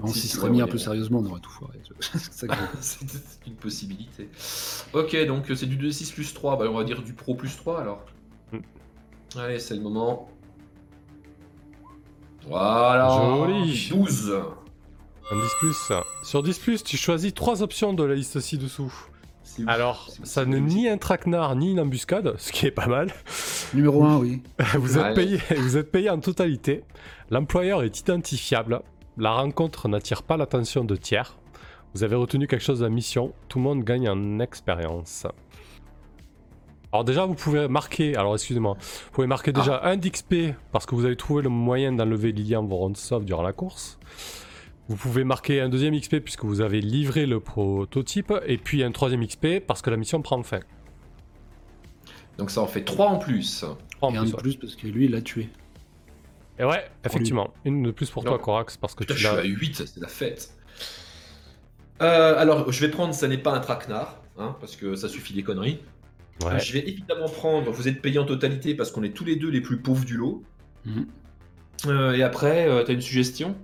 [0.00, 1.78] on s'y serait mis un peu sérieusement, on aurait tout foiré.
[2.80, 3.06] c'est
[3.46, 4.28] une possibilité.
[4.92, 6.58] Ok, donc c'est du 2-6 plus 3.
[6.58, 8.04] Bah, on va dire du pro plus 3 alors.
[8.52, 8.58] Mm.
[9.38, 10.30] Allez, c'est le moment.
[12.46, 13.08] Voilà.
[13.10, 13.88] Joli.
[13.90, 14.42] 12.
[15.30, 15.92] Un 10 plus.
[16.24, 18.92] Sur 10 plus, tu choisis trois options de la liste ci-dessous.
[19.66, 23.12] Alors, ça n'est ni un traquenard ni une embuscade, ce qui est pas mal.
[23.74, 24.42] Numéro 1, oui.
[24.74, 26.84] vous, êtes payé, vous êtes payé en totalité.
[27.30, 28.80] L'employeur est identifiable.
[29.18, 31.36] La rencontre n'attire pas l'attention de tiers.
[31.94, 33.34] Vous avez retenu quelque chose de la mission.
[33.48, 35.26] Tout le monde gagne en expérience.
[36.92, 39.90] Alors déjà, vous pouvez marquer, alors excusez-moi, vous pouvez marquer déjà ah.
[39.90, 43.98] un d'XP parce que vous avez trouvé le moyen d'enlever Lilian Vorontsov durant la course.
[44.88, 48.92] Vous pouvez marquer un deuxième XP puisque vous avez livré le prototype et puis un
[48.92, 50.60] troisième XP parce que la mission prend fin.
[52.36, 53.64] Donc ça en fait 3 en plus.
[54.02, 55.48] et un de plus parce que lui il l'a tué.
[56.58, 57.52] Et ouais, effectivement.
[57.64, 59.16] Une de plus pour toi, Corax, parce que tu l'as.
[59.16, 60.54] Je suis à 8, c'est la fête.
[62.00, 65.34] Euh, alors, je vais prendre, ça n'est pas un traquenard, hein, parce que ça suffit
[65.34, 65.80] des conneries.
[66.44, 66.58] Ouais.
[66.58, 69.50] Je vais évidemment prendre, vous êtes payé en totalité parce qu'on est tous les deux
[69.50, 70.42] les plus pauvres du lot.
[70.84, 71.06] Mhm.
[71.86, 73.56] Euh, et après, euh, t'as une suggestion?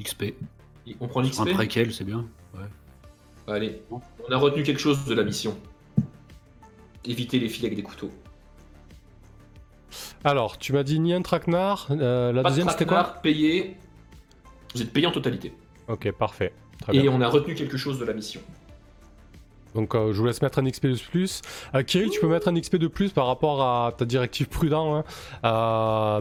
[0.00, 0.34] XP.
[1.00, 2.26] On prend l'XP Un préquel, c'est bien.
[2.54, 2.64] Ouais.
[3.46, 4.00] Allez, on
[4.32, 5.56] a retenu quelque chose de la mission.
[7.04, 8.10] Éviter les filles avec des couteaux.
[10.24, 11.88] Alors, tu m'as dit ni un traquenard.
[11.90, 13.76] Euh, la deuxième, c'était quoi payé.
[14.74, 15.52] Vous êtes payé en totalité.
[15.88, 16.52] Ok, parfait.
[16.92, 18.40] Et on a retenu quelque chose de la mission.
[19.74, 21.42] Donc euh, je vous laisse mettre un XP de plus.
[21.74, 24.96] Euh, Kirill, tu peux mettre un XP de plus par rapport à ta directive prudent.
[24.96, 25.04] Hein.
[25.42, 26.20] à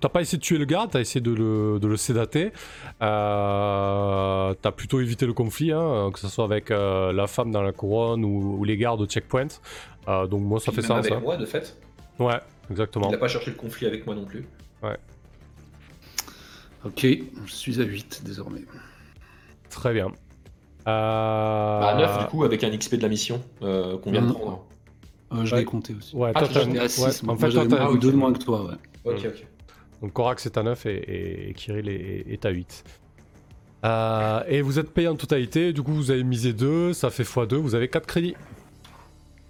[0.00, 2.52] t'as pas essayé de tuer le gars, t'as essayé de le, de le sédater.
[3.00, 8.24] t'as plutôt évité le conflit, hein, que ce soit avec la femme dans la couronne
[8.24, 9.48] ou, les gardes au checkpoint.
[10.06, 10.98] donc moi ça fait sens.
[10.98, 11.20] Avec hein.
[11.22, 11.76] moi de fait.
[12.18, 12.40] Ouais,
[12.70, 13.08] exactement.
[13.08, 14.46] Il n'a pas cherché le conflit avec moi non plus.
[14.82, 14.96] Ouais.
[16.84, 17.06] Ok,
[17.46, 18.62] je suis à 8 désormais.
[19.70, 20.06] Très bien.
[20.86, 21.80] Euh...
[21.80, 24.64] Bah, 9 du coup avec un XP de la mission euh, qu'on vient de prendre.
[25.32, 26.14] Euh, je l'ai compté aussi.
[26.14, 27.24] Ouais, ah, toi à 6.
[27.26, 28.74] en fait, toi t'as deux de moins que toi, ouais.
[29.04, 29.46] Ok, ok.
[30.02, 32.84] Donc Korax est à 9 et, et Kirill est, à 8.
[33.84, 37.24] Euh, et vous êtes payé en totalité, du coup vous avez misé 2, ça fait
[37.24, 38.36] x2, vous avez 4 crédits.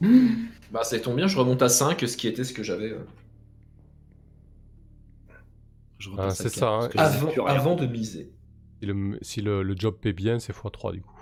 [0.71, 2.91] Bah, ça tombe bien, je remonte à 5, ce qui était ce que j'avais.
[2.93, 3.05] Euh.
[6.19, 6.69] Ah, c'est ça.
[6.69, 6.91] Hein.
[7.47, 8.33] Avant, de miser.
[9.23, 11.21] Si, le, job paye bien, c'est x3 du coup.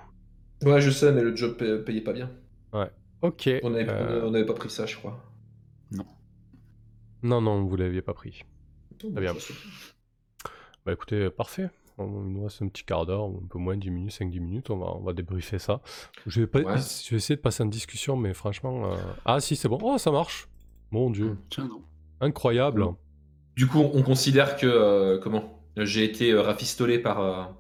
[0.62, 2.30] Ouais, je sais, mais le job payait pas bien.
[2.72, 2.90] Ouais.
[3.22, 3.48] Ok.
[3.62, 4.44] On n'avait euh.
[4.44, 5.22] pas pris ça, je crois.
[5.92, 6.06] Non.
[7.22, 8.44] Non, non, vous l'aviez pas pris.
[8.98, 9.34] Très bien.
[10.84, 11.70] Bah écoutez, parfait.
[11.98, 14.78] Il nous reste un petit quart d'heure, un peu moins, 10 minutes, 5-10 minutes, on
[14.78, 15.80] va, on va débriefer ça.
[16.26, 18.92] Je vais, pas, je vais essayer de passer en discussion, mais franchement...
[18.92, 19.78] Euh, ah si, c'est bon.
[19.80, 20.48] Oh, ça marche
[20.90, 21.36] Mon Dieu.
[21.50, 21.82] Tiens, non.
[22.20, 22.86] Incroyable.
[23.54, 24.66] Du coup, on considère que...
[24.66, 25.62] Euh, comment?
[25.76, 27.54] J'ai été euh, rafistolé par,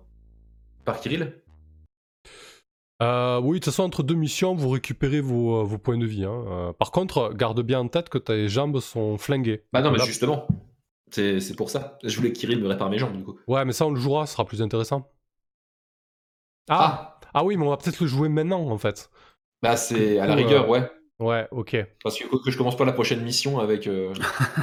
[0.84, 1.40] par Kirill?
[3.00, 6.24] Oui, de toute façon, entre deux missions, vous récupérez vos, vos points de vie.
[6.24, 6.74] Hein.
[6.78, 9.62] par contre, garde bien en tête que tes jambes sont flinguées.
[9.72, 10.48] Bah non, mais justement.
[11.14, 11.98] C'est pour ça.
[12.02, 13.38] Je voulais que Kirill me répare mes jambes, du coup.
[13.46, 15.10] Ouais, mais ça, on le jouera, ce sera plus intéressant.
[16.68, 17.18] Ah.
[17.34, 19.10] ah oui, mais on va peut-être le jouer maintenant en fait.
[19.62, 20.90] Bah c'est à la rigueur, ouais.
[21.18, 21.76] Ouais, ok.
[22.02, 23.88] Parce que, que je commence pas la prochaine mission avec.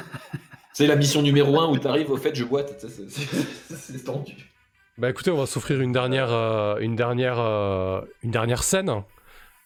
[0.74, 2.86] c'est la mission numéro 1 où tu arrives, au fait, je boite.
[3.70, 4.52] C'est tendu.
[4.98, 9.04] Bah écoutez, on va s'offrir une dernière, euh, une dernière, euh, une dernière scène.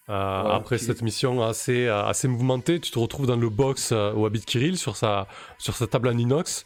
[0.07, 4.45] Euh, après cette mission assez, assez mouvementée, tu te retrouves dans le box où habite
[4.45, 5.27] Kirill sur sa,
[5.57, 6.65] sur sa table en inox.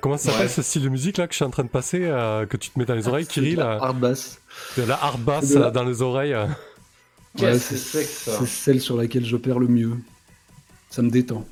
[0.00, 2.00] comment ça s'appelle ce style de musique là que je suis en train de passer,
[2.00, 4.40] que tu te mets dans les oreilles, Kirill la hard bass.
[4.76, 6.36] De la hard bass dans les oreilles.
[7.38, 9.96] Ouais, c'est celle sur laquelle j'opère le mieux.
[10.90, 11.46] Ça me détend.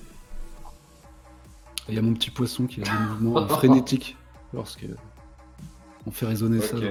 [1.88, 4.16] Il y a mon petit poisson qui a des mouvements frénétiques
[4.52, 4.84] lorsque
[6.06, 6.82] on fait résonner ça dans,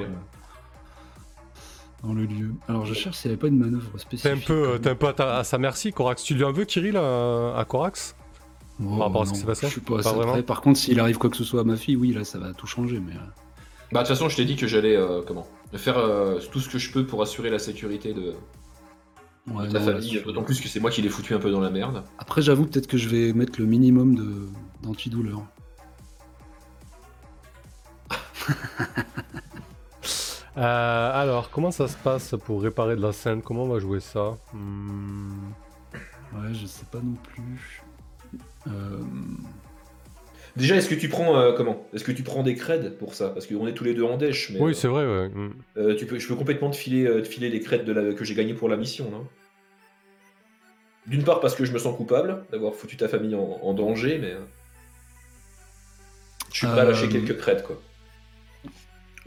[2.03, 2.53] le lieu.
[2.67, 4.21] Alors je cherche s'il n'y avait pas une manœuvre spécifique.
[4.23, 6.23] T'es un peu, un peu à, sa merci, Corax.
[6.23, 8.15] Tu lui en veux, Kirill, à, Corax?
[8.79, 9.67] Par rapport à ce qui s'est passé?
[9.67, 10.41] Je suis pas, vraiment?
[10.43, 12.53] Par contre, s'il arrive quoi que ce soit à ma fille, oui, là, ça va
[12.53, 12.99] tout changer.
[12.99, 13.13] Mais...
[13.13, 13.19] Euh.
[13.91, 15.47] Bah, de toute façon, je t'ai dit que j'allais euh, comment?
[15.73, 18.35] Faire euh, tout ce que je peux pour assurer la sécurité de,
[19.71, 20.21] ta famille.
[20.23, 22.03] D'autant plus que c'est moi qui l'ai foutu un peu dans la merde.
[22.19, 24.51] Après, j'avoue peut-être que je vais mettre le minimum
[24.83, 25.41] d'antidouleur.
[30.57, 33.41] Euh, alors, comment ça se passe pour réparer de la scène?
[33.41, 34.37] Comment on va jouer ça?
[34.53, 35.51] Hmm.
[36.33, 37.83] Ouais, je sais pas non plus.
[38.67, 38.71] Euh,
[40.55, 41.87] Déjà, est-ce que tu prends euh, comment?
[41.93, 43.29] Est-ce que tu prends des creds pour ça?
[43.29, 44.51] Parce qu'on est tous les deux en dèche.
[44.59, 45.05] oui, c'est vrai.
[45.05, 45.29] Ouais.
[45.29, 45.95] Hmm.
[45.95, 48.33] tu peux, je peux complètement te filer, te filer les creds de la, que j'ai
[48.33, 49.11] gagné pour la mission.
[51.05, 54.35] D'une part parce que je me sens coupable d'avoir foutu ta famille en, danger, mais
[56.51, 57.79] je suis prêt à lâcher quelques creds quoi.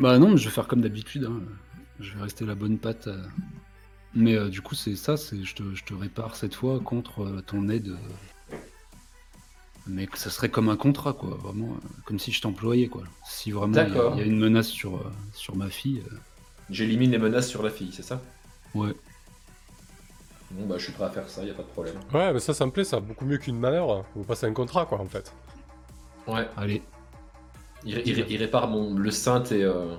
[0.01, 1.27] Bah non, mais je vais faire comme d'habitude.
[1.27, 1.43] Hein.
[2.01, 3.06] Je vais rester la bonne patte.
[3.06, 3.22] Euh.
[4.14, 7.22] Mais euh, du coup, c'est ça, c'est je te, je te répare cette fois contre
[7.22, 7.94] euh, ton aide.
[9.86, 11.39] Mais que ça serait comme un contrat, quoi.
[11.43, 13.02] Vraiment, comme si je t'employais, quoi.
[13.27, 16.02] Si vraiment il y, a une menace sur, sur ma fille.
[16.70, 18.22] J'élimine les menaces sur la fille, c'est ça?
[18.74, 18.93] Ouais.
[20.52, 21.94] Bon, bah, je suis prêt à faire ça, y a pas de problème.
[22.12, 23.01] Ouais, mais ça, ça me plaît, ça.
[23.01, 24.05] Beaucoup mieux qu'une manœuvre.
[24.14, 25.32] Vous passez un contrat, quoi, en fait.
[26.27, 26.47] Ouais.
[26.56, 26.82] Allez.
[27.85, 29.62] Il, répare mon, le synth et.
[29.62, 29.94] Euh,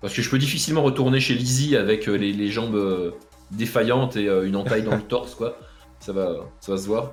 [0.00, 3.12] parce que je peux difficilement retourner chez Lizzie avec euh, les, jambes euh,
[3.50, 5.58] défaillantes et une entaille dans le torse, quoi.
[6.00, 7.12] Ça va, ça va se voir.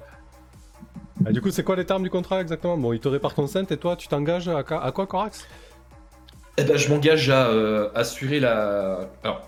[1.25, 2.77] Ah, du coup, c'est quoi les termes du contrat exactement?
[2.77, 5.47] Bon, il te répare ton synth et toi, tu t'engages à, quoi, Corax?
[6.57, 7.49] Eh ben, je m'engage à
[7.95, 9.09] assurer la.
[9.23, 9.41] Alors,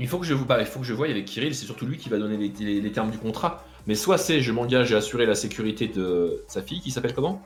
[0.00, 1.96] il faut que je vous il faut que je voie avec Kirill, c'est surtout lui
[1.96, 3.64] qui va donner les, les termes du contrat.
[3.86, 7.40] Mais soit c'est je m'engage à assurer la sécurité de sa fille, qui s'appelle comment?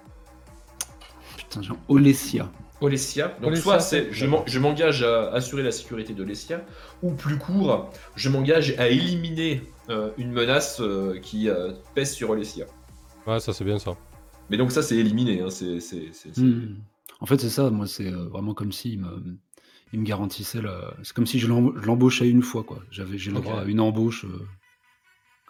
[1.89, 2.51] Olesia.
[2.81, 3.36] Olesia.
[3.40, 6.64] Donc soit c'est je m'engage à assurer la sécurité de Olesia,
[7.02, 12.31] ou plus court, je m'engage à éliminer euh, une menace euh, qui euh, pèse sur
[12.31, 12.66] Olesia.
[13.27, 13.97] Ouais, ça c'est bien ça.
[14.51, 15.40] Mais donc ça c'est éliminé.
[15.40, 15.78] Hein, c'est,
[16.36, 16.77] hmm.
[17.20, 19.39] En fait c'est ça, moi c'est vraiment comme si me,
[19.93, 20.60] il me garantissait
[21.02, 22.78] C'est comme si je l'embauchais une fois quoi.
[22.90, 24.27] J'avais j'ai le droit à une embauche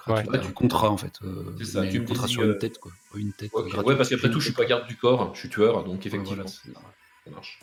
[0.07, 0.39] Ouais.
[0.39, 1.19] du contrat en fait.
[1.25, 2.93] Euh, c'est ça, tu me contrat sur une tête quoi.
[3.17, 3.53] Une tête.
[3.53, 6.47] ouais, parce qu'après tout, je suis pas garde du corps, je suis tueur, donc effectivement,
[6.47, 7.61] ça marche.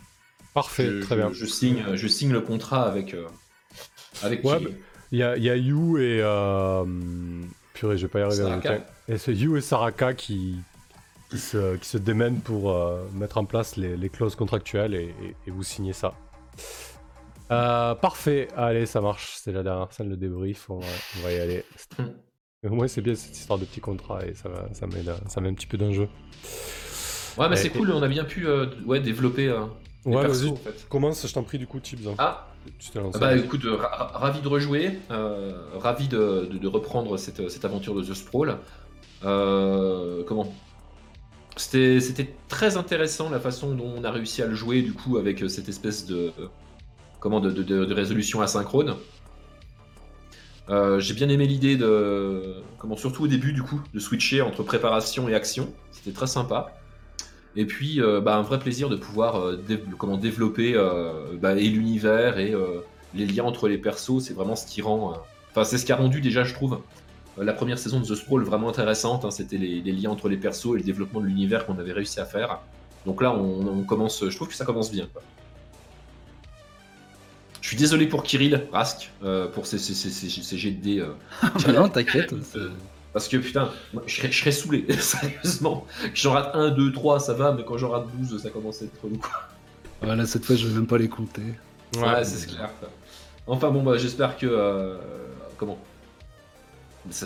[0.53, 1.31] Parfait, très bien.
[1.31, 3.13] Je, signe, je signe le contrat avec.
[3.13, 3.27] Euh,
[4.21, 4.59] avec ouais,
[5.11, 6.19] il y, a, y a You et.
[6.21, 6.83] Euh...
[7.73, 8.81] Purée, je vais pas y arriver.
[9.07, 10.57] Et c'est You et Saraka qui,
[11.29, 15.13] qui, se, qui se démènent pour euh, mettre en place les, les clauses contractuelles et,
[15.47, 16.13] et, vous signez ça.
[17.51, 19.37] Euh, parfait, allez, ça marche.
[19.37, 20.69] C'est la dernière scène, le débrief.
[20.69, 20.87] On va,
[21.17, 21.65] on va y aller.
[22.69, 25.41] Au moins, c'est bien cette histoire de petit contrat et ça, va, ça, met, ça
[25.41, 26.07] met un petit peu d'enjeu.
[27.37, 29.61] Ouais, mais c'est cool, on a bien pu euh, ouais, développer euh,
[30.05, 30.87] ouais, persos, en fait.
[30.87, 32.07] Commence, je t'en prie, du coup, Tips.
[32.07, 32.15] Hein.
[32.17, 32.47] Ah,
[33.19, 38.13] bah écoute, ravi de rejouer, euh, ravi de, de, reprendre cette, cette, aventure de The
[38.13, 38.57] Sprawl.
[39.21, 40.53] comment?
[41.57, 45.43] C'était très intéressant la façon dont on a réussi à le jouer, du coup, avec
[45.49, 46.31] cette espèce de,
[47.19, 48.95] comment, de, de résolution asynchrone.
[50.69, 54.63] Euh, j'ai bien aimé l'idée de, comment surtout au début du coup, de switcher entre
[54.63, 55.73] préparation et action.
[55.91, 56.73] C'était très sympa.
[57.55, 59.61] Et puis, euh, bah, un vrai plaisir de pouvoir euh,
[59.97, 60.73] comment développer
[61.41, 62.53] bah, et l'univers et
[63.13, 64.19] les liens entre les persos.
[64.21, 65.13] C'est vraiment ce qui rend,
[65.51, 66.79] enfin c'est ce qui a rendu déjà, je trouve,
[67.37, 69.25] la première saison de The Sprawl vraiment intéressante.
[69.25, 69.31] Hein.
[69.31, 72.25] C'était les, liens entre les persos et le développement de l'univers qu'on avait réussi à
[72.25, 72.59] faire.
[73.05, 75.09] Donc là, on, commence, je trouve que ça commence bien.
[77.73, 80.99] Je suis désolé pour Kirill Rask, euh, pour ses, jets de dés.
[80.99, 82.31] Euh, ah, non, t'inquiète.
[82.55, 82.69] Euh,
[83.13, 83.71] parce que putain,
[84.05, 85.87] je serais, saoulé, sérieusement.
[86.13, 88.85] J'en rate 1, 2, 3, ça va, mais quand j'en rate 12, ça commence à
[88.85, 89.49] être trop quoi.
[90.03, 91.41] Voilà, cette fois, je vais même pas les compter.
[91.95, 92.69] Ouais, c'est clair.
[93.47, 94.95] Enfin bon, bah j'espère que.
[95.57, 95.79] comment?
[97.09, 97.25] Ça,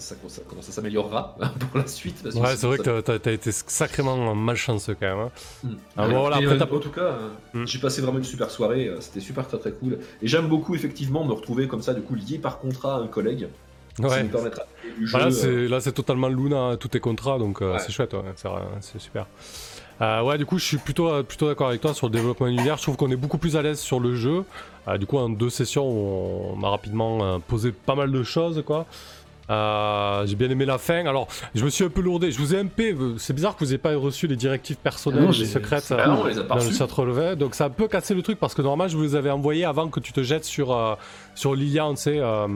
[0.00, 0.14] ça,
[0.48, 2.22] comment ça s'améliorera pour la suite.
[2.24, 5.26] ouais, c'est vrai que t'as as été sacrément malchanceux quand même.
[5.26, 5.70] Hein.
[5.96, 7.18] Ah, voilà, après, en tout cas,
[7.54, 7.66] hmm.
[7.66, 9.98] j'ai passé vraiment une super soirée, c'était super très très cool.
[10.22, 13.06] Et j'aime beaucoup effectivement me retrouver comme ça, du coup, lié par contrat à un
[13.06, 13.48] collègue.
[13.98, 14.28] Ouais.
[15.10, 15.28] voilà,
[15.68, 18.14] là, c'est totalement Luna, tous tes contrats, donc c'est chouette,
[18.80, 19.26] c'est super.
[20.00, 22.46] Euh, ouais, du coup, je suis plutôt, euh, plutôt d'accord avec toi sur le développement
[22.46, 22.78] univers.
[22.78, 24.44] Je trouve qu'on est beaucoup plus à l'aise sur le jeu.
[24.88, 28.86] Euh, du coup, en deux sessions, on, a rapidement posé pas mal de choses, quoi.
[30.26, 31.06] J'ai bien aimé la fin.
[31.06, 32.30] Alors, je me suis un peu lourdé.
[32.32, 33.14] Je vous ai un peu.
[33.18, 36.90] C'est bizarre que vous n'ayez pas reçu les directives personnelles et secrètes dans le chat
[36.90, 37.36] relevé.
[37.36, 39.30] Donc, ça a un peu cassé le truc parce que normalement, je vous les avais
[39.30, 40.98] envoyés avant que tu te jettes sur,
[41.34, 42.20] sur Lilian, tu sais.
[42.20, 42.46] ah,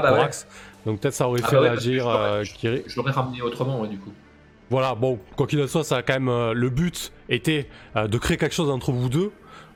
[0.00, 0.30] bah ouais.
[0.86, 2.04] Donc, peut-être ça aurait ah fait bah réagir.
[2.42, 4.12] Je l'aurais ramené autrement, du coup.
[4.70, 6.28] Voilà, bon, quoi qu'il en soit, ça a quand même.
[6.28, 9.32] Euh, le but était euh, de créer quelque chose entre vous deux.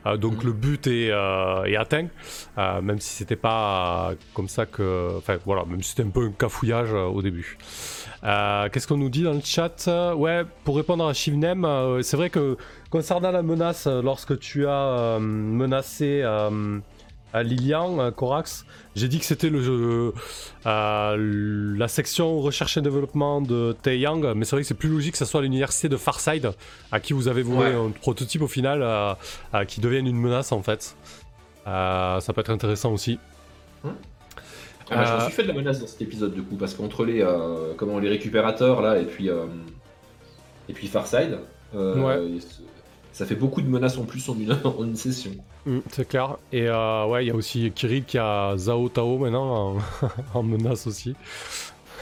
[0.07, 0.47] Euh, donc mhm.
[0.47, 2.09] le but est, est atteint,
[2.57, 5.17] même si c'était pas comme ça que.
[5.17, 7.59] Enfin voilà, même si c'était un peu un cafouillage au début.
[8.23, 9.89] Qu'est-ce qu'on nous dit dans le chat?
[10.17, 11.67] Ouais, pour répondre à Shivnem,
[12.03, 12.57] c'est vrai que
[12.91, 16.23] concernant la menace, lorsque tu as menacé
[17.33, 20.13] à Lilian, Corax, j'ai dit que c'était le
[20.67, 25.13] euh, la section recherche et développement de Taeyang, mais c'est vrai que c'est plus logique
[25.13, 26.53] que ce soit l'université de Farside,
[26.91, 30.63] à qui vous avez voué un prototype au final, euh, qui devienne une menace en
[30.63, 30.95] fait.
[31.67, 33.19] Euh, ça peut être intéressant aussi.
[33.85, 33.95] Hum.
[34.91, 37.07] Ah, je me suis fait de la menace dans cet épisode du coup, parce qu'entre
[37.07, 37.27] les,
[37.79, 39.29] comment, les récupérateurs là et puis,
[40.69, 41.39] et puis Farside,
[43.13, 45.33] ça fait beaucoup de menaces en plus en une, en une session.
[45.67, 46.37] Mm, c'est clair.
[46.53, 49.77] Et euh, ouais, il y a aussi Kirill qui a Zao Tao maintenant
[50.35, 51.15] en, menace aussi.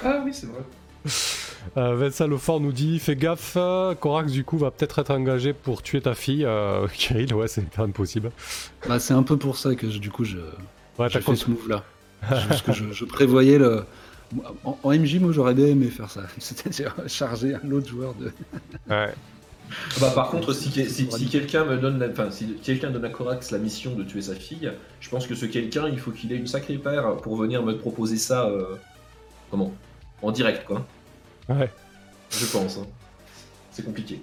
[0.04, 0.62] Ah oui, c'est vrai.
[1.76, 3.58] Euh, Vincent Lefort nous dit Fais gaffe,
[4.00, 6.42] Corax du coup va peut-être être engagé pour tuer ta fille.
[6.46, 8.32] Euh, Kirill, ouais, c'est impossible.
[8.88, 10.38] Bah, c'est un peu pour ça que du coup je,
[10.98, 11.84] ouais, fait ce move là.
[12.26, 13.84] Parce que je, prévoyais le.
[14.64, 16.22] En, en MJ, moi j'aurais bien aimé faire ça.
[16.38, 18.32] C'est-à-dire charger un autre joueur de.
[18.88, 19.12] ouais.
[20.00, 20.70] Bah, par contre, si,
[21.30, 24.70] quelqu'un me donne, enfin, si quelqu'un donne à Corax la mission de tuer sa fille,
[25.00, 27.76] je pense que ce quelqu'un, il faut qu'il ait une sacrée paire pour venir me
[27.76, 28.76] proposer ça, euh,
[29.50, 29.72] comment,
[30.22, 30.86] en direct, quoi.
[31.48, 31.70] Ouais.
[32.30, 32.78] Je pense.
[32.78, 32.86] Hein.
[33.70, 34.20] C'est compliqué.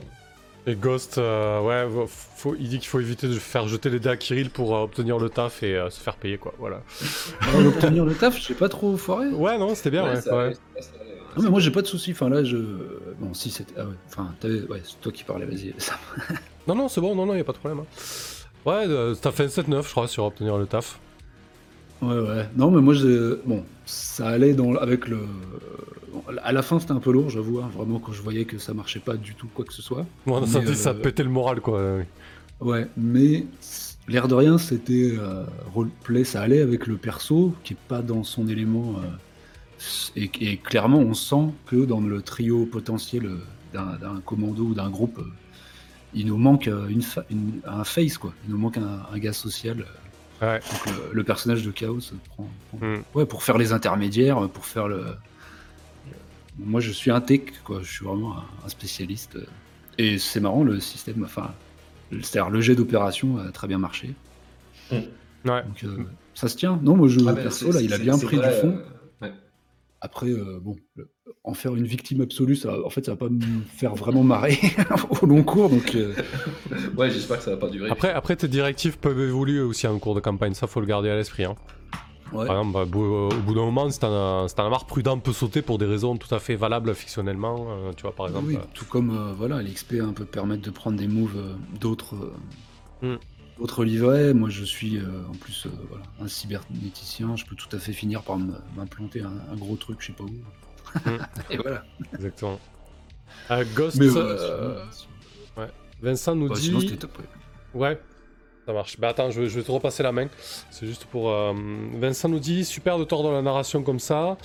[0.66, 4.10] Et Ghost, euh, ouais, faut, il dit qu'il faut éviter de faire jeter les dés
[4.10, 6.54] à Kirill pour euh, obtenir le taf et se faire payer, quoi.
[6.60, 6.82] Voilà.
[7.66, 9.28] obtenir le taf, je sais pas trop foiré.
[9.28, 10.54] Ouais, non, c'était bien, ouais.
[11.38, 12.12] Non, mais moi j'ai pas de soucis.
[12.12, 12.58] Enfin là, je.
[13.20, 13.74] Bon, si c'était.
[13.78, 13.94] Ah ouais.
[14.08, 15.74] Enfin, ouais, c'est toi qui parlais, vas-y.
[16.68, 17.82] non, non, c'est bon, non, non, y a pas de problème.
[17.82, 17.86] Hein.
[18.66, 21.00] Ouais, euh, t'as fait 7-9, je crois, sur obtenir le taf.
[22.02, 22.50] Ouais, ouais.
[22.56, 22.94] Non, mais moi,
[23.46, 25.20] bon, ça allait dans, avec le.
[26.44, 28.74] À la fin, c'était un peu lourd, j'avoue, hein, vraiment, quand je voyais que ça
[28.74, 30.06] marchait pas du tout, quoi que ce soit.
[30.26, 30.74] Bon, ça, euh...
[30.74, 32.00] ça pétait le moral, quoi.
[32.60, 33.46] Ouais, mais
[34.08, 38.24] l'air de rien, c'était euh, roleplay, ça allait avec le perso, qui est pas dans
[38.24, 38.96] son élément.
[38.98, 39.08] Euh,
[40.16, 43.30] et, clairement, on sent que dans le trio potentiel
[43.74, 45.22] d'un commando ou d'un groupe,
[46.14, 47.04] il nous manque une,
[47.66, 48.34] un face, quoi.
[48.46, 49.86] Il nous manque un, gars social.
[50.42, 50.60] Ouais.
[51.14, 52.00] le, personnage de Chaos
[52.30, 52.48] prend,
[52.80, 53.02] hmm.
[53.16, 55.06] ouais, pour faire les intermédiaires, pour faire le.
[56.60, 57.82] Moi, je suis un tech, quoi.
[57.84, 59.38] Je suis vraiment un, spécialiste.
[59.98, 61.54] Et c'est marrant, le système, enfin,
[62.12, 64.14] c'est-à-dire le jet d'opération a très bien marché.
[64.92, 64.96] Hmm.
[65.46, 65.64] Ouais.
[65.64, 66.80] Donc, euh, ça se tient.
[66.82, 68.78] Non, moi, je, ah ben, perso, là, il a bien pris du fond.
[68.78, 68.97] Euh,
[70.02, 70.76] après, euh, bon,
[71.44, 74.60] en faire une victime absolue, ça, en fait, ça va pas me faire vraiment marrer
[75.22, 75.70] au long cours.
[75.70, 76.14] Donc, euh.
[76.98, 77.90] ouais, j'espère que ça va pas durer.
[77.90, 80.54] Après, après, tes directives peuvent évoluer aussi en cours de campagne.
[80.54, 81.46] Ça, faut le garder à l'esprit.
[81.46, 81.56] Hein.
[82.32, 85.78] Par exemple, bah, au bout d'un moment, c'est un, un marre prudent peut sauter pour
[85.78, 87.68] des raisons tout à fait valables fictionnellement.
[87.70, 88.48] Euh, tu vois, par exemple.
[88.50, 92.16] Oui, tout comme voilà, l'XP un peu permettre de prendre des moves d'autres.
[93.02, 93.16] Hmm.
[93.60, 97.76] Autre livret, moi je suis euh, en plus euh, voilà, un cybernéticien, je peux tout
[97.76, 101.10] à fait finir par m'implanter un, gros truc, je sais pas où.
[101.10, 101.18] Mm.
[101.50, 101.84] Et voilà.
[102.14, 102.60] Exactement.
[103.50, 104.00] Euh, Ghost.
[104.00, 105.68] ouais.
[106.02, 107.00] Vincent nous dit.
[107.74, 108.00] ouais.
[108.68, 109.00] Ça marche.
[109.00, 110.28] Bah attends, je vais, te repasser la main.
[110.70, 111.32] C'est juste pour.
[111.32, 114.38] Vincent nous dit super de tordre la narration comme ça.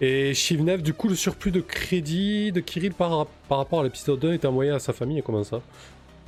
[0.00, 4.20] Et Shivnev, du coup, le surplus de crédit de Kirill par, par rapport à l'épisode
[4.20, 5.18] 2 est envoyé à sa famille.
[5.18, 5.60] Et comment ça?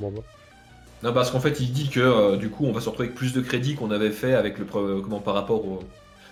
[0.01, 0.23] Bon, bah.
[1.03, 3.17] Non, parce qu'en fait, il dit que euh, du coup, on va se retrouver avec
[3.17, 5.81] plus de crédits qu'on avait fait avec le comment par rapport au.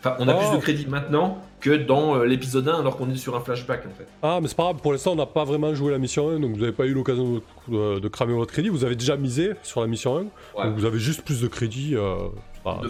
[0.00, 0.60] Enfin, on a plus de oh.
[0.60, 4.06] crédits maintenant que dans euh, l'épisode 1 alors qu'on est sur un flashback en fait.
[4.22, 6.40] Ah, mais c'est pas grave, pour l'instant, on n'a pas vraiment joué la mission 1,
[6.40, 8.68] donc vous n'avez pas eu l'occasion de, cramer votre crédit.
[8.68, 10.18] Vous avez déjà misé sur la mission
[10.56, 11.96] 1, donc vous avez juste plus de crédits.
[11.96, 12.16] Euh,
[12.62, 12.80] pas,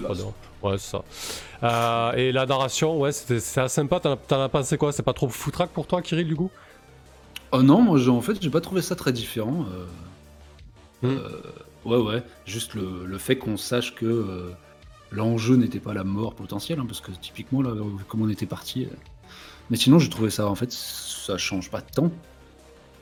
[0.62, 0.96] ouais, c'est
[1.62, 2.12] ça.
[2.16, 4.00] et la narration, ouais, c'était assez sympa.
[4.00, 4.92] T'en as, pensé quoi?
[4.92, 6.50] C'est pas trop foutraque pour toi, Kirill, du coup?
[7.52, 9.66] Oh non, moi en fait, j'ai pas trouvé ça très différent.
[11.02, 11.18] Hmm.
[11.86, 12.22] Ouais, ouais.
[12.46, 14.50] Juste le, fait qu'on sache que euh,
[15.12, 17.72] l'enjeu n'était pas la mort potentielle, hein, parce que typiquement, là,
[18.08, 18.88] comme on était parti,
[19.70, 22.10] Mais sinon, j'ai trouvé ça, en fait, ça change pas de temps.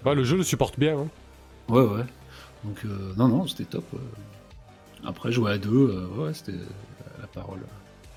[0.05, 0.99] Ouais, le jeu le supporte bien.
[0.99, 1.09] Hein.
[1.69, 2.05] Ouais, ouais.
[2.65, 3.87] Donc, euh, non, non, c'était top.
[5.03, 6.59] Après, jouer à deux, ouais, c'était
[7.21, 7.61] la parole.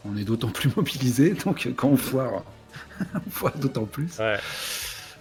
[0.04, 2.44] On est d'autant plus mobilisé, donc quand on foire,
[3.16, 4.20] on foire d'autant plus.
[4.20, 4.38] Ouais.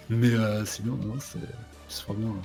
[0.09, 0.31] Mais
[0.65, 2.35] sinon, non, c'est vraiment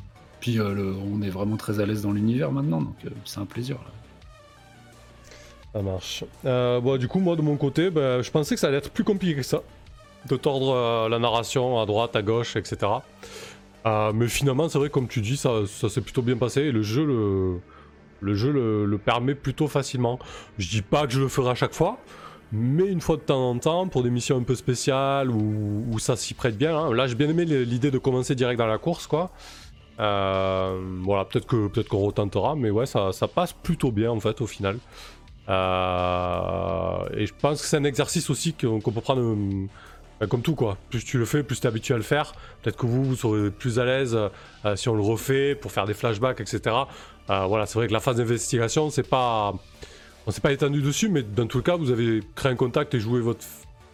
[0.42, 3.76] Puis on est vraiment très à l'aise dans l'univers maintenant, donc c'est un plaisir.
[5.72, 6.24] Ça marche.
[6.44, 8.90] Euh, bon, du coup, moi de mon côté, ben, je pensais que ça allait être
[8.90, 9.62] plus compliqué que ça.
[10.28, 12.90] De tordre euh, la narration à droite, à gauche, etc.
[13.86, 16.82] Euh, mais finalement, c'est vrai, comme tu dis, ça, s'est plutôt bien passé et le
[16.82, 17.60] jeu le,
[18.20, 20.18] le, jeu le, permet plutôt facilement.
[20.58, 21.98] Je dis pas que je le ferai à chaque fois,
[22.50, 26.16] mais une fois de temps en temps, pour des missions un peu spéciales où, ça
[26.16, 26.76] s'y prête bien.
[26.76, 26.92] Hein.
[26.92, 29.30] Là, j'ai bien aimé l'idée de commencer direct dans la course, quoi.
[29.98, 34.40] Voilà, peut-être que peut-être qu'on retentera, mais ouais, ça, ça passe plutôt bien en fait
[34.40, 34.78] au final.
[35.48, 40.54] Euh, et je pense que c'est un exercice aussi qu'on peut prendre euh, comme tout
[40.54, 40.76] quoi.
[40.90, 42.32] Plus tu le fais, plus tu es habitué à le faire.
[42.62, 44.16] Peut-être que vous, vous serez plus à l'aise
[44.64, 46.76] euh, si on le refait pour faire des flashbacks, etc.
[47.26, 49.54] voilà, c'est vrai que la phase d'investigation, c'est pas.
[50.24, 52.94] On s'est pas étendu dessus, mais dans tout le cas, vous avez créé un contact
[52.94, 53.44] et joué votre.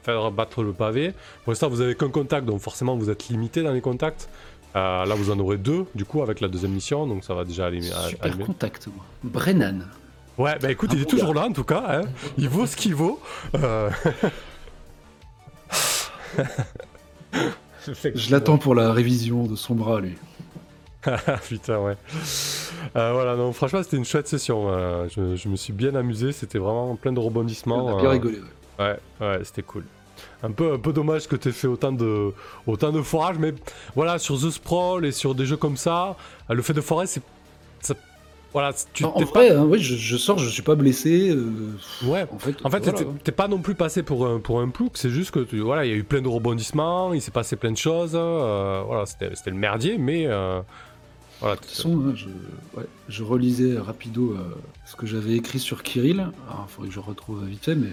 [0.03, 1.15] faire battre le pavé.
[1.45, 4.29] Pour l'instant, vous avez qu'un contact, donc forcément, vous êtes limité dans les contacts.
[4.78, 7.66] Là, vous en aurez deux, du coup, avec la deuxième mission, donc ça va déjà
[7.66, 7.82] aller.
[7.82, 9.05] Super contact, moi.
[9.24, 9.84] Brennan.
[10.38, 11.84] Ouais, bah écoute, il est toujours là en tout cas.
[11.88, 12.02] Hein.
[12.36, 13.20] Il vaut ce qu'il vaut.
[13.56, 13.90] Euh.
[18.14, 20.14] Je l'attends pour la révision de son bras, lui.
[21.48, 21.96] Putain, ouais.
[22.96, 24.68] Euh, voilà, non, franchement, c'était une chouette session.
[24.68, 26.32] Euh, je, me suis bien amusé.
[26.32, 27.86] C'était vraiment plein de rebondissements.
[27.86, 28.44] On a bien rigolé, ouais.
[28.84, 29.84] Ouais, ouais c'était cool.
[30.43, 32.32] Un peu, un peu dommage que tu aies fait autant de,
[32.66, 33.55] autant de forage, mais
[33.97, 36.16] voilà, sur The Sprawl et sur des jeux comme ça,
[36.48, 37.23] le fait de forer, c'est
[38.52, 41.31] voilà, tu en, vrai, hein, oui, je, sors, je suis pas blessé.
[41.31, 44.70] Euh, ouais, en fait, en fait t'es pas non plus passé pour un, pour un
[44.70, 47.31] plouc, c'est juste que tu, voilà, il y a eu plein de rebondissements, il s'est
[47.31, 50.62] passé plein de choses, euh, voilà, c'était le merdier, mais euh,
[51.40, 51.56] voilà.
[51.56, 52.28] De toute façon, hein, je,
[52.78, 54.35] ouais, je, relisais rapido
[54.86, 56.27] ce que j'avais écrit sur Kirill.
[56.48, 57.90] il faudrait que je retrouve vite fait, mais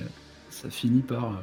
[0.50, 1.34] ça finit par.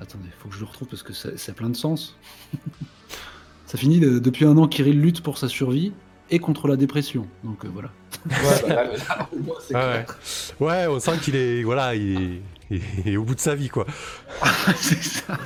[0.00, 2.16] Attendez, il faut que je le retrouve parce que ça, a plein de sens.
[3.66, 5.92] ça finit depuis un an, Kirill lutte pour sa survie
[6.30, 7.26] et contre la dépression.
[7.44, 7.90] Donc euh, voilà.
[9.80, 10.04] Ouais,
[10.60, 10.86] ouais.
[10.88, 12.40] on sent qu'il est, voilà, il
[13.04, 13.86] est, au bout de sa vie, quoi.
[14.76, 15.38] c'est ça.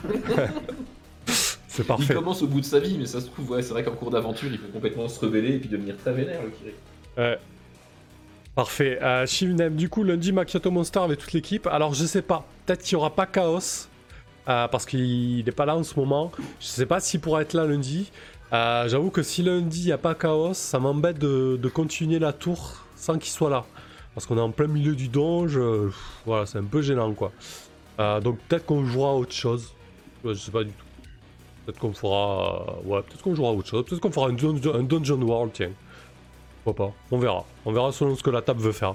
[1.68, 2.06] c'est parfait.
[2.10, 3.94] Il commence au bout de sa vie, mais ça se trouve, ouais, c'est vrai qu'en
[3.94, 6.74] cours d'aventure, il peut complètement se rebeller et puis devenir très vénère, le Kiri.
[7.16, 7.38] Ouais.
[8.54, 8.98] Parfait.
[9.02, 11.66] Euh, Shivnem, du coup, lundi, Macchiato Monster avec toute l'équipe.
[11.66, 12.46] Alors, je sais pas.
[12.66, 13.88] Peut-être qu'il n'y aura pas Chaos.
[14.48, 16.30] Euh, parce qu'il n'est pas là en ce moment.
[16.60, 18.10] Je sais pas s'il pourra être là lundi.
[18.52, 22.32] Euh, j'avoue que si lundi il n'y a pas Chaos, ça m'embête de, continuer la
[22.32, 23.64] tour sans qu'il soit là.
[24.14, 25.58] Parce qu'on est en plein milieu du donge,
[26.24, 27.32] voilà, c'est un peu gênant quoi.
[28.00, 29.72] Euh, donc peut-être qu'on jouera autre chose.
[30.24, 30.84] je sais pas du tout.
[31.64, 32.76] Peut-être qu'on fera.
[32.84, 33.84] ouais, peut-être qu'on jouera autre chose.
[33.84, 35.70] Peut-être qu'on fera un, Dungeon World, tiens.
[36.62, 37.44] Pourquoi pas On verra.
[37.64, 38.94] On verra selon ce que la table veut faire.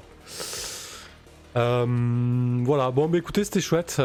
[1.55, 4.01] Voilà, bon, bah écoutez, c'était chouette.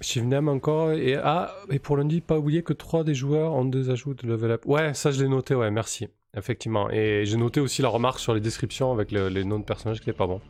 [0.00, 0.92] Shivnam encore.
[0.92, 4.26] Et, ah, et pour lundi, pas oublier que 3 des joueurs ont des ajouts de
[4.26, 4.66] level up.
[4.66, 6.08] Ouais, ça je l'ai noté, ouais, merci.
[6.36, 6.90] Effectivement.
[6.90, 10.10] Et j'ai noté aussi la remarque sur les descriptions avec les noms de personnages qui
[10.10, 10.40] est pas bon.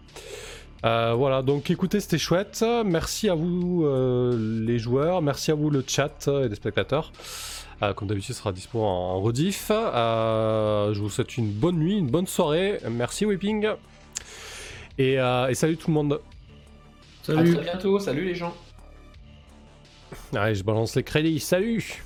[0.85, 2.65] Euh, voilà, donc écoutez, c'était chouette.
[2.85, 7.12] Merci à vous euh, les joueurs, merci à vous le chat et les spectateurs.
[7.82, 9.69] Euh, comme d'habitude, sera dispo en, rediff.
[9.70, 12.81] je vous souhaite une bonne nuit, une bonne soirée.
[12.90, 13.69] Merci Whipping.
[14.98, 16.20] Et, et salut tout le monde.
[17.23, 17.52] Salut.
[17.52, 17.98] À très bientôt.
[17.98, 18.55] Salut les gens.
[20.35, 21.40] Allez, je balance les crédits.
[21.40, 22.02] Salut